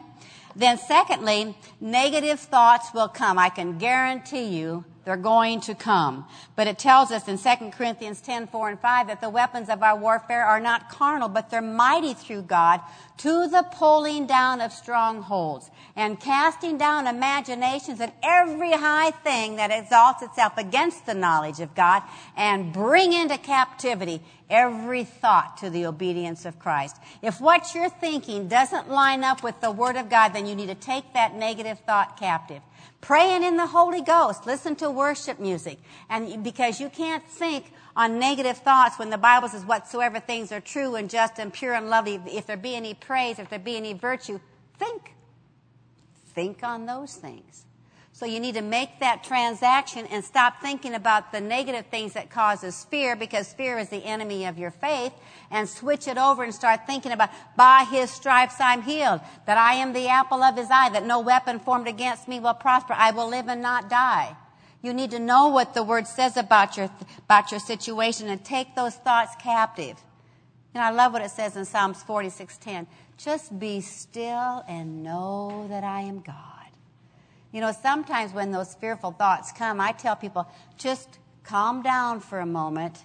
Then 0.57 0.79
secondly, 0.79 1.57
negative 1.81 2.41
thoughts 2.41 2.95
will 2.95 3.09
come. 3.09 3.39
I 3.39 3.51
can 3.51 3.77
guarantee 3.77 4.59
you 4.59 4.87
they're 5.05 5.17
going 5.17 5.61
to 5.63 5.75
come. 5.75 6.27
But 6.57 6.67
it 6.67 6.79
tells 6.79 7.11
us 7.11 7.27
in 7.29 7.39
2 7.39 7.71
Corinthians 7.71 8.21
10, 8.21 8.49
4 8.49 8.69
and 8.69 8.81
5 8.81 9.07
that 9.09 9.21
the 9.21 9.31
weapons 9.31 9.69
of 9.69 9.83
our 9.83 9.97
warfare 9.97 10.45
are 10.45 10.61
not 10.61 10.91
carnal, 10.91 11.29
but 11.29 11.51
they're 11.51 11.63
mighty 11.63 12.15
through 12.15 12.43
God 12.43 12.81
to 13.21 13.49
the 13.49 13.63
pulling 13.73 14.27
down 14.27 14.63
of 14.63 14.73
strongholds 14.73 15.71
and 15.95 16.19
casting 16.19 16.79
down 16.79 17.07
imaginations 17.07 18.01
and 18.01 18.11
every 18.23 18.73
high 18.73 19.11
thing 19.11 19.57
that 19.57 19.71
exalts 19.71 20.23
itself 20.23 20.57
against 20.57 21.05
the 21.05 21.13
knowledge 21.13 21.61
of 21.61 21.75
God 21.75 22.03
and 22.35 22.73
bring 22.73 23.13
into 23.13 23.37
captivity 23.37 24.23
every 24.49 25.05
thought 25.05 25.59
to 25.59 25.69
the 25.69 25.85
obedience 25.85 26.47
of 26.47 26.59
Christ. 26.59 26.97
If 27.21 27.43
what 27.43 27.75
you're 27.75 27.91
thinking 27.91 28.49
doesn't 28.49 28.89
line 28.89 29.23
up 29.23 29.43
with 29.43 29.61
the 29.61 29.71
Word 29.71 29.97
of 29.97 30.09
God, 30.09 30.31
then 30.31 30.47
you 30.47 30.55
need 30.55 30.69
to 30.69 30.75
take 30.75 31.13
that 31.13 31.35
negative 31.35 31.79
thought 31.81 32.19
captive. 32.19 32.63
Praying 33.01 33.43
in 33.45 33.57
the 33.57 33.67
Holy 33.67 34.03
Ghost, 34.03 34.47
listen 34.47 34.77
to 34.77 34.91
worship 34.91 35.39
music. 35.41 35.79
And 36.09 36.45
because 36.45 36.81
you 36.81 36.91
can't 36.91 37.27
think 37.27 37.73
on 37.97 38.19
negative 38.19 38.59
thoughts 38.59 38.99
when 38.99 39.11
the 39.11 39.19
Bible 39.19 39.49
says 39.49 39.65
whatsoever 39.65 40.21
things 40.21 40.53
are 40.53 40.61
true 40.61 40.95
and 40.97 41.09
just 41.09 41.39
and 41.39 41.53
pure 41.53 41.73
and 41.73 41.89
lovely, 41.89 42.21
if 42.27 42.47
there 42.47 42.57
be 42.57 42.77
any 42.77 42.95
praise, 43.11 43.41
if 43.41 43.51
there 43.51 43.59
be 43.59 43.77
any 43.77 43.93
virtue, 43.93 44.39
think. 44.79 45.17
Think 46.33 46.63
on 46.63 46.87
those 46.87 47.17
things. 47.17 47.67
So 48.13 48.25
you 48.25 48.39
need 48.39 48.55
to 48.55 48.63
make 48.63 49.01
that 49.01 49.25
transaction 49.25 50.07
and 50.13 50.25
stop 50.25 50.63
thinking 50.63 50.95
about 50.95 51.33
the 51.33 51.41
negative 51.41 51.87
things 51.87 52.13
that 52.13 52.31
causes 52.31 52.85
fear 52.85 53.17
because 53.17 53.53
fear 53.53 53.81
is 53.81 53.89
the 53.89 54.05
enemy 54.05 54.47
of 54.47 54.59
your 54.59 54.71
faith 54.71 55.13
and 55.51 55.69
switch 55.69 56.07
it 56.07 56.19
over 56.19 56.45
and 56.45 56.55
start 56.55 56.87
thinking 56.87 57.11
about 57.11 57.31
by 57.57 57.85
his 57.91 58.13
stripes 58.13 58.61
I'm 58.61 58.83
healed, 58.83 59.21
that 59.45 59.59
I 59.59 59.75
am 59.75 59.93
the 59.93 60.07
apple 60.07 60.45
of 60.45 60.57
his 60.57 60.69
eye, 60.71 60.91
that 60.91 61.05
no 61.05 61.19
weapon 61.19 61.59
formed 61.59 61.89
against 61.89 62.29
me 62.29 62.39
will 62.39 62.55
prosper. 62.55 62.95
I 62.97 63.11
will 63.11 63.29
live 63.29 63.49
and 63.49 63.61
not 63.61 63.91
die. 63.91 64.37
You 64.83 64.95
need 64.95 65.11
to 65.11 65.19
know 65.19 65.49
what 65.49 65.75
the 65.75 65.83
word 65.83 66.07
says 66.07 66.37
about 66.37 66.77
your, 66.77 66.91
about 67.25 67.51
your 67.51 67.59
situation 67.59 68.29
and 68.29 68.45
take 68.45 68.77
those 68.77 68.95
thoughts 68.95 69.35
captive. 69.43 69.97
And 70.75 70.83
I 70.83 70.91
love 70.91 71.13
what 71.13 71.23
it 71.23 71.31
says 71.31 71.57
in 71.57 71.65
Psalms 71.65 72.03
46:10. 72.03 72.87
Just 73.17 73.59
be 73.59 73.81
still 73.81 74.65
and 74.69 75.03
know 75.03 75.67
that 75.69 75.85
I 75.85 76.03
am 76.03 76.21
God. 76.21 76.37
You 77.53 77.61
know, 77.61 77.73
sometimes 77.73 78.33
when 78.33 78.53
those 78.53 78.75
fearful 78.75 79.11
thoughts 79.11 79.53
come, 79.53 79.81
I 79.81 79.93
tell 79.93 80.15
people, 80.15 80.49
just 80.77 81.19
calm 81.43 81.83
down 81.83 82.21
for 82.21 82.39
a 82.39 82.47
moment 82.47 83.05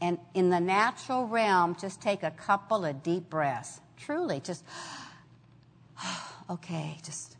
and 0.00 0.18
in 0.34 0.50
the 0.50 0.60
natural 0.60 1.26
realm, 1.26 1.76
just 1.78 2.00
take 2.00 2.22
a 2.22 2.30
couple 2.30 2.84
of 2.84 3.02
deep 3.02 3.28
breaths. 3.28 3.80
Truly, 3.96 4.40
just, 4.40 4.64
okay, 6.50 6.98
just 7.02 7.36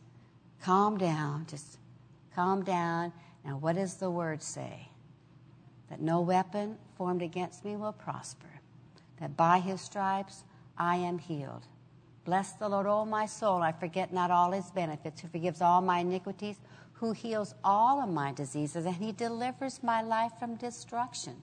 calm 0.61 0.97
down, 0.97 1.45
just 1.47 1.77
calm 2.35 2.63
down. 2.63 3.13
Now, 3.45 3.57
what 3.57 3.75
does 3.75 3.95
the 3.95 4.09
word 4.09 4.43
say? 4.43 4.89
That 5.89 6.01
no 6.01 6.19
weapon 6.19 6.77
formed 6.95 7.21
against 7.21 7.63
me 7.63 7.75
will 7.75 7.93
prosper, 7.93 8.58
that 9.19 9.37
by 9.37 9.59
his 9.59 9.81
stripes 9.81 10.43
I 10.77 10.95
am 10.95 11.19
healed. 11.19 11.65
Bless 12.25 12.51
the 12.53 12.69
Lord, 12.69 12.85
O 12.85 13.05
my 13.05 13.25
soul. 13.25 13.61
I 13.61 13.71
forget 13.71 14.13
not 14.13 14.31
all 14.31 14.51
his 14.51 14.69
benefits, 14.71 15.21
who 15.21 15.27
forgives 15.27 15.61
all 15.61 15.81
my 15.81 15.99
iniquities, 15.99 16.57
who 16.93 17.11
heals 17.11 17.55
all 17.63 18.01
of 18.01 18.09
my 18.09 18.31
diseases, 18.33 18.85
and 18.85 18.95
he 18.95 19.11
delivers 19.11 19.81
my 19.81 20.01
life 20.01 20.33
from 20.37 20.55
destruction, 20.55 21.35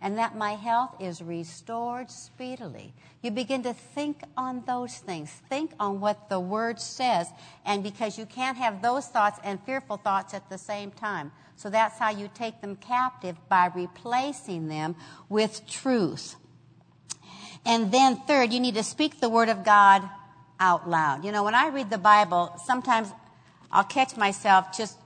and 0.00 0.16
that 0.16 0.36
my 0.36 0.52
health 0.52 0.94
is 1.00 1.20
restored 1.20 2.10
speedily. 2.10 2.94
You 3.22 3.32
begin 3.32 3.62
to 3.64 3.74
think 3.74 4.22
on 4.36 4.62
those 4.66 4.98
things. 4.98 5.30
Think 5.48 5.72
on 5.78 6.00
what 6.00 6.28
the 6.28 6.40
word 6.40 6.80
says, 6.80 7.28
and 7.66 7.82
because 7.82 8.16
you 8.16 8.24
can't 8.24 8.56
have 8.56 8.82
those 8.82 9.08
thoughts 9.08 9.40
and 9.44 9.60
fearful 9.64 9.98
thoughts 9.98 10.32
at 10.32 10.48
the 10.48 10.58
same 10.58 10.90
time. 10.90 11.32
So 11.56 11.68
that's 11.68 11.98
how 11.98 12.10
you 12.10 12.30
take 12.32 12.60
them 12.62 12.76
captive 12.76 13.36
by 13.48 13.70
replacing 13.74 14.68
them 14.68 14.96
with 15.28 15.66
truth. 15.66 16.36
And 17.64 17.92
then, 17.92 18.16
third, 18.16 18.52
you 18.52 18.60
need 18.60 18.74
to 18.74 18.82
speak 18.82 19.20
the 19.20 19.28
word 19.28 19.48
of 19.48 19.64
God 19.64 20.08
out 20.58 20.88
loud. 20.88 21.24
You 21.24 21.32
know, 21.32 21.44
when 21.44 21.54
I 21.54 21.68
read 21.68 21.90
the 21.90 21.98
Bible, 21.98 22.54
sometimes 22.64 23.08
I'll 23.70 23.84
catch 23.84 24.16
myself 24.16 24.76
just 24.76 24.96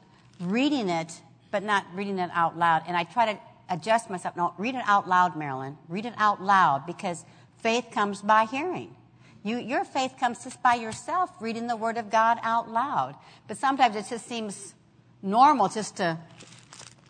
reading 0.41 0.89
it, 0.89 1.13
but 1.51 1.63
not 1.63 1.85
reading 1.95 2.19
it 2.19 2.31
out 2.33 2.59
loud. 2.59 2.83
And 2.87 2.97
I 2.97 3.05
try 3.05 3.33
to 3.33 3.39
adjust 3.69 4.11
myself. 4.11 4.37
No, 4.37 4.55
read 4.59 4.75
it 4.75 4.83
out 4.87 5.09
loud, 5.09 5.37
Marilyn. 5.37 5.77
Read 5.89 6.07
it 6.07 6.15
out 6.17 6.43
loud 6.43 6.87
because 6.87 7.25
faith 7.59 7.87
comes 7.93 8.23
by 8.23 8.45
hearing. 8.45 8.95
You, 9.43 9.59
your 9.59 9.85
faith 9.85 10.15
comes 10.19 10.43
just 10.43 10.63
by 10.63 10.75
yourself 10.75 11.31
reading 11.41 11.67
the 11.67 11.77
Word 11.77 11.99
of 11.99 12.11
God 12.11 12.39
out 12.43 12.71
loud. 12.71 13.15
But 13.47 13.59
sometimes 13.59 13.95
it 13.95 14.07
just 14.09 14.27
seems 14.27 14.75
normal 15.23 15.69
just 15.69 15.97
to 15.97 16.19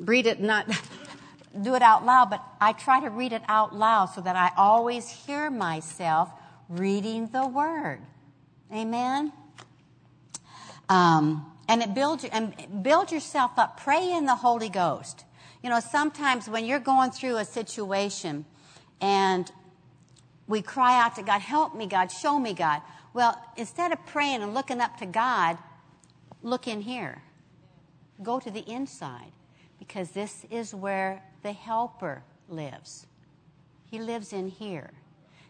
read 0.01 0.27
it, 0.27 0.41
not 0.41 0.67
do 1.63 1.75
it 1.75 1.83
out 1.83 2.05
loud. 2.05 2.31
But 2.31 2.43
I 2.61 2.73
try 2.73 3.01
to 3.01 3.11
read 3.11 3.33
it 3.33 3.43
out 3.49 3.75
loud 3.75 4.07
so 4.07 4.21
that 4.21 4.37
I 4.37 4.51
always 4.57 5.09
hear 5.09 5.51
myself 5.51 6.31
reading 6.69 7.29
the 7.29 7.47
Word. 7.47 8.01
Amen. 8.73 9.33
Um, 10.89 11.51
and 11.69 11.83
it 11.83 11.95
builds 11.95 12.25
and 12.25 12.55
build 12.83 13.11
yourself 13.11 13.53
up. 13.57 13.81
Pray 13.81 14.13
in 14.13 14.27
the 14.27 14.35
Holy 14.35 14.69
Ghost. 14.69 15.25
You 15.63 15.71
know, 15.71 15.81
sometimes 15.81 16.49
when 16.49 16.67
you're 16.67 16.79
going 16.79 17.11
through 17.11 17.39
a 17.39 17.45
situation 17.45 18.45
and 19.01 19.51
we 20.47 20.61
cry 20.61 21.01
out 21.01 21.17
to 21.17 21.23
God, 21.23 21.41
help 21.41 21.75
me, 21.75 21.87
God, 21.87 22.11
show 22.11 22.39
me, 22.39 22.53
God. 22.53 22.83
Well, 23.15 23.41
instead 23.57 23.93
of 23.93 24.05
praying 24.07 24.43
and 24.43 24.53
looking 24.53 24.81
up 24.81 24.99
to 24.99 25.07
God, 25.07 25.57
look 26.43 26.69
in 26.69 26.83
here. 26.83 27.23
Go 28.23 28.41
to 28.41 28.51
the 28.51 28.61
inside 28.71 29.33
because 29.79 30.11
this 30.11 30.45
is 30.51 30.75
where 30.75 31.23
the 31.45 31.53
helper 31.53 32.25
lives. 32.49 33.07
He 33.89 34.01
lives 34.01 34.33
in 34.33 34.49
here. 34.49 34.91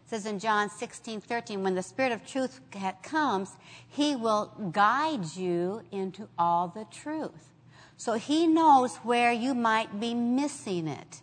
It 0.03 0.09
says 0.09 0.27
in 0.27 0.37
John 0.37 0.69
16, 0.69 1.21
13, 1.21 1.63
when 1.63 1.73
the 1.73 1.81
Spirit 1.81 2.11
of 2.11 2.27
truth 2.27 2.59
comes, 3.01 3.57
He 3.87 4.15
will 4.15 4.51
guide 4.71 5.35
you 5.35 5.81
into 5.91 6.27
all 6.37 6.67
the 6.67 6.85
truth. 6.91 7.49
So 7.97 8.13
He 8.13 8.45
knows 8.45 8.97
where 8.97 9.31
you 9.31 9.55
might 9.55 9.99
be 9.99 10.13
missing 10.13 10.87
it. 10.87 11.21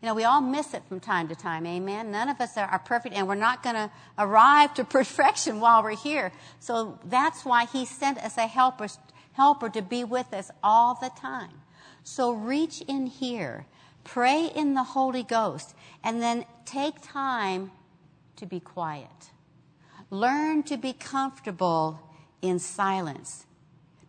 You 0.00 0.08
know, 0.08 0.14
we 0.14 0.24
all 0.24 0.40
miss 0.40 0.72
it 0.72 0.82
from 0.88 1.00
time 1.00 1.28
to 1.28 1.34
time, 1.34 1.66
amen? 1.66 2.10
None 2.10 2.28
of 2.28 2.40
us 2.40 2.56
are 2.56 2.78
perfect, 2.78 3.14
and 3.14 3.26
we're 3.26 3.34
not 3.34 3.62
going 3.62 3.74
to 3.74 3.90
arrive 4.18 4.72
to 4.74 4.84
perfection 4.98 5.60
while 5.60 5.82
we're 5.82 5.96
here. 5.96 6.32
So 6.60 6.98
that's 7.04 7.44
why 7.44 7.66
He 7.66 7.84
sent 7.84 8.18
us 8.18 8.38
a 8.38 8.46
helper, 8.46 8.86
helper 9.32 9.68
to 9.70 9.82
be 9.82 10.04
with 10.04 10.32
us 10.32 10.50
all 10.62 10.94
the 10.94 11.10
time. 11.20 11.63
So 12.04 12.32
reach 12.32 12.80
in 12.82 13.06
here 13.06 13.66
Pray 14.04 14.50
in 14.54 14.74
the 14.74 14.84
Holy 14.84 15.22
Ghost 15.22 15.74
and 16.04 16.22
then 16.22 16.44
take 16.64 16.96
time 17.02 17.72
to 18.36 18.46
be 18.46 18.60
quiet. 18.60 19.30
Learn 20.10 20.62
to 20.64 20.76
be 20.76 20.92
comfortable 20.92 21.98
in 22.42 22.58
silence 22.58 23.46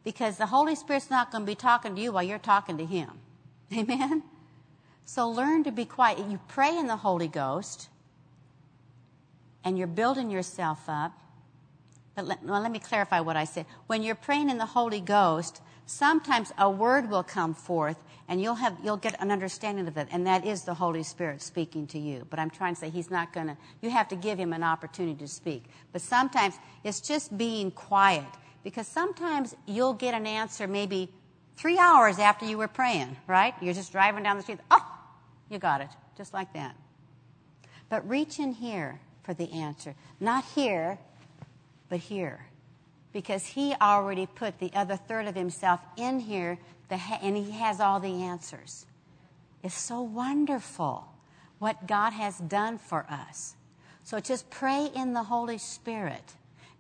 because 0.04 0.38
the 0.38 0.48
Holy 0.48 0.76
Spirit's 0.76 1.10
not 1.10 1.32
going 1.32 1.44
to 1.44 1.48
be 1.48 1.56
talking 1.56 1.96
to 1.96 2.02
you 2.02 2.12
while 2.12 2.24
you're 2.24 2.38
talking 2.38 2.78
to 2.78 2.86
Him. 2.86 3.10
Amen? 3.74 4.22
So 5.06 5.30
learn 5.30 5.64
to 5.64 5.72
be 5.72 5.86
quiet. 5.86 6.20
You 6.20 6.40
pray 6.48 6.78
in 6.78 6.88
the 6.88 6.98
Holy 6.98 7.28
Ghost 7.28 7.90
and 9.64 9.78
you're 9.78 9.88
building 9.88 10.30
yourself 10.30 10.84
up. 10.88 11.14
But 12.16 12.26
let, 12.26 12.44
well, 12.44 12.62
let 12.62 12.72
me 12.72 12.80
clarify 12.80 13.22
what 13.22 13.36
I 13.36 13.46
said. 13.46 13.66
When 13.88 14.04
you're 14.04 14.16
praying 14.16 14.50
in 14.50 14.58
the 14.58 14.66
Holy 14.66 15.02
Ghost, 15.02 15.62
sometimes 15.86 16.52
a 16.58 16.70
word 16.70 17.10
will 17.10 17.24
come 17.24 17.54
forth 17.54 17.98
and 18.28 18.42
you'll 18.42 18.56
have 18.56 18.78
you'll 18.84 18.98
get 18.98 19.22
an 19.22 19.32
understanding 19.32 19.88
of 19.88 19.98
it 19.98 20.08
and 20.12 20.26
that 20.26 20.46
is 20.46 20.64
the 20.64 20.74
holy 20.74 21.04
spirit 21.04 21.42
speaking 21.42 21.86
to 21.88 22.00
you. 22.00 22.26
But 22.30 22.40
i'm 22.40 22.50
trying 22.50 22.74
to 22.74 22.80
say 22.80 22.90
he's 22.90 23.12
not 23.12 23.34
going 23.34 23.48
to 23.48 23.58
you 23.82 23.90
have 23.90 24.08
to 24.10 24.16
give 24.16 24.38
him 24.38 24.54
an 24.54 24.64
opportunity 24.64 25.20
to 25.20 25.28
speak. 25.28 25.66
But 25.92 26.02
sometimes 26.02 26.56
it's 26.84 27.02
just 27.02 27.38
being 27.38 27.72
quiet 27.72 28.26
because 28.64 28.88
sometimes 28.88 29.56
you'll 29.68 29.94
get 29.94 30.14
an 30.14 30.26
answer 30.26 30.68
maybe 30.68 31.12
three 31.56 31.78
hours 31.78 32.20
after 32.20 32.46
you 32.46 32.58
were 32.58 32.68
praying 32.68 33.16
right? 33.28 33.54
You're 33.62 33.74
just 33.74 33.92
driving 33.92 34.24
down 34.24 34.38
the 34.38 34.44
street 34.44 34.60
oh 34.72 34.92
you 35.50 35.60
got 35.60 35.82
it 35.82 35.90
just 36.18 36.34
like 36.34 36.54
that. 36.54 36.76
But 37.90 38.08
reach 38.10 38.40
in 38.40 38.54
here 38.54 39.00
for 39.24 39.34
the 39.36 39.52
answer. 39.52 39.94
Not 40.20 40.44
here 40.56 40.98
but 41.90 42.00
here 42.00 42.48
because 43.16 43.46
he 43.46 43.74
already 43.80 44.26
put 44.26 44.60
the 44.60 44.70
other 44.74 44.98
third 44.98 45.26
of 45.26 45.36
himself 45.36 45.80
in 45.96 46.20
here 46.20 46.60
and 46.90 47.38
he 47.38 47.52
has 47.52 47.80
all 47.80 47.98
the 47.98 48.24
answers. 48.24 48.86
It's 49.64 49.78
so 49.78 50.02
wonderful 50.02 51.08
what 51.58 51.88
God 51.88 52.12
has 52.12 52.38
done 52.40 52.78
for 52.78 53.06
us. 53.10 53.56
So 54.04 54.20
just 54.20 54.50
pray 54.50 54.90
in 54.94 55.14
the 55.14 55.24
Holy 55.24 55.58
Spirit. 55.58 56.34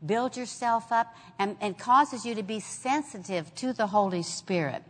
Build 0.06 0.36
yourself 0.36 0.92
up 0.92 1.16
and, 1.40 1.56
and 1.62 1.78
causes 1.78 2.26
you 2.26 2.36
to 2.36 2.44
be 2.44 2.60
sensitive 2.60 3.56
to 3.56 3.72
the 3.72 3.88
Holy 3.88 4.22
Spirit. 4.22 4.84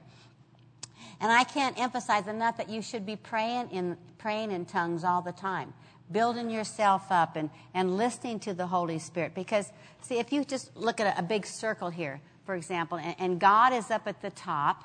And 1.22 1.32
I 1.32 1.44
can't 1.44 1.80
emphasize 1.80 2.26
enough 2.26 2.58
that 2.58 2.70
you 2.70 2.82
should 2.82 3.06
be 3.06 3.18
praying 3.18 3.70
in, 3.70 3.98
praying 4.18 4.50
in 4.50 4.66
tongues 4.66 5.04
all 5.04 5.22
the 5.22 5.32
time 5.32 5.76
building 6.12 6.50
yourself 6.50 7.12
up 7.12 7.36
and, 7.36 7.50
and 7.74 7.98
listening 7.98 8.40
to 8.42 8.54
the 8.54 8.68
Holy 8.68 9.00
Spirit. 9.00 9.34
Because, 9.34 9.72
see, 10.02 10.20
if 10.20 10.32
you 10.32 10.44
just 10.44 10.76
look 10.76 11.00
at 11.00 11.16
a, 11.16 11.20
a 11.20 11.24
big 11.24 11.46
circle 11.46 11.90
here, 11.90 12.22
for 12.46 12.56
example, 12.56 12.98
and, 12.98 13.16
and 13.18 13.40
God 13.40 13.74
is 13.74 13.90
up 13.90 14.08
at 14.08 14.22
the 14.22 14.30
top, 14.30 14.84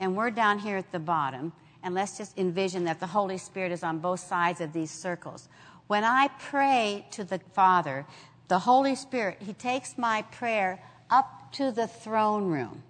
and 0.00 0.16
we're 0.16 0.30
down 0.30 0.58
here 0.58 0.76
at 0.76 0.92
the 0.92 0.98
bottom, 0.98 1.52
and 1.82 1.94
let's 1.94 2.16
just 2.16 2.38
envision 2.38 2.84
that 2.84 3.00
the 3.00 3.06
Holy 3.06 3.38
Spirit 3.38 3.72
is 3.72 3.82
on 3.82 3.98
both 3.98 4.20
sides 4.20 4.60
of 4.60 4.72
these 4.72 4.90
circles. 4.90 5.48
When 5.86 6.04
I 6.04 6.28
pray 6.38 7.06
to 7.12 7.24
the 7.24 7.40
Father, 7.52 8.06
the 8.48 8.60
Holy 8.60 8.94
Spirit, 8.94 9.38
He 9.40 9.52
takes 9.52 9.98
my 9.98 10.22
prayer 10.22 10.82
up 11.10 11.52
to 11.52 11.70
the 11.70 11.86
throne 11.86 12.46
room. 12.46 12.82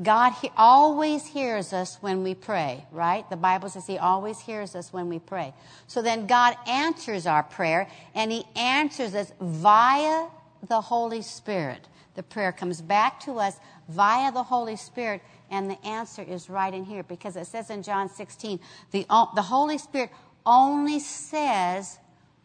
God 0.00 0.30
he 0.40 0.50
always 0.56 1.26
hears 1.26 1.72
us 1.72 1.98
when 2.00 2.22
we 2.22 2.34
pray, 2.34 2.86
right? 2.92 3.28
The 3.28 3.36
Bible 3.36 3.68
says 3.68 3.86
He 3.86 3.98
always 3.98 4.40
hears 4.40 4.74
us 4.76 4.92
when 4.92 5.08
we 5.08 5.18
pray. 5.18 5.52
So 5.86 6.00
then 6.00 6.26
God 6.26 6.56
answers 6.66 7.26
our 7.26 7.42
prayer, 7.42 7.88
and 8.14 8.30
He 8.30 8.44
answers 8.54 9.14
us 9.14 9.32
via 9.40 10.28
the 10.68 10.80
Holy 10.80 11.22
Spirit. 11.22 11.88
The 12.14 12.22
prayer 12.22 12.52
comes 12.52 12.80
back 12.80 13.20
to 13.20 13.38
us 13.38 13.56
via 13.88 14.30
the 14.30 14.44
Holy 14.44 14.76
Spirit, 14.76 15.22
and 15.50 15.68
the 15.68 15.84
answer 15.84 16.22
is 16.22 16.48
right 16.48 16.72
in 16.72 16.84
here 16.84 17.02
because 17.02 17.36
it 17.36 17.46
says 17.46 17.70
in 17.70 17.82
John 17.82 18.08
16, 18.08 18.60
the, 18.92 19.06
the 19.34 19.42
Holy 19.42 19.78
Spirit 19.78 20.10
only 20.46 21.00
says 21.00 21.98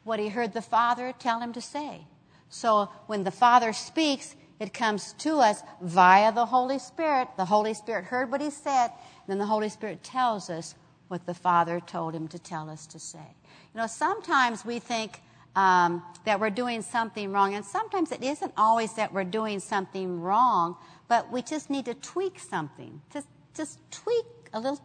what 0.04 0.20
He 0.20 0.30
heard 0.30 0.54
the 0.54 0.62
Father 0.62 1.14
tell 1.18 1.40
Him 1.40 1.54
to 1.54 1.62
say. 1.62 2.08
So 2.50 2.90
when 3.08 3.24
the 3.24 3.32
Father 3.32 3.72
speaks, 3.72 4.36
it 4.60 4.74
comes 4.74 5.14
to 5.20 5.38
us 5.40 5.62
via 5.82 6.32
the 6.32 6.46
Holy 6.46 6.80
Spirit. 6.80 7.28
The 7.38 7.46
Holy 7.46 7.74
Spirit 7.74 8.06
heard 8.06 8.32
what 8.32 8.42
he 8.42 8.50
said, 8.50 8.88
and 8.88 9.28
then 9.28 9.38
the 9.38 9.46
Holy 9.46 9.70
Spirit 9.70 10.04
tells 10.04 10.50
us 10.50 10.76
what 11.08 11.26
the 11.26 11.34
Father 11.34 11.80
told 11.80 12.16
him 12.16 12.28
to 12.30 12.40
tell 12.40 12.70
us 12.70 12.88
to 12.88 13.00
say. 13.00 13.36
You 13.74 13.82
know, 13.82 13.88
sometimes 13.88 14.66
we 14.66 14.80
think 14.80 15.22
um, 15.56 16.04
that 16.26 16.40
we're 16.40 16.50
doing 16.50 16.82
something 16.82 17.32
wrong, 17.32 17.54
and 17.54 17.66
sometimes 17.66 18.12
it 18.12 18.24
isn't 18.24 18.54
always 18.58 18.94
that 18.94 19.14
we're 19.14 19.24
doing 19.26 19.60
something 19.60 20.22
wrong, 20.22 20.78
but 21.08 21.32
we 21.32 21.42
just 21.42 21.70
need 21.70 21.86
to 21.86 21.94
tweak 21.94 22.40
something. 22.40 23.02
Just, 23.12 23.28
just 23.54 23.80
tweak 23.92 24.26
a 24.54 24.60
little. 24.60 24.80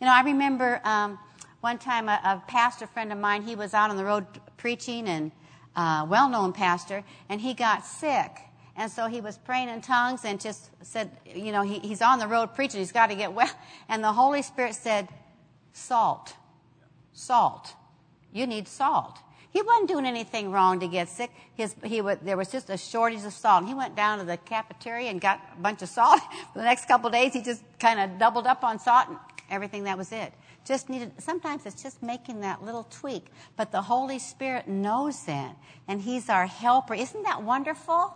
You 0.00 0.06
know, 0.06 0.12
I 0.12 0.22
remember 0.22 0.80
um, 0.84 1.18
one 1.60 1.78
time 1.78 2.08
a, 2.08 2.20
a 2.24 2.42
pastor 2.46 2.86
friend 2.86 3.10
of 3.10 3.18
mine, 3.18 3.42
he 3.42 3.54
was 3.54 3.74
out 3.74 3.90
on 3.90 3.96
the 3.96 4.04
road 4.04 4.26
preaching 4.58 5.08
and 5.08 5.32
uh, 5.74 6.06
well-known 6.08 6.52
pastor, 6.52 7.04
and 7.28 7.40
he 7.40 7.54
got 7.54 7.84
sick 7.86 8.47
and 8.78 8.88
so 8.92 9.08
he 9.08 9.20
was 9.20 9.36
praying 9.36 9.68
in 9.68 9.80
tongues 9.80 10.24
and 10.24 10.40
just 10.40 10.70
said, 10.82 11.10
you 11.26 11.50
know, 11.50 11.62
he, 11.62 11.80
he's 11.80 12.00
on 12.00 12.20
the 12.20 12.28
road 12.28 12.54
preaching. 12.54 12.78
He's 12.78 12.92
got 12.92 13.08
to 13.08 13.16
get 13.16 13.32
well. 13.32 13.50
And 13.88 14.04
the 14.04 14.12
Holy 14.12 14.42
Spirit 14.42 14.74
said, 14.76 15.08
salt, 15.72 16.34
salt. 17.12 17.74
You 18.32 18.46
need 18.46 18.68
salt. 18.68 19.18
He 19.50 19.62
wasn't 19.62 19.88
doing 19.88 20.06
anything 20.06 20.52
wrong 20.52 20.78
to 20.78 20.86
get 20.86 21.08
sick. 21.08 21.30
His, 21.54 21.74
he 21.82 22.00
there 22.22 22.36
was 22.36 22.52
just 22.52 22.70
a 22.70 22.76
shortage 22.76 23.24
of 23.24 23.32
salt. 23.32 23.66
He 23.66 23.74
went 23.74 23.96
down 23.96 24.18
to 24.18 24.24
the 24.24 24.36
cafeteria 24.36 25.10
and 25.10 25.20
got 25.20 25.40
a 25.56 25.60
bunch 25.60 25.82
of 25.82 25.88
salt. 25.88 26.20
For 26.52 26.58
the 26.60 26.64
next 26.64 26.86
couple 26.86 27.10
days, 27.10 27.32
he 27.32 27.42
just 27.42 27.64
kind 27.80 27.98
of 27.98 28.18
doubled 28.18 28.46
up 28.46 28.62
on 28.62 28.78
salt 28.78 29.08
and 29.08 29.18
everything. 29.50 29.84
That 29.84 29.98
was 29.98 30.12
it. 30.12 30.32
Just 30.64 30.88
needed, 30.88 31.12
sometimes 31.18 31.66
it's 31.66 31.82
just 31.82 32.00
making 32.00 32.42
that 32.42 32.62
little 32.62 32.84
tweak. 32.84 33.26
But 33.56 33.72
the 33.72 33.82
Holy 33.82 34.20
Spirit 34.20 34.68
knows 34.68 35.24
that. 35.24 35.56
And 35.88 36.00
He's 36.00 36.28
our 36.28 36.46
helper. 36.46 36.94
Isn't 36.94 37.24
that 37.24 37.42
wonderful? 37.42 38.14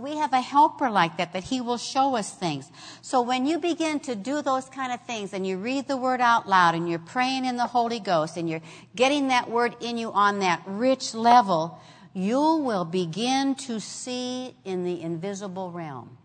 We 0.00 0.16
have 0.16 0.32
a 0.32 0.40
helper 0.40 0.90
like 0.90 1.16
that, 1.18 1.32
that 1.32 1.44
he 1.44 1.60
will 1.60 1.78
show 1.78 2.16
us 2.16 2.32
things. 2.32 2.70
So 3.02 3.22
when 3.22 3.46
you 3.46 3.58
begin 3.58 4.00
to 4.00 4.14
do 4.14 4.42
those 4.42 4.68
kind 4.68 4.92
of 4.92 5.00
things 5.06 5.32
and 5.32 5.46
you 5.46 5.58
read 5.58 5.88
the 5.88 5.96
word 5.96 6.20
out 6.20 6.48
loud 6.48 6.74
and 6.74 6.88
you're 6.88 6.98
praying 6.98 7.44
in 7.44 7.56
the 7.56 7.66
Holy 7.66 8.00
Ghost 8.00 8.36
and 8.36 8.48
you're 8.48 8.62
getting 8.96 9.28
that 9.28 9.50
word 9.50 9.76
in 9.80 9.96
you 9.96 10.12
on 10.12 10.40
that 10.40 10.62
rich 10.66 11.14
level, 11.14 11.80
you 12.12 12.38
will 12.38 12.84
begin 12.84 13.54
to 13.54 13.80
see 13.80 14.54
in 14.64 14.84
the 14.84 15.00
invisible 15.02 15.70
realm. 15.70 16.16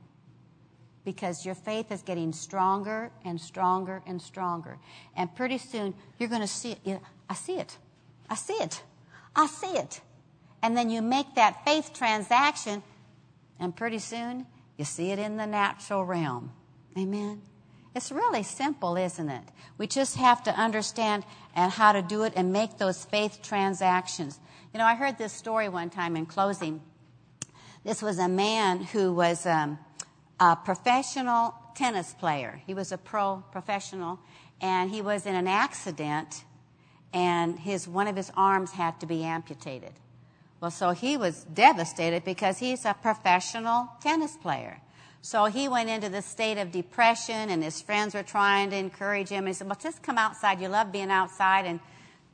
Because 1.04 1.46
your 1.46 1.56
faith 1.56 1.92
is 1.92 2.02
getting 2.02 2.34
stronger 2.34 3.12
and 3.26 3.42
stronger 3.42 4.04
and 4.06 4.22
stronger. 4.22 4.78
And 5.16 5.34
pretty 5.36 5.58
soon 5.58 5.96
you're 6.18 6.30
going 6.30 6.42
to 6.42 6.48
see 6.48 6.78
it. 6.86 7.00
I 7.30 7.34
see 7.34 7.58
it. 7.58 7.78
I 8.30 8.36
see 8.36 8.54
it. 8.54 8.84
I 9.36 9.48
see 9.48 9.78
it. 9.78 10.02
And 10.62 10.76
then 10.78 10.90
you 10.90 11.02
make 11.02 11.36
that 11.36 11.64
faith 11.66 11.92
transaction 11.94 12.84
and 13.60 13.76
pretty 13.76 14.00
soon, 14.00 14.46
you 14.78 14.86
see 14.86 15.12
it 15.12 15.20
in 15.20 15.38
the 15.38 15.46
natural 15.46 16.06
realm. 16.06 16.52
Amen. 16.98 17.42
It's 17.96 18.12
really 18.12 18.44
simple, 18.44 18.96
isn't 18.96 19.30
it? 19.30 19.44
We 19.78 19.88
just 19.88 20.16
have 20.18 20.44
to 20.44 20.52
understand 20.52 21.26
and 21.56 21.72
how 21.72 21.92
to 21.92 22.02
do 22.02 22.24
it 22.24 22.34
and 22.36 22.54
make 22.54 22.78
those 22.78 23.04
faith 23.06 23.42
transactions. 23.42 24.40
You 24.74 24.78
know, 24.78 24.86
I 24.86 24.96
heard 24.96 25.18
this 25.18 25.34
story 25.34 25.68
one 25.70 25.90
time 25.90 26.16
in 26.16 26.26
closing. 26.26 26.82
This 27.84 28.02
was 28.02 28.20
a 28.20 28.28
man 28.28 28.84
who 28.84 29.14
was 29.14 29.46
um, 29.46 29.80
a 30.40 30.56
professional 30.56 31.56
tennis 31.76 32.14
player. 32.14 32.62
He 32.68 32.74
was 32.74 32.92
a 32.92 32.98
pro 32.98 33.44
professional, 33.52 34.20
and 34.62 34.92
he 34.92 35.02
was 35.02 35.26
in 35.26 35.34
an 35.34 35.48
accident, 35.48 36.44
and 37.14 37.58
his 37.58 37.88
one 37.88 38.08
of 38.08 38.16
his 38.16 38.32
arms 38.38 38.72
had 38.72 39.00
to 39.00 39.06
be 39.06 39.24
amputated. 39.24 39.94
Well, 40.62 40.72
so 40.72 40.92
he 40.92 41.16
was 41.16 41.46
devastated 41.46 42.26
because 42.26 42.58
he's 42.58 42.84
a 42.86 42.94
professional 42.94 43.90
tennis 44.02 44.36
player. 44.36 44.82
So 45.22 45.46
he 45.46 45.68
went 45.68 45.90
into 45.90 46.10
the 46.10 46.22
state 46.22 46.58
of 46.58 46.72
depression, 46.72 47.50
and 47.50 47.64
his 47.64 47.82
friends 47.82 48.14
were 48.14 48.24
trying 48.24 48.70
to 48.70 48.78
encourage 48.78 49.30
him. 49.30 49.48
He 49.48 49.54
said, 49.54 49.68
Well, 49.68 49.78
just 49.82 50.02
come 50.02 50.18
outside. 50.18 50.62
You 50.62 50.70
love 50.70 50.92
being 50.92 51.12
outside, 51.12 51.66
and, 51.66 51.80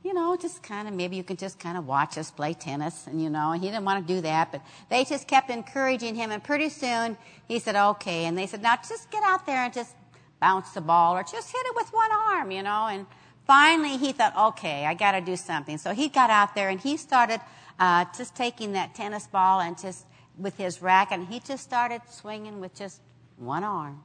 you 0.04 0.14
know, 0.14 0.36
just 0.36 0.62
kind 0.62 0.86
of 0.86 0.94
maybe 0.94 1.16
you 1.16 1.24
can 1.24 1.36
just 1.36 1.58
kind 1.58 1.76
of 1.76 1.86
watch 1.86 2.16
us 2.16 2.30
play 2.30 2.54
tennis. 2.54 3.06
And, 3.08 3.20
you 3.20 3.28
know, 3.28 3.52
and 3.52 3.62
he 3.62 3.68
didn't 3.68 3.84
want 3.84 4.06
to 4.06 4.14
do 4.14 4.20
that, 4.20 4.52
but 4.52 4.62
they 4.88 5.04
just 5.04 5.26
kept 5.26 5.50
encouraging 5.50 6.14
him. 6.14 6.30
And 6.30 6.42
pretty 6.42 6.68
soon 6.68 7.16
he 7.48 7.58
said, 7.58 7.74
Okay. 7.74 8.24
And 8.24 8.38
they 8.38 8.46
said, 8.46 8.62
Now 8.62 8.76
just 8.76 9.10
get 9.10 9.24
out 9.24 9.46
there 9.46 9.64
and 9.64 9.72
just 9.72 9.94
bounce 10.40 10.70
the 10.70 10.80
ball 10.80 11.16
or 11.16 11.22
just 11.22 11.50
hit 11.50 11.66
it 11.66 11.74
with 11.74 11.88
one 11.88 12.10
arm, 12.12 12.52
you 12.52 12.62
know. 12.62 12.86
And 12.86 13.06
finally 13.48 13.96
he 13.96 14.12
thought, 14.12 14.36
Okay, 14.36 14.86
I 14.86 14.94
got 14.94 15.12
to 15.12 15.20
do 15.20 15.34
something. 15.34 15.76
So 15.76 15.92
he 15.92 16.08
got 16.08 16.30
out 16.30 16.54
there 16.54 16.68
and 16.68 16.80
he 16.80 16.96
started 16.96 17.40
uh, 17.78 18.04
just 18.16 18.34
taking 18.34 18.72
that 18.72 18.94
tennis 18.94 19.26
ball 19.26 19.60
and 19.60 19.78
just 19.78 20.06
with 20.38 20.56
his 20.56 20.82
racket, 20.82 21.20
and 21.20 21.28
he 21.28 21.40
just 21.40 21.64
started 21.64 22.02
swinging 22.10 22.60
with 22.60 22.74
just 22.74 23.00
one 23.36 23.64
arm. 23.64 24.02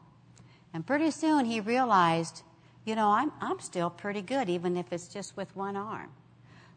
And 0.73 0.85
pretty 0.85 1.11
soon 1.11 1.45
he 1.45 1.59
realized, 1.59 2.43
you 2.85 2.95
know, 2.95 3.09
I'm, 3.09 3.31
I'm 3.41 3.59
still 3.59 3.89
pretty 3.89 4.21
good, 4.21 4.49
even 4.49 4.77
if 4.77 4.91
it's 4.93 5.07
just 5.07 5.35
with 5.35 5.53
one 5.55 5.75
arm. 5.75 6.09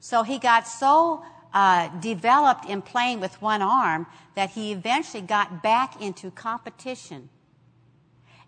So 0.01 0.23
he 0.23 0.39
got 0.39 0.67
so 0.67 1.23
uh, 1.53 1.89
developed 2.01 2.67
in 2.67 2.83
playing 2.83 3.21
with 3.21 3.41
one 3.41 3.63
arm 3.63 4.07
that 4.35 4.51
he 4.51 4.73
eventually 4.73 5.23
got 5.23 5.63
back 5.63 6.01
into 6.03 6.31
competition. 6.33 7.29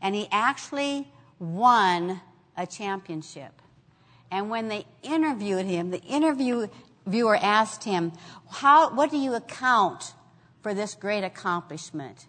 And 0.02 0.14
he 0.14 0.28
actually 0.32 1.08
won 1.38 2.20
a 2.56 2.66
championship. 2.66 3.62
And 4.30 4.50
when 4.50 4.68
they 4.68 4.86
interviewed 5.02 5.66
him, 5.66 5.90
the 5.90 6.02
interview 6.02 6.66
viewer 7.06 7.36
asked 7.36 7.84
him, 7.84 8.12
How, 8.50 8.90
What 8.90 9.10
do 9.10 9.16
you 9.16 9.34
account 9.34 10.14
for 10.62 10.74
this 10.74 10.94
great 10.94 11.24
accomplishment? 11.24 12.26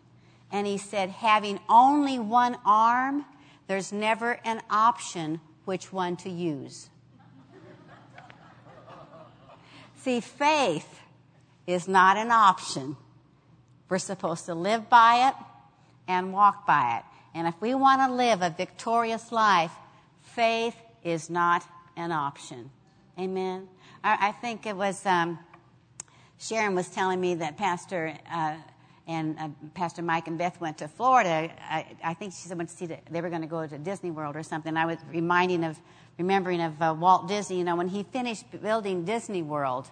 And 0.51 0.65
he 0.65 0.77
said, 0.77 1.09
Having 1.09 1.59
only 1.67 2.19
one 2.19 2.57
arm, 2.65 3.25
there's 3.67 3.91
never 3.91 4.39
an 4.45 4.61
option 4.69 5.41
which 5.65 5.91
one 5.91 6.15
to 6.17 6.29
use. 6.29 6.89
See, 9.97 10.21
faith 10.21 11.01
is 11.65 11.87
not 11.87 12.15
an 12.15 12.31
option. 12.31 12.95
We're 13.89 13.99
supposed 13.99 14.45
to 14.45 14.55
live 14.55 14.89
by 14.89 15.27
it 15.27 15.35
and 16.07 16.31
walk 16.31 16.65
by 16.65 16.97
it. 16.99 17.03
And 17.37 17.47
if 17.47 17.55
we 17.59 17.75
want 17.75 18.01
to 18.01 18.13
live 18.13 18.41
a 18.41 18.49
victorious 18.49 19.31
life, 19.31 19.73
faith 20.21 20.75
is 21.03 21.29
not 21.29 21.63
an 21.97 22.11
option. 22.11 22.71
Amen. 23.19 23.67
I, 24.03 24.29
I 24.29 24.31
think 24.31 24.65
it 24.65 24.75
was 24.75 25.05
um, 25.05 25.39
Sharon 26.39 26.75
was 26.75 26.89
telling 26.89 27.19
me 27.19 27.35
that 27.35 27.57
Pastor 27.57 28.13
uh, 28.31 28.55
and 29.07 29.39
uh, 29.39 29.47
Pastor 29.73 30.01
Mike 30.01 30.27
and 30.27 30.37
Beth 30.37 30.59
went 30.59 30.77
to 30.79 30.87
Florida. 30.87 31.49
I, 31.61 31.85
I 32.03 32.13
think 32.13 32.33
she 32.33 32.47
said 32.47 32.57
went 32.57 32.69
to 32.69 32.75
see 32.75 32.85
the, 32.85 32.97
they 33.09 33.21
were 33.21 33.29
going 33.29 33.41
to 33.41 33.47
go 33.47 33.65
to 33.65 33.77
Disney 33.77 34.11
World 34.11 34.35
or 34.35 34.43
something. 34.43 34.75
I 34.75 34.85
was 34.85 34.97
reminding 35.09 35.63
of 35.63 35.79
remembering 36.17 36.61
of 36.61 36.81
uh, 36.81 36.95
Walt 36.97 37.27
Disney. 37.27 37.57
You 37.57 37.63
know, 37.63 37.75
when 37.75 37.87
he 37.87 38.03
finished 38.03 38.45
building 38.61 39.05
Disney 39.05 39.41
World, 39.41 39.89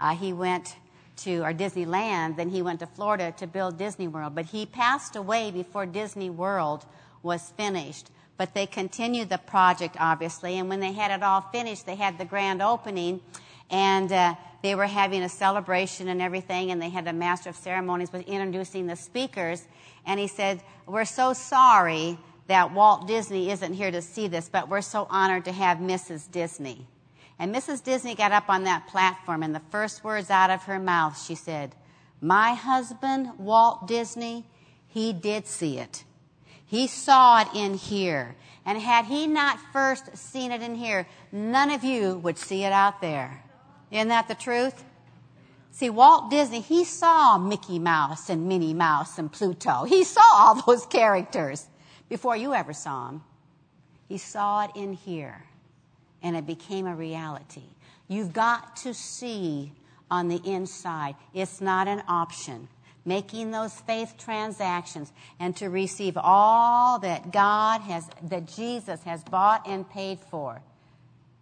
uh, 0.00 0.14
he 0.14 0.32
went 0.32 0.76
to 1.16 1.40
or 1.40 1.52
Disneyland. 1.52 2.36
Then 2.36 2.48
he 2.48 2.62
went 2.62 2.80
to 2.80 2.86
Florida 2.86 3.32
to 3.38 3.46
build 3.46 3.78
Disney 3.78 4.08
World. 4.08 4.34
But 4.34 4.46
he 4.46 4.64
passed 4.64 5.16
away 5.16 5.50
before 5.50 5.84
Disney 5.84 6.30
World 6.30 6.86
was 7.22 7.52
finished. 7.56 8.10
But 8.36 8.54
they 8.54 8.66
continued 8.66 9.28
the 9.28 9.38
project, 9.38 9.96
obviously. 9.98 10.58
And 10.58 10.68
when 10.68 10.80
they 10.80 10.92
had 10.92 11.10
it 11.10 11.22
all 11.22 11.42
finished, 11.52 11.86
they 11.86 11.96
had 11.96 12.18
the 12.18 12.24
grand 12.24 12.62
opening 12.62 13.20
and 13.72 14.12
uh, 14.12 14.34
they 14.62 14.74
were 14.74 14.86
having 14.86 15.22
a 15.22 15.28
celebration 15.28 16.06
and 16.08 16.20
everything, 16.20 16.70
and 16.70 16.80
they 16.80 16.90
had 16.90 17.06
the 17.06 17.12
master 17.12 17.48
of 17.48 17.56
ceremonies 17.56 18.12
was 18.12 18.22
introducing 18.22 18.86
the 18.86 18.94
speakers, 18.94 19.66
and 20.06 20.20
he 20.20 20.28
said, 20.28 20.62
"We're 20.86 21.06
so 21.06 21.32
sorry 21.32 22.18
that 22.46 22.72
Walt 22.72 23.08
Disney 23.08 23.50
isn't 23.50 23.72
here 23.72 23.90
to 23.90 24.02
see 24.02 24.28
this, 24.28 24.48
but 24.48 24.68
we're 24.68 24.82
so 24.82 25.06
honored 25.10 25.46
to 25.46 25.52
have 25.52 25.78
Mrs. 25.78 26.30
Disney." 26.30 26.86
And 27.38 27.52
Mrs. 27.52 27.82
Disney 27.82 28.14
got 28.14 28.30
up 28.30 28.48
on 28.48 28.64
that 28.64 28.86
platform, 28.86 29.42
and 29.42 29.54
the 29.54 29.62
first 29.70 30.04
words 30.04 30.30
out 30.30 30.50
of 30.50 30.64
her 30.64 30.78
mouth, 30.78 31.20
she 31.20 31.34
said, 31.34 31.74
"My 32.20 32.52
husband, 32.52 33.38
Walt 33.38 33.88
Disney, 33.88 34.44
he 34.86 35.12
did 35.14 35.46
see 35.46 35.78
it." 35.78 36.04
He 36.72 36.86
saw 36.86 37.42
it 37.42 37.48
in 37.54 37.74
here. 37.74 38.34
And 38.64 38.80
had 38.80 39.04
he 39.04 39.26
not 39.26 39.60
first 39.74 40.16
seen 40.16 40.52
it 40.52 40.62
in 40.62 40.74
here, 40.74 41.06
none 41.30 41.70
of 41.70 41.84
you 41.84 42.16
would 42.20 42.38
see 42.38 42.64
it 42.64 42.72
out 42.72 43.02
there. 43.02 43.44
Isn't 43.90 44.08
that 44.08 44.26
the 44.26 44.34
truth? 44.34 44.82
See, 45.70 45.90
Walt 45.90 46.30
Disney, 46.30 46.62
he 46.62 46.84
saw 46.84 47.36
Mickey 47.36 47.78
Mouse 47.78 48.30
and 48.30 48.48
Minnie 48.48 48.72
Mouse 48.72 49.18
and 49.18 49.30
Pluto. 49.30 49.84
He 49.84 50.02
saw 50.02 50.22
all 50.32 50.62
those 50.62 50.86
characters 50.86 51.66
before 52.08 52.38
you 52.38 52.54
ever 52.54 52.72
saw 52.72 53.10
him. 53.10 53.22
He 54.08 54.16
saw 54.16 54.64
it 54.64 54.70
in 54.74 54.94
here, 54.94 55.44
and 56.22 56.34
it 56.34 56.46
became 56.46 56.86
a 56.86 56.94
reality. 56.94 57.68
You've 58.08 58.32
got 58.32 58.76
to 58.76 58.94
see 58.94 59.72
on 60.10 60.28
the 60.28 60.40
inside. 60.46 61.16
It's 61.34 61.60
not 61.60 61.86
an 61.86 62.02
option. 62.08 62.68
Making 63.04 63.50
those 63.50 63.74
faith 63.80 64.14
transactions 64.18 65.12
and 65.40 65.56
to 65.56 65.68
receive 65.68 66.16
all 66.16 67.00
that 67.00 67.32
God 67.32 67.80
has, 67.80 68.08
that 68.22 68.46
Jesus 68.46 69.02
has 69.02 69.24
bought 69.24 69.66
and 69.66 69.88
paid 69.88 70.20
for. 70.30 70.62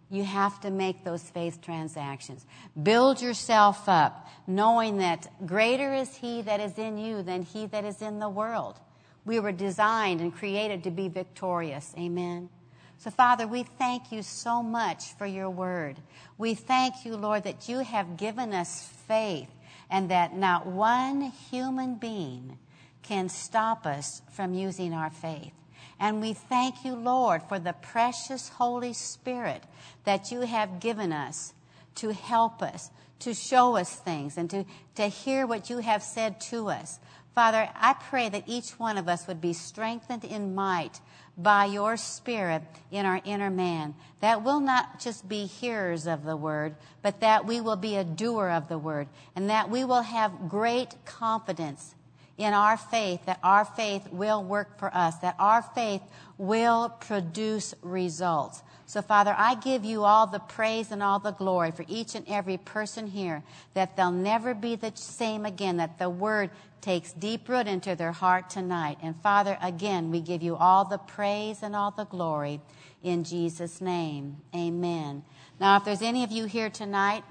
You 0.09 0.23
have 0.23 0.59
to 0.61 0.71
make 0.71 1.05
those 1.05 1.23
faith 1.23 1.61
transactions. 1.61 2.45
Build 2.81 3.21
yourself 3.21 3.87
up, 3.87 4.27
knowing 4.45 4.97
that 4.97 5.31
greater 5.45 5.93
is 5.93 6.15
He 6.15 6.41
that 6.41 6.59
is 6.59 6.77
in 6.77 6.97
you 6.97 7.21
than 7.21 7.43
He 7.43 7.65
that 7.67 7.85
is 7.85 8.01
in 8.01 8.19
the 8.19 8.27
world. 8.27 8.77
We 9.23 9.39
were 9.39 9.53
designed 9.53 10.19
and 10.19 10.35
created 10.35 10.83
to 10.83 10.91
be 10.91 11.07
victorious. 11.07 11.93
Amen. 11.97 12.49
So, 12.97 13.09
Father, 13.09 13.47
we 13.47 13.63
thank 13.63 14.11
you 14.11 14.21
so 14.21 14.61
much 14.61 15.13
for 15.17 15.25
your 15.25 15.49
word. 15.49 15.97
We 16.37 16.55
thank 16.55 17.05
you, 17.05 17.15
Lord, 17.15 17.43
that 17.43 17.69
you 17.69 17.79
have 17.79 18.17
given 18.17 18.53
us 18.53 18.89
faith 19.07 19.49
and 19.91 20.09
that 20.09 20.33
not 20.33 20.65
one 20.65 21.21
human 21.51 21.95
being 21.95 22.57
can 23.03 23.27
stop 23.27 23.85
us 23.85 24.21
from 24.31 24.53
using 24.53 24.93
our 24.93 25.09
faith. 25.09 25.51
And 25.99 26.21
we 26.21 26.33
thank 26.33 26.83
you, 26.83 26.95
Lord, 26.95 27.43
for 27.43 27.59
the 27.59 27.73
precious 27.73 28.49
Holy 28.49 28.93
Spirit 28.93 29.63
that 30.05 30.31
you 30.31 30.41
have 30.41 30.79
given 30.79 31.11
us 31.11 31.53
to 31.95 32.13
help 32.13 32.63
us, 32.63 32.89
to 33.19 33.33
show 33.33 33.75
us 33.75 33.93
things, 33.93 34.37
and 34.37 34.49
to, 34.49 34.65
to 34.95 35.07
hear 35.07 35.45
what 35.45 35.69
you 35.69 35.79
have 35.79 36.01
said 36.01 36.39
to 36.41 36.69
us. 36.69 36.99
Father, 37.35 37.69
I 37.75 37.93
pray 37.93 38.29
that 38.29 38.45
each 38.47 38.71
one 38.79 38.97
of 38.97 39.07
us 39.07 39.27
would 39.27 39.41
be 39.41 39.53
strengthened 39.53 40.23
in 40.23 40.55
might 40.55 40.99
by 41.37 41.65
your 41.65 41.97
Spirit 41.97 42.61
in 42.91 43.05
our 43.05 43.21
inner 43.23 43.49
man. 43.49 43.95
That 44.19 44.43
will 44.43 44.59
not 44.59 44.99
just 44.99 45.27
be 45.27 45.45
hearers 45.45 46.05
of 46.07 46.23
the 46.23 46.37
word, 46.37 46.75
but 47.01 47.21
that 47.21 47.45
we 47.45 47.61
will 47.61 47.75
be 47.75 47.95
a 47.95 48.03
doer 48.03 48.49
of 48.49 48.67
the 48.67 48.77
word, 48.77 49.07
and 49.35 49.49
that 49.49 49.69
we 49.69 49.83
will 49.83 50.03
have 50.03 50.49
great 50.49 50.95
confidence 51.05 51.95
in 52.37 52.53
our 52.53 52.77
faith, 52.77 53.25
that 53.25 53.39
our 53.43 53.65
faith 53.65 54.07
will 54.11 54.43
work 54.43 54.79
for 54.79 54.95
us, 54.95 55.17
that 55.17 55.35
our 55.37 55.61
faith 55.61 56.01
will 56.37 56.89
produce 56.89 57.73
results. 57.81 58.63
So, 58.87 59.01
Father, 59.01 59.33
I 59.37 59.55
give 59.55 59.85
you 59.85 60.03
all 60.03 60.27
the 60.27 60.39
praise 60.39 60.91
and 60.91 61.01
all 61.01 61.19
the 61.19 61.31
glory 61.31 61.71
for 61.71 61.85
each 61.87 62.15
and 62.15 62.27
every 62.27 62.57
person 62.57 63.07
here, 63.07 63.43
that 63.73 63.95
they'll 63.95 64.11
never 64.11 64.53
be 64.53 64.75
the 64.75 64.91
same 64.95 65.45
again, 65.45 65.77
that 65.77 65.97
the 65.97 66.09
word 66.09 66.49
takes 66.81 67.13
deep 67.13 67.47
root 67.47 67.67
into 67.67 67.95
their 67.95 68.11
heart 68.11 68.49
tonight. 68.49 68.97
And 69.01 69.15
Father, 69.21 69.57
again, 69.61 70.11
we 70.11 70.19
give 70.19 70.41
you 70.41 70.55
all 70.55 70.85
the 70.85 70.97
praise 70.97 71.61
and 71.61 71.75
all 71.75 71.91
the 71.91 72.05
glory 72.05 72.59
in 73.03 73.23
Jesus' 73.23 73.81
name. 73.81 74.37
Amen. 74.55 75.23
Now, 75.59 75.77
if 75.77 75.85
there's 75.85 76.01
any 76.01 76.23
of 76.23 76.31
you 76.31 76.45
here 76.45 76.69
tonight, 76.69 77.23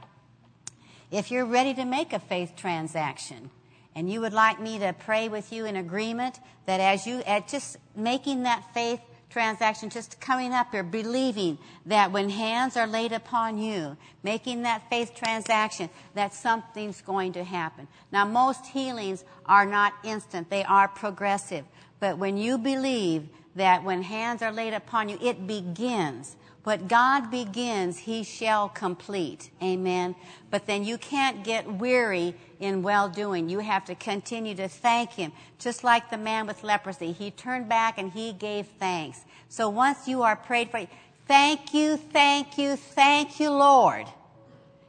if 1.10 1.30
you're 1.30 1.44
ready 1.44 1.74
to 1.74 1.84
make 1.84 2.12
a 2.12 2.20
faith 2.20 2.54
transaction, 2.56 3.50
and 3.94 4.10
you 4.10 4.20
would 4.20 4.32
like 4.32 4.60
me 4.60 4.78
to 4.78 4.92
pray 4.92 5.28
with 5.28 5.52
you 5.52 5.64
in 5.64 5.76
agreement 5.76 6.38
that 6.66 6.80
as 6.80 7.06
you, 7.06 7.18
at 7.26 7.48
just 7.48 7.76
making 7.96 8.44
that 8.44 8.72
faith 8.72 9.00
transaction, 9.30 9.88
just 9.88 10.20
coming 10.20 10.52
up 10.52 10.72
here, 10.72 10.82
believing 10.82 11.56
that 11.86 12.12
when 12.12 12.28
hands 12.28 12.76
are 12.76 12.86
laid 12.86 13.12
upon 13.12 13.58
you, 13.58 13.96
making 14.22 14.62
that 14.62 14.88
faith 14.90 15.14
transaction, 15.14 15.88
that 16.14 16.34
something's 16.34 17.00
going 17.00 17.32
to 17.32 17.44
happen. 17.44 17.88
Now, 18.12 18.24
most 18.24 18.66
healings 18.66 19.24
are 19.46 19.64
not 19.64 19.94
instant, 20.04 20.50
they 20.50 20.64
are 20.64 20.88
progressive. 20.88 21.64
But 22.00 22.18
when 22.18 22.36
you 22.36 22.58
believe 22.58 23.28
that 23.54 23.84
when 23.84 24.02
hands 24.02 24.42
are 24.42 24.52
laid 24.52 24.74
upon 24.74 25.08
you, 25.08 25.18
it 25.20 25.46
begins. 25.46 26.36
What 26.64 26.88
God 26.88 27.30
begins, 27.30 27.98
He 27.98 28.22
shall 28.22 28.68
complete. 28.68 29.50
Amen. 29.62 30.14
But 30.50 30.66
then 30.66 30.84
you 30.84 30.98
can't 30.98 31.42
get 31.42 31.70
weary 31.70 32.34
in 32.58 32.82
well 32.82 33.08
doing. 33.08 33.48
You 33.48 33.60
have 33.60 33.84
to 33.86 33.94
continue 33.94 34.54
to 34.56 34.68
thank 34.68 35.12
Him. 35.12 35.32
Just 35.58 35.82
like 35.84 36.10
the 36.10 36.18
man 36.18 36.46
with 36.46 36.62
leprosy, 36.62 37.12
he 37.12 37.30
turned 37.30 37.68
back 37.68 37.98
and 37.98 38.12
he 38.12 38.32
gave 38.32 38.66
thanks. 38.78 39.24
So 39.48 39.68
once 39.68 40.06
you 40.06 40.22
are 40.22 40.36
prayed 40.36 40.70
for, 40.70 40.86
thank 41.26 41.72
you, 41.72 41.96
thank 41.96 42.58
you, 42.58 42.76
thank 42.76 43.40
you, 43.40 43.50
Lord. 43.50 44.06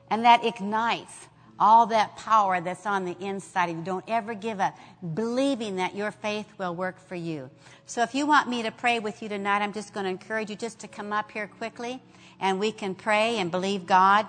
And 0.10 0.26
that 0.26 0.44
ignites 0.44 1.28
all 1.62 1.86
that 1.86 2.18
power 2.18 2.60
that's 2.60 2.88
on 2.88 3.06
the 3.06 3.16
inside 3.20 3.70
of 3.70 3.78
you. 3.78 3.84
Don't 3.84 4.04
ever 4.08 4.34
give 4.34 4.60
up, 4.60 4.76
believing 5.14 5.76
that 5.76 5.96
your 5.96 6.10
faith 6.10 6.48
will 6.58 6.74
work 6.76 7.00
for 7.00 7.14
you. 7.14 7.52
So 7.86 8.02
if 8.02 8.16
you 8.16 8.26
want 8.26 8.50
me 8.50 8.64
to 8.64 8.72
pray 8.72 8.98
with 8.98 9.22
you 9.22 9.30
tonight, 9.30 9.62
I'm 9.62 9.72
just 9.72 9.94
going 9.94 10.06
to 10.06 10.10
encourage 10.10 10.50
you 10.50 10.56
just 10.56 10.80
to 10.80 10.88
come 10.88 11.14
up 11.14 11.30
here 11.30 11.46
quickly 11.46 12.02
and 12.40 12.60
we 12.60 12.72
can 12.72 12.96
pray 12.96 13.38
and 13.38 13.52
believe 13.52 13.86
God 13.86 14.26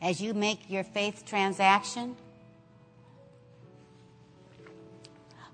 as 0.00 0.22
you 0.22 0.34
make 0.34 0.70
your 0.70 0.84
faith 0.84 1.24
transaction. 1.26 2.14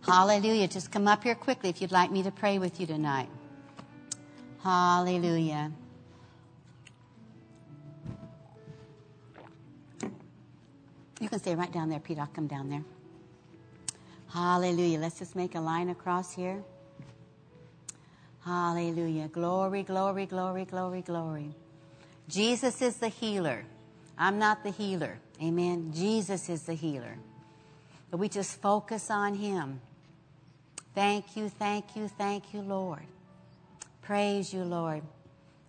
Hallelujah. 0.06 0.68
Just 0.68 0.92
come 0.92 1.08
up 1.08 1.22
here 1.24 1.34
quickly 1.34 1.70
if 1.70 1.80
you'd 1.80 1.90
like 1.90 2.11
me 2.11 2.22
to 2.22 2.30
pray 2.30 2.58
with 2.58 2.78
you 2.80 2.86
tonight. 2.86 3.30
Hallelujah. 4.62 5.72
You 11.20 11.28
can 11.28 11.38
stay 11.38 11.54
right 11.54 11.70
down 11.70 11.90
there, 11.90 12.00
Pete. 12.00 12.18
I'll 12.18 12.26
come 12.26 12.46
down 12.46 12.70
there. 12.70 12.82
Hallelujah. 14.32 14.98
Let's 14.98 15.18
just 15.18 15.36
make 15.36 15.54
a 15.54 15.60
line 15.60 15.90
across 15.90 16.32
here. 16.34 16.62
Hallelujah. 18.44 19.28
Glory, 19.28 19.82
glory, 19.82 20.24
glory, 20.24 20.64
glory, 20.64 21.02
glory. 21.02 21.50
Jesus 22.26 22.80
is 22.80 22.96
the 22.96 23.08
healer. 23.08 23.64
I'm 24.16 24.38
not 24.38 24.64
the 24.64 24.70
healer. 24.70 25.18
Amen. 25.42 25.92
Jesus 25.94 26.48
is 26.48 26.62
the 26.62 26.74
healer. 26.74 27.18
But 28.10 28.18
we 28.18 28.28
just 28.28 28.60
focus 28.60 29.10
on 29.10 29.34
Him. 29.34 29.80
Thank 30.94 31.36
you, 31.36 31.48
thank 31.48 31.96
you, 31.96 32.08
thank 32.08 32.54
you, 32.54 32.62
Lord. 32.62 33.02
Praise 34.02 34.52
you, 34.52 34.64
Lord. 34.64 35.02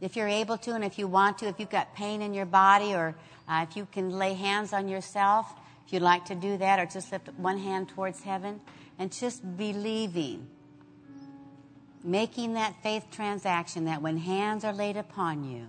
If 0.01 0.15
you're 0.15 0.27
able 0.27 0.57
to, 0.57 0.73
and 0.73 0.83
if 0.83 0.97
you 0.97 1.07
want 1.07 1.37
to, 1.39 1.47
if 1.47 1.59
you've 1.59 1.69
got 1.69 1.95
pain 1.95 2.23
in 2.23 2.33
your 2.33 2.47
body 2.47 2.93
or 2.93 3.15
uh, 3.47 3.65
if 3.69 3.77
you 3.77 3.87
can 3.91 4.09
lay 4.09 4.33
hands 4.33 4.73
on 4.73 4.87
yourself, 4.87 5.53
if 5.85 5.93
you'd 5.93 6.01
like 6.01 6.25
to 6.25 6.35
do 6.35 6.57
that, 6.57 6.79
or 6.79 6.85
just 6.85 7.11
lift 7.11 7.29
one 7.37 7.59
hand 7.59 7.89
towards 7.89 8.21
heaven 8.21 8.61
and 8.97 9.11
just 9.11 9.57
believing, 9.57 10.47
making 12.03 12.55
that 12.55 12.81
faith 12.81 13.05
transaction 13.11 13.85
that 13.85 14.01
when 14.01 14.17
hands 14.17 14.63
are 14.63 14.73
laid 14.73 14.97
upon 14.97 15.43
you, 15.43 15.67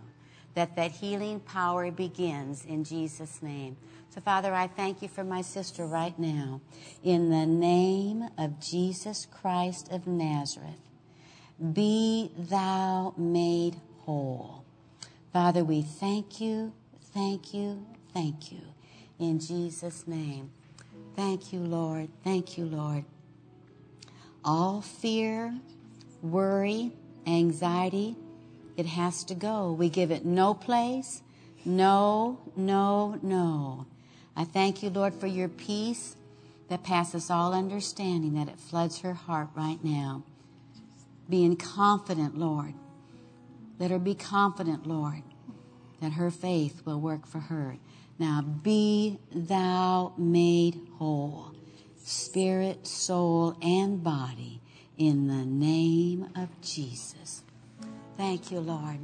that 0.54 0.76
that 0.76 0.92
healing 0.92 1.40
power 1.40 1.90
begins 1.90 2.64
in 2.64 2.84
Jesus' 2.84 3.42
name. 3.42 3.76
So, 4.14 4.20
Father, 4.20 4.54
I 4.54 4.66
thank 4.66 5.02
you 5.02 5.08
for 5.08 5.24
my 5.24 5.40
sister 5.40 5.86
right 5.86 6.18
now. 6.18 6.60
In 7.02 7.30
the 7.30 7.46
name 7.46 8.28
of 8.36 8.60
Jesus 8.60 9.26
Christ 9.26 9.90
of 9.90 10.06
Nazareth, 10.06 10.90
be 11.72 12.30
thou 12.36 13.14
made 13.16 13.76
whole. 14.04 14.64
Father, 15.32 15.64
we 15.64 15.82
thank 15.82 16.40
you 16.40 16.72
Thank 17.12 17.52
you, 17.52 17.84
thank 18.14 18.50
you. 18.52 18.60
In 19.18 19.38
Jesus' 19.38 20.06
name. 20.06 20.50
Thank 21.14 21.52
you, 21.52 21.60
Lord. 21.60 22.08
Thank 22.24 22.56
you, 22.56 22.64
Lord. 22.64 23.04
All 24.44 24.80
fear, 24.80 25.54
worry, 26.22 26.90
anxiety, 27.26 28.16
it 28.78 28.86
has 28.86 29.24
to 29.24 29.34
go. 29.34 29.72
We 29.72 29.90
give 29.90 30.10
it 30.10 30.24
no 30.24 30.54
place. 30.54 31.22
No, 31.66 32.40
no, 32.56 33.18
no. 33.22 33.86
I 34.34 34.44
thank 34.44 34.82
you, 34.82 34.88
Lord, 34.88 35.14
for 35.14 35.26
your 35.26 35.48
peace 35.48 36.16
that 36.68 36.82
passes 36.82 37.30
all 37.30 37.52
understanding, 37.52 38.34
that 38.34 38.48
it 38.48 38.58
floods 38.58 39.00
her 39.00 39.12
heart 39.12 39.48
right 39.54 39.78
now. 39.84 40.22
Being 41.28 41.56
confident, 41.56 42.38
Lord. 42.38 42.72
Let 43.82 43.90
her 43.90 43.98
be 43.98 44.14
confident, 44.14 44.86
Lord, 44.86 45.24
that 46.00 46.12
her 46.12 46.30
faith 46.30 46.82
will 46.84 47.00
work 47.00 47.26
for 47.26 47.40
her. 47.40 47.78
Now 48.16 48.40
be 48.40 49.18
thou 49.34 50.12
made 50.16 50.80
whole, 50.98 51.50
spirit, 51.96 52.86
soul, 52.86 53.56
and 53.60 54.00
body, 54.00 54.60
in 54.96 55.26
the 55.26 55.44
name 55.44 56.28
of 56.36 56.60
Jesus. 56.60 57.42
Thank 58.16 58.52
you, 58.52 58.60
Lord. 58.60 59.00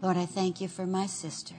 Lord, 0.00 0.16
I 0.16 0.26
thank 0.26 0.60
you 0.60 0.66
for 0.66 0.84
my 0.84 1.06
sister. 1.06 1.54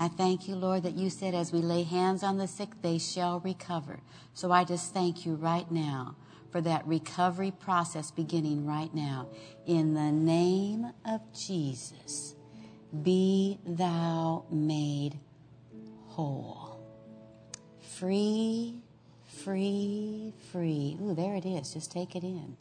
I 0.00 0.08
thank 0.08 0.48
you, 0.48 0.56
Lord, 0.56 0.82
that 0.82 0.96
you 0.96 1.10
said 1.10 1.32
as 1.32 1.52
we 1.52 1.60
lay 1.60 1.84
hands 1.84 2.24
on 2.24 2.38
the 2.38 2.48
sick, 2.48 2.70
they 2.82 2.98
shall 2.98 3.38
recover. 3.38 4.00
So 4.34 4.50
I 4.50 4.64
just 4.64 4.92
thank 4.92 5.24
you 5.24 5.36
right 5.36 5.70
now 5.70 6.16
for 6.50 6.60
that 6.60 6.86
recovery 6.86 7.50
process 7.50 8.10
beginning 8.10 8.66
right 8.66 8.92
now. 8.94 9.28
In 9.66 9.94
the 9.94 10.12
name 10.12 10.92
of 11.06 11.20
Jesus 11.32 12.34
be 13.02 13.58
thou 13.64 14.44
made 14.50 15.18
whole. 16.08 16.80
Free, 17.80 18.80
free, 19.24 20.32
free. 20.50 20.98
Ooh, 21.00 21.14
there 21.14 21.36
it 21.36 21.46
is. 21.46 21.72
Just 21.72 21.92
take 21.92 22.16
it 22.16 22.24
in. 22.24 22.56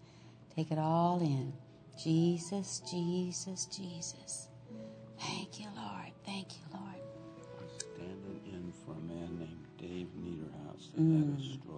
Take 0.56 0.72
it 0.72 0.78
all 0.78 1.20
in. 1.22 1.54
Jesus, 2.02 2.82
Jesus, 2.90 3.66
Jesus. 3.66 4.48
Thank 5.20 5.60
you, 5.60 5.68
Lord. 5.76 6.12
Thank 6.26 6.54
you, 6.54 6.64
Lord. 6.74 7.70
Standing 7.78 8.42
in 8.46 8.74
for 8.86 8.92
a 8.92 9.02
man 9.02 9.40
named 9.40 9.66
Dave 9.78 10.08
Niederhaus 10.16 10.92
that 10.94 11.02
mm. 11.02 11.52
had 11.52 11.69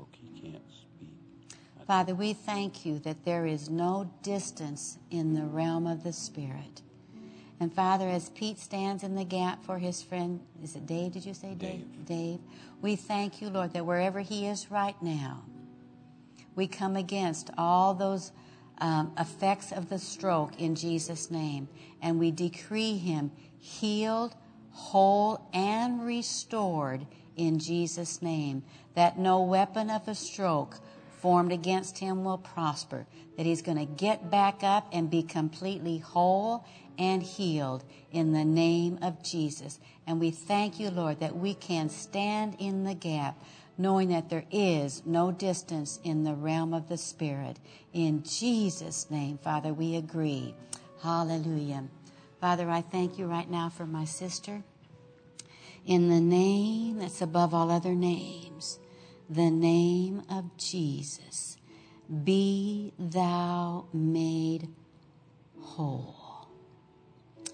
Father, 1.91 2.15
we 2.15 2.31
thank 2.31 2.85
you 2.85 2.99
that 2.99 3.25
there 3.25 3.45
is 3.45 3.69
no 3.69 4.09
distance 4.23 4.97
in 5.09 5.33
the 5.33 5.43
realm 5.43 5.85
of 5.85 6.05
the 6.05 6.13
Spirit. 6.13 6.81
And 7.59 7.73
Father, 7.73 8.07
as 8.07 8.29
Pete 8.29 8.59
stands 8.59 9.03
in 9.03 9.15
the 9.15 9.25
gap 9.25 9.65
for 9.65 9.77
his 9.77 10.01
friend, 10.01 10.39
is 10.63 10.77
it 10.77 10.85
Dave? 10.85 11.11
Did 11.11 11.25
you 11.25 11.33
say 11.33 11.53
Dave? 11.53 11.83
Dave. 12.05 12.39
We 12.81 12.95
thank 12.95 13.41
you, 13.41 13.49
Lord, 13.49 13.73
that 13.73 13.85
wherever 13.85 14.21
he 14.21 14.47
is 14.47 14.71
right 14.71 14.95
now, 15.01 15.43
we 16.55 16.65
come 16.65 16.95
against 16.95 17.49
all 17.57 17.93
those 17.93 18.31
um, 18.77 19.11
effects 19.19 19.73
of 19.73 19.89
the 19.89 19.99
stroke 19.99 20.57
in 20.61 20.75
Jesus' 20.75 21.29
name, 21.29 21.67
and 22.01 22.17
we 22.17 22.31
decree 22.31 22.95
him 22.95 23.33
healed, 23.59 24.33
whole, 24.71 25.45
and 25.53 26.05
restored 26.05 27.05
in 27.35 27.59
Jesus' 27.59 28.21
name. 28.21 28.63
That 28.95 29.19
no 29.19 29.41
weapon 29.41 29.89
of 29.89 30.07
a 30.07 30.15
stroke 30.15 30.79
formed 31.21 31.51
against 31.51 31.99
him 31.99 32.23
will 32.23 32.37
prosper. 32.37 33.05
That 33.37 33.45
he's 33.45 33.61
going 33.61 33.77
to 33.77 33.85
get 33.85 34.29
back 34.29 34.63
up 34.63 34.87
and 34.91 35.09
be 35.09 35.23
completely 35.23 35.99
whole 35.99 36.65
and 36.97 37.23
healed 37.23 37.83
in 38.11 38.33
the 38.33 38.45
name 38.45 38.99
of 39.01 39.23
Jesus. 39.23 39.79
And 40.05 40.19
we 40.19 40.31
thank 40.31 40.79
you, 40.79 40.89
Lord, 40.89 41.19
that 41.19 41.35
we 41.35 41.53
can 41.53 41.89
stand 41.89 42.55
in 42.59 42.83
the 42.83 42.93
gap 42.93 43.37
knowing 43.77 44.09
that 44.09 44.29
there 44.29 44.45
is 44.51 45.01
no 45.05 45.31
distance 45.31 45.99
in 46.03 46.23
the 46.23 46.33
realm 46.33 46.73
of 46.73 46.87
the 46.87 46.97
Spirit. 46.97 47.57
In 47.93 48.23
Jesus' 48.23 49.09
name, 49.09 49.37
Father, 49.37 49.73
we 49.73 49.95
agree. 49.95 50.53
Hallelujah. 51.01 51.85
Father, 52.39 52.69
I 52.69 52.81
thank 52.81 53.17
you 53.17 53.25
right 53.25 53.49
now 53.49 53.69
for 53.69 53.85
my 53.85 54.05
sister. 54.05 54.63
In 55.85 56.09
the 56.09 56.21
name 56.21 56.99
that's 56.99 57.21
above 57.21 57.53
all 57.53 57.71
other 57.71 57.95
names, 57.95 58.77
the 59.31 59.49
name 59.49 60.21
of 60.29 60.57
Jesus, 60.57 61.55
be 62.25 62.91
thou 62.99 63.85
made 63.93 64.67
whole. 65.61 66.49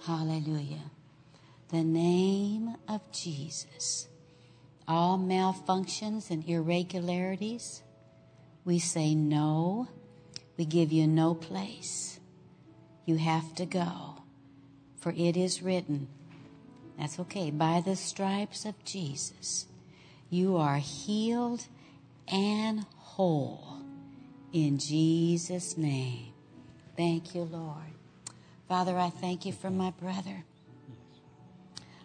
Hallelujah. 0.03 0.89
The 1.69 1.83
name 1.83 2.77
of 2.87 3.01
Jesus. 3.11 4.07
All 4.87 5.19
malfunctions 5.19 6.31
and 6.31 6.43
irregularities, 6.49 7.83
we 8.65 8.79
say 8.79 9.13
no. 9.13 9.87
We 10.57 10.65
give 10.65 10.91
you 10.91 11.05
no 11.05 11.35
place. 11.35 12.19
You 13.05 13.17
have 13.17 13.53
to 13.53 13.67
go. 13.67 14.23
For 14.97 15.13
it 15.15 15.37
is 15.37 15.61
written, 15.61 16.07
that's 16.97 17.19
okay, 17.19 17.51
by 17.51 17.81
the 17.85 17.95
stripes 17.95 18.65
of 18.65 18.83
Jesus, 18.83 19.67
you 20.29 20.57
are 20.57 20.77
healed 20.77 21.65
and 22.27 22.85
whole 22.97 23.81
in 24.53 24.77
Jesus' 24.77 25.77
name. 25.77 26.33
Thank 26.95 27.35
you, 27.35 27.43
Lord. 27.43 27.93
Father, 28.67 28.97
I 28.97 29.09
thank 29.09 29.45
you 29.45 29.53
for 29.53 29.69
my 29.69 29.91
brother. 29.91 30.43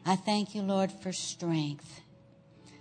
I 0.05 0.17
thank 0.17 0.55
you, 0.55 0.63
Lord, 0.63 0.93
for 0.93 1.13
strength. 1.13 2.01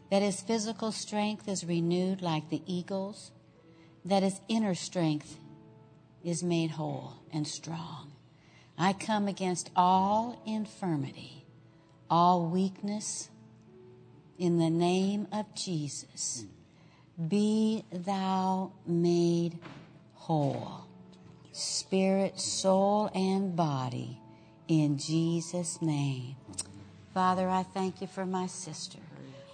That 0.10 0.22
his 0.22 0.42
physical 0.42 0.92
strength 0.92 1.48
is 1.48 1.64
renewed 1.64 2.22
like 2.22 2.50
the 2.50 2.62
eagles, 2.66 3.32
that 4.04 4.24
his 4.24 4.42
inner 4.48 4.76
strength 4.76 5.38
is 6.24 6.44
made 6.44 6.72
whole 6.72 7.14
and 7.34 7.48
strong. 7.48 8.12
I 8.78 8.94
come 8.94 9.28
against 9.28 9.70
all 9.76 10.42
infirmity, 10.46 11.46
all 12.10 12.46
weakness, 12.48 13.30
in 14.42 14.58
the 14.58 14.72
name 14.72 15.28
of 15.32 15.46
Jesus. 15.54 16.46
Be 17.28 17.86
thou 17.94 18.72
made 18.88 19.60
whole 20.16 20.88
spirit, 21.52 22.40
soul, 22.40 23.12
and 23.14 23.56
body 23.56 24.18
in 24.68 24.98
Jesus' 24.98 25.80
name. 25.80 26.36
Father, 27.14 27.48
I 27.50 27.62
thank 27.62 28.02
you 28.02 28.08
for 28.08 28.26
my 28.26 28.48
sister. 28.48 28.98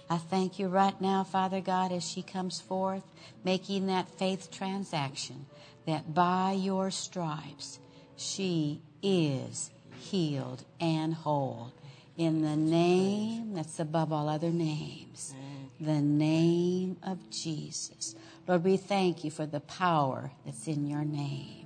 I 0.08 0.16
thank 0.16 0.58
you 0.58 0.68
right 0.68 0.98
now, 1.02 1.22
Father 1.22 1.60
God, 1.60 1.92
as 1.92 2.08
she 2.08 2.22
comes 2.22 2.58
forth, 2.58 3.04
making 3.44 3.88
that 3.88 4.08
faith 4.08 4.50
transaction, 4.50 5.44
that 5.84 6.14
by 6.14 6.52
your 6.52 6.90
stripes 6.90 7.78
she 8.16 8.80
is 9.02 9.70
healed 10.00 10.64
and 10.80 11.12
whole. 11.12 11.72
In 12.18 12.42
the 12.42 12.56
name 12.56 13.54
that's 13.54 13.80
above 13.80 14.12
all 14.12 14.28
other 14.28 14.50
names, 14.50 15.34
the 15.80 16.02
name 16.02 16.98
of 17.02 17.30
Jesus. 17.30 18.14
Lord, 18.46 18.64
we 18.64 18.76
thank 18.76 19.24
you 19.24 19.30
for 19.30 19.46
the 19.46 19.60
power 19.60 20.32
that's 20.44 20.66
in 20.68 20.86
your 20.86 21.04
name 21.04 21.58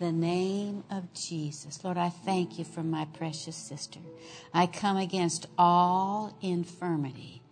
the 0.00 0.10
name 0.10 0.82
of 0.90 1.12
Jesus. 1.12 1.84
Lord, 1.84 1.98
I 1.98 2.08
thank 2.08 2.58
you 2.58 2.64
for 2.64 2.82
my 2.82 3.04
precious 3.04 3.54
sister. 3.54 4.00
I 4.52 4.66
come 4.66 4.96
against 4.96 5.46
all 5.58 6.34
infirmity. 6.40 7.42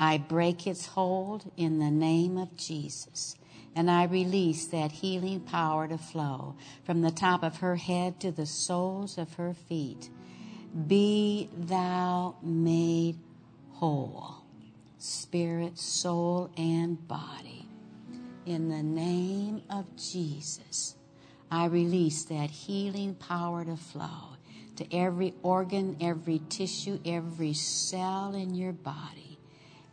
I 0.00 0.16
break 0.16 0.66
its 0.66 0.86
hold 0.86 1.52
in 1.56 1.78
the 1.78 1.90
name 1.90 2.38
of 2.38 2.56
Jesus. 2.56 3.36
And 3.76 3.90
I 3.90 4.04
release 4.04 4.66
that 4.68 4.90
healing 4.90 5.40
power 5.40 5.86
to 5.86 5.98
flow 5.98 6.56
from 6.82 7.02
the 7.02 7.10
top 7.10 7.42
of 7.42 7.58
her 7.58 7.76
head 7.76 8.18
to 8.20 8.32
the 8.32 8.46
soles 8.46 9.18
of 9.18 9.34
her 9.34 9.52
feet. 9.52 10.08
Be 10.86 11.48
thou 11.56 12.36
made 12.42 13.18
whole, 13.72 14.36
spirit, 14.98 15.78
soul, 15.78 16.50
and 16.56 17.06
body. 17.08 17.68
In 18.46 18.68
the 18.68 18.82
name 18.82 19.62
of 19.70 19.84
Jesus. 19.96 20.96
I 21.50 21.66
release 21.66 22.24
that 22.24 22.50
healing 22.50 23.14
power 23.14 23.64
to 23.64 23.76
flow 23.76 24.36
to 24.76 24.94
every 24.94 25.34
organ, 25.42 25.96
every 26.00 26.40
tissue, 26.48 27.00
every 27.04 27.52
cell 27.52 28.34
in 28.34 28.54
your 28.54 28.72
body. 28.72 29.38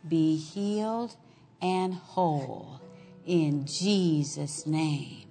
Be 0.06 0.36
healed 0.36 1.16
and 1.60 1.92
whole 1.92 2.80
in 3.26 3.66
Jesus' 3.66 4.64
name. 4.64 5.24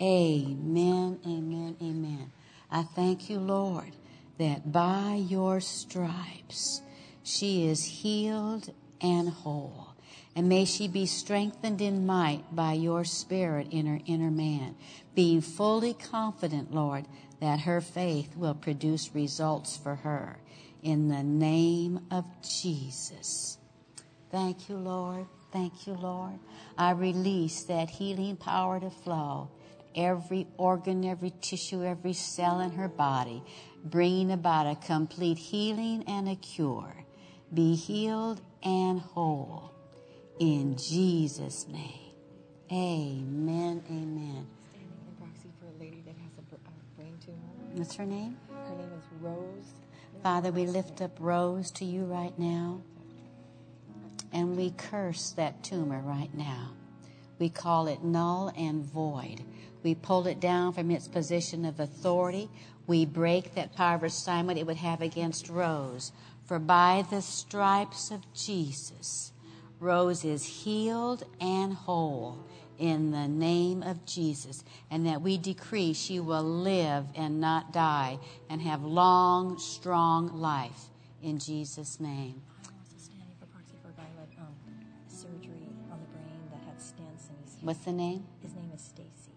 Amen, 0.00 1.18
amen, 1.26 1.76
amen. 1.82 2.32
I 2.70 2.82
thank 2.84 3.28
you, 3.28 3.38
Lord, 3.38 3.92
that 4.38 4.72
by 4.72 5.14
your 5.14 5.60
stripes 5.60 6.82
she 7.22 7.66
is 7.66 7.84
healed 7.84 8.72
and 9.00 9.28
whole. 9.28 9.94
And 10.34 10.48
may 10.48 10.66
she 10.66 10.86
be 10.86 11.06
strengthened 11.06 11.80
in 11.80 12.06
might 12.06 12.54
by 12.54 12.74
your 12.74 13.04
spirit 13.04 13.68
in 13.70 13.86
her 13.86 14.00
inner 14.06 14.30
man, 14.30 14.76
being 15.14 15.40
fully 15.40 15.94
confident, 15.94 16.74
Lord, 16.74 17.06
that 17.40 17.60
her 17.60 17.80
faith 17.80 18.36
will 18.36 18.54
produce 18.54 19.14
results 19.14 19.76
for 19.76 19.94
her. 19.96 20.38
In 20.82 21.08
the 21.08 21.22
name 21.22 22.06
of 22.10 22.26
Jesus. 22.42 23.58
Thank 24.30 24.68
you, 24.68 24.76
Lord. 24.76 25.26
Thank 25.52 25.86
you, 25.86 25.94
Lord. 25.94 26.38
I 26.76 26.90
release 26.90 27.62
that 27.64 27.88
healing 27.88 28.36
power 28.36 28.78
to 28.78 28.90
flow 28.90 29.48
every 29.96 30.46
organ, 30.58 31.04
every 31.04 31.32
tissue, 31.40 31.82
every 31.82 32.12
cell 32.12 32.60
in 32.60 32.72
her 32.72 32.88
body, 32.88 33.42
bringing 33.90 34.30
about 34.30 34.66
a 34.66 34.76
complete 34.76 35.38
healing 35.38 36.04
and 36.06 36.28
a 36.28 36.36
cure. 36.36 37.04
Be 37.52 37.74
healed 37.74 38.40
and 38.62 39.00
whole 39.00 39.72
in 40.38 40.76
Jesus' 40.76 41.66
name. 41.68 42.12
Amen. 42.72 43.82
Amen. 43.88 44.46
Standing 44.70 44.98
in 45.08 45.14
proxy 45.18 45.48
for 45.60 45.66
a 45.66 45.80
lady 45.80 46.02
that 46.04 46.14
has 46.16 46.32
a 46.38 46.56
a 46.56 47.00
brain 47.00 47.16
tumor. 47.24 47.38
What's 47.74 47.94
her 47.94 48.04
name? 48.04 48.36
Her 48.50 48.74
name 48.74 48.90
is 48.98 49.04
Rose. 49.20 49.72
Father, 50.22 50.50
we 50.50 50.66
lift 50.66 51.00
up 51.00 51.16
Rose 51.20 51.70
to 51.72 51.84
you 51.84 52.04
right 52.04 52.36
now. 52.38 52.82
And 54.32 54.56
we 54.56 54.72
curse 54.76 55.30
that 55.32 55.62
tumor 55.62 56.00
right 56.00 56.34
now. 56.34 56.72
We 57.38 57.48
call 57.48 57.86
it 57.86 58.02
null 58.02 58.52
and 58.56 58.84
void. 58.84 59.44
We 59.82 59.94
pull 59.94 60.26
it 60.26 60.40
down 60.40 60.72
from 60.72 60.90
its 60.90 61.06
position 61.06 61.64
of 61.64 61.78
authority. 61.78 62.50
We 62.86 63.04
break 63.04 63.54
that 63.54 63.74
power 63.74 63.96
of 63.96 64.04
assignment 64.04 64.58
it 64.58 64.66
would 64.66 64.76
have 64.76 65.00
against 65.02 65.48
Rose. 65.48 66.12
For 66.46 66.58
by 66.58 67.04
the 67.10 67.22
stripes 67.22 68.10
of 68.10 68.32
Jesus, 68.32 69.32
Rose 69.80 70.24
is 70.24 70.44
healed 70.44 71.24
and 71.40 71.74
whole 71.74 72.38
in 72.78 73.10
the 73.10 73.26
name 73.26 73.82
of 73.82 74.04
Jesus, 74.04 74.62
and 74.90 75.06
that 75.06 75.22
we 75.22 75.38
decree 75.38 75.92
she 75.92 76.20
will 76.20 76.42
live 76.42 77.06
and 77.14 77.40
not 77.40 77.72
die 77.72 78.18
and 78.48 78.60
have 78.60 78.84
long, 78.84 79.58
strong 79.58 80.40
life 80.40 80.90
in 81.22 81.38
Jesus' 81.38 81.98
name. 81.98 82.42
I'm 82.64 82.74
also 82.78 82.96
standing 82.98 83.34
for 83.40 83.46
proxy 83.46 83.74
for 83.82 83.88
a 83.88 83.92
guy 83.92 84.06
who 84.14 84.20
had 84.20 84.46
um, 84.46 84.54
surgery 85.08 85.66
on 85.90 85.98
the 85.98 86.06
brain 86.06 86.40
that 86.50 86.60
had 86.66 86.78
stents, 86.78 87.28
and 87.28 87.38
he's 87.42 87.56
What's 87.62 87.84
the 87.84 87.92
name? 87.92 88.24
his 88.42 88.54
name 88.54 88.70
is 88.74 88.82
Stacy. 88.82 89.32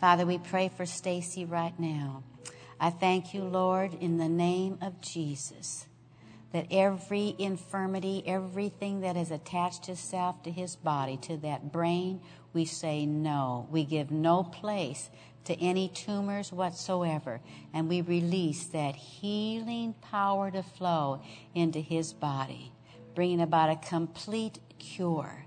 Father, 0.00 0.26
we 0.26 0.38
pray 0.38 0.68
for 0.76 0.84
Stacy 0.84 1.44
right 1.44 1.78
now. 1.78 2.22
I 2.82 2.88
thank 2.88 3.34
you, 3.34 3.44
Lord, 3.44 3.92
in 3.92 4.16
the 4.16 4.28
name 4.28 4.78
of 4.80 5.02
Jesus, 5.02 5.86
that 6.52 6.66
every 6.70 7.36
infirmity, 7.38 8.22
everything 8.26 9.02
that 9.02 9.16
has 9.16 9.30
attached 9.30 9.90
itself 9.90 10.42
to 10.44 10.50
his 10.50 10.76
body, 10.76 11.18
to 11.18 11.36
that 11.38 11.72
brain, 11.72 12.22
we 12.54 12.64
say 12.64 13.04
no. 13.04 13.68
We 13.70 13.84
give 13.84 14.10
no 14.10 14.42
place 14.42 15.10
to 15.44 15.60
any 15.60 15.88
tumors 15.88 16.52
whatsoever. 16.52 17.40
And 17.74 17.86
we 17.86 18.00
release 18.00 18.64
that 18.68 18.96
healing 18.96 19.94
power 20.00 20.50
to 20.50 20.62
flow 20.62 21.20
into 21.54 21.80
his 21.80 22.14
body, 22.14 22.72
bringing 23.14 23.42
about 23.42 23.68
a 23.68 23.76
complete 23.76 24.58
cure. 24.78 25.44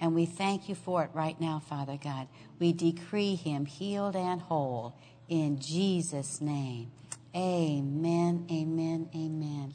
And 0.00 0.12
we 0.12 0.26
thank 0.26 0.68
you 0.68 0.74
for 0.74 1.04
it 1.04 1.10
right 1.14 1.40
now, 1.40 1.60
Father 1.60 1.98
God. 2.02 2.26
We 2.58 2.72
decree 2.72 3.36
him 3.36 3.64
healed 3.64 4.16
and 4.16 4.40
whole 4.40 4.96
in 5.28 5.58
Jesus' 5.58 6.40
name. 6.40 6.90
Amen, 7.34 8.46
amen, 8.50 9.08
amen. 9.14 9.74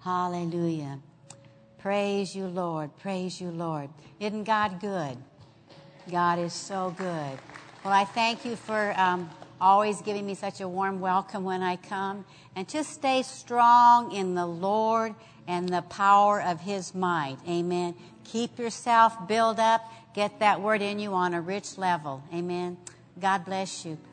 Hallelujah. 0.00 0.98
Praise 1.78 2.34
you, 2.34 2.46
Lord. 2.46 2.90
Praise 2.98 3.40
you, 3.40 3.50
Lord. 3.50 3.88
Isn't 4.18 4.44
God 4.44 4.80
good? 4.80 5.16
God 6.10 6.38
is 6.38 6.52
so 6.52 6.94
good. 6.96 7.38
Well, 7.84 7.92
I 7.92 8.04
thank 8.04 8.44
you 8.44 8.56
for 8.56 8.94
um, 8.98 9.30
always 9.60 10.02
giving 10.02 10.26
me 10.26 10.34
such 10.34 10.60
a 10.60 10.68
warm 10.68 11.00
welcome 11.00 11.44
when 11.44 11.62
I 11.62 11.76
come. 11.76 12.24
And 12.56 12.68
just 12.68 12.90
stay 12.90 13.22
strong 13.22 14.12
in 14.12 14.34
the 14.34 14.46
Lord 14.46 15.14
and 15.46 15.68
the 15.68 15.82
power 15.82 16.42
of 16.42 16.60
His 16.60 16.94
might. 16.94 17.36
Amen. 17.48 17.94
Keep 18.24 18.58
yourself 18.58 19.28
built 19.28 19.58
up. 19.58 19.82
Get 20.14 20.40
that 20.40 20.60
word 20.60 20.82
in 20.82 20.98
you 20.98 21.12
on 21.12 21.34
a 21.34 21.40
rich 21.40 21.78
level. 21.78 22.22
Amen. 22.34 22.76
God 23.20 23.44
bless 23.44 23.84
you. 23.84 23.98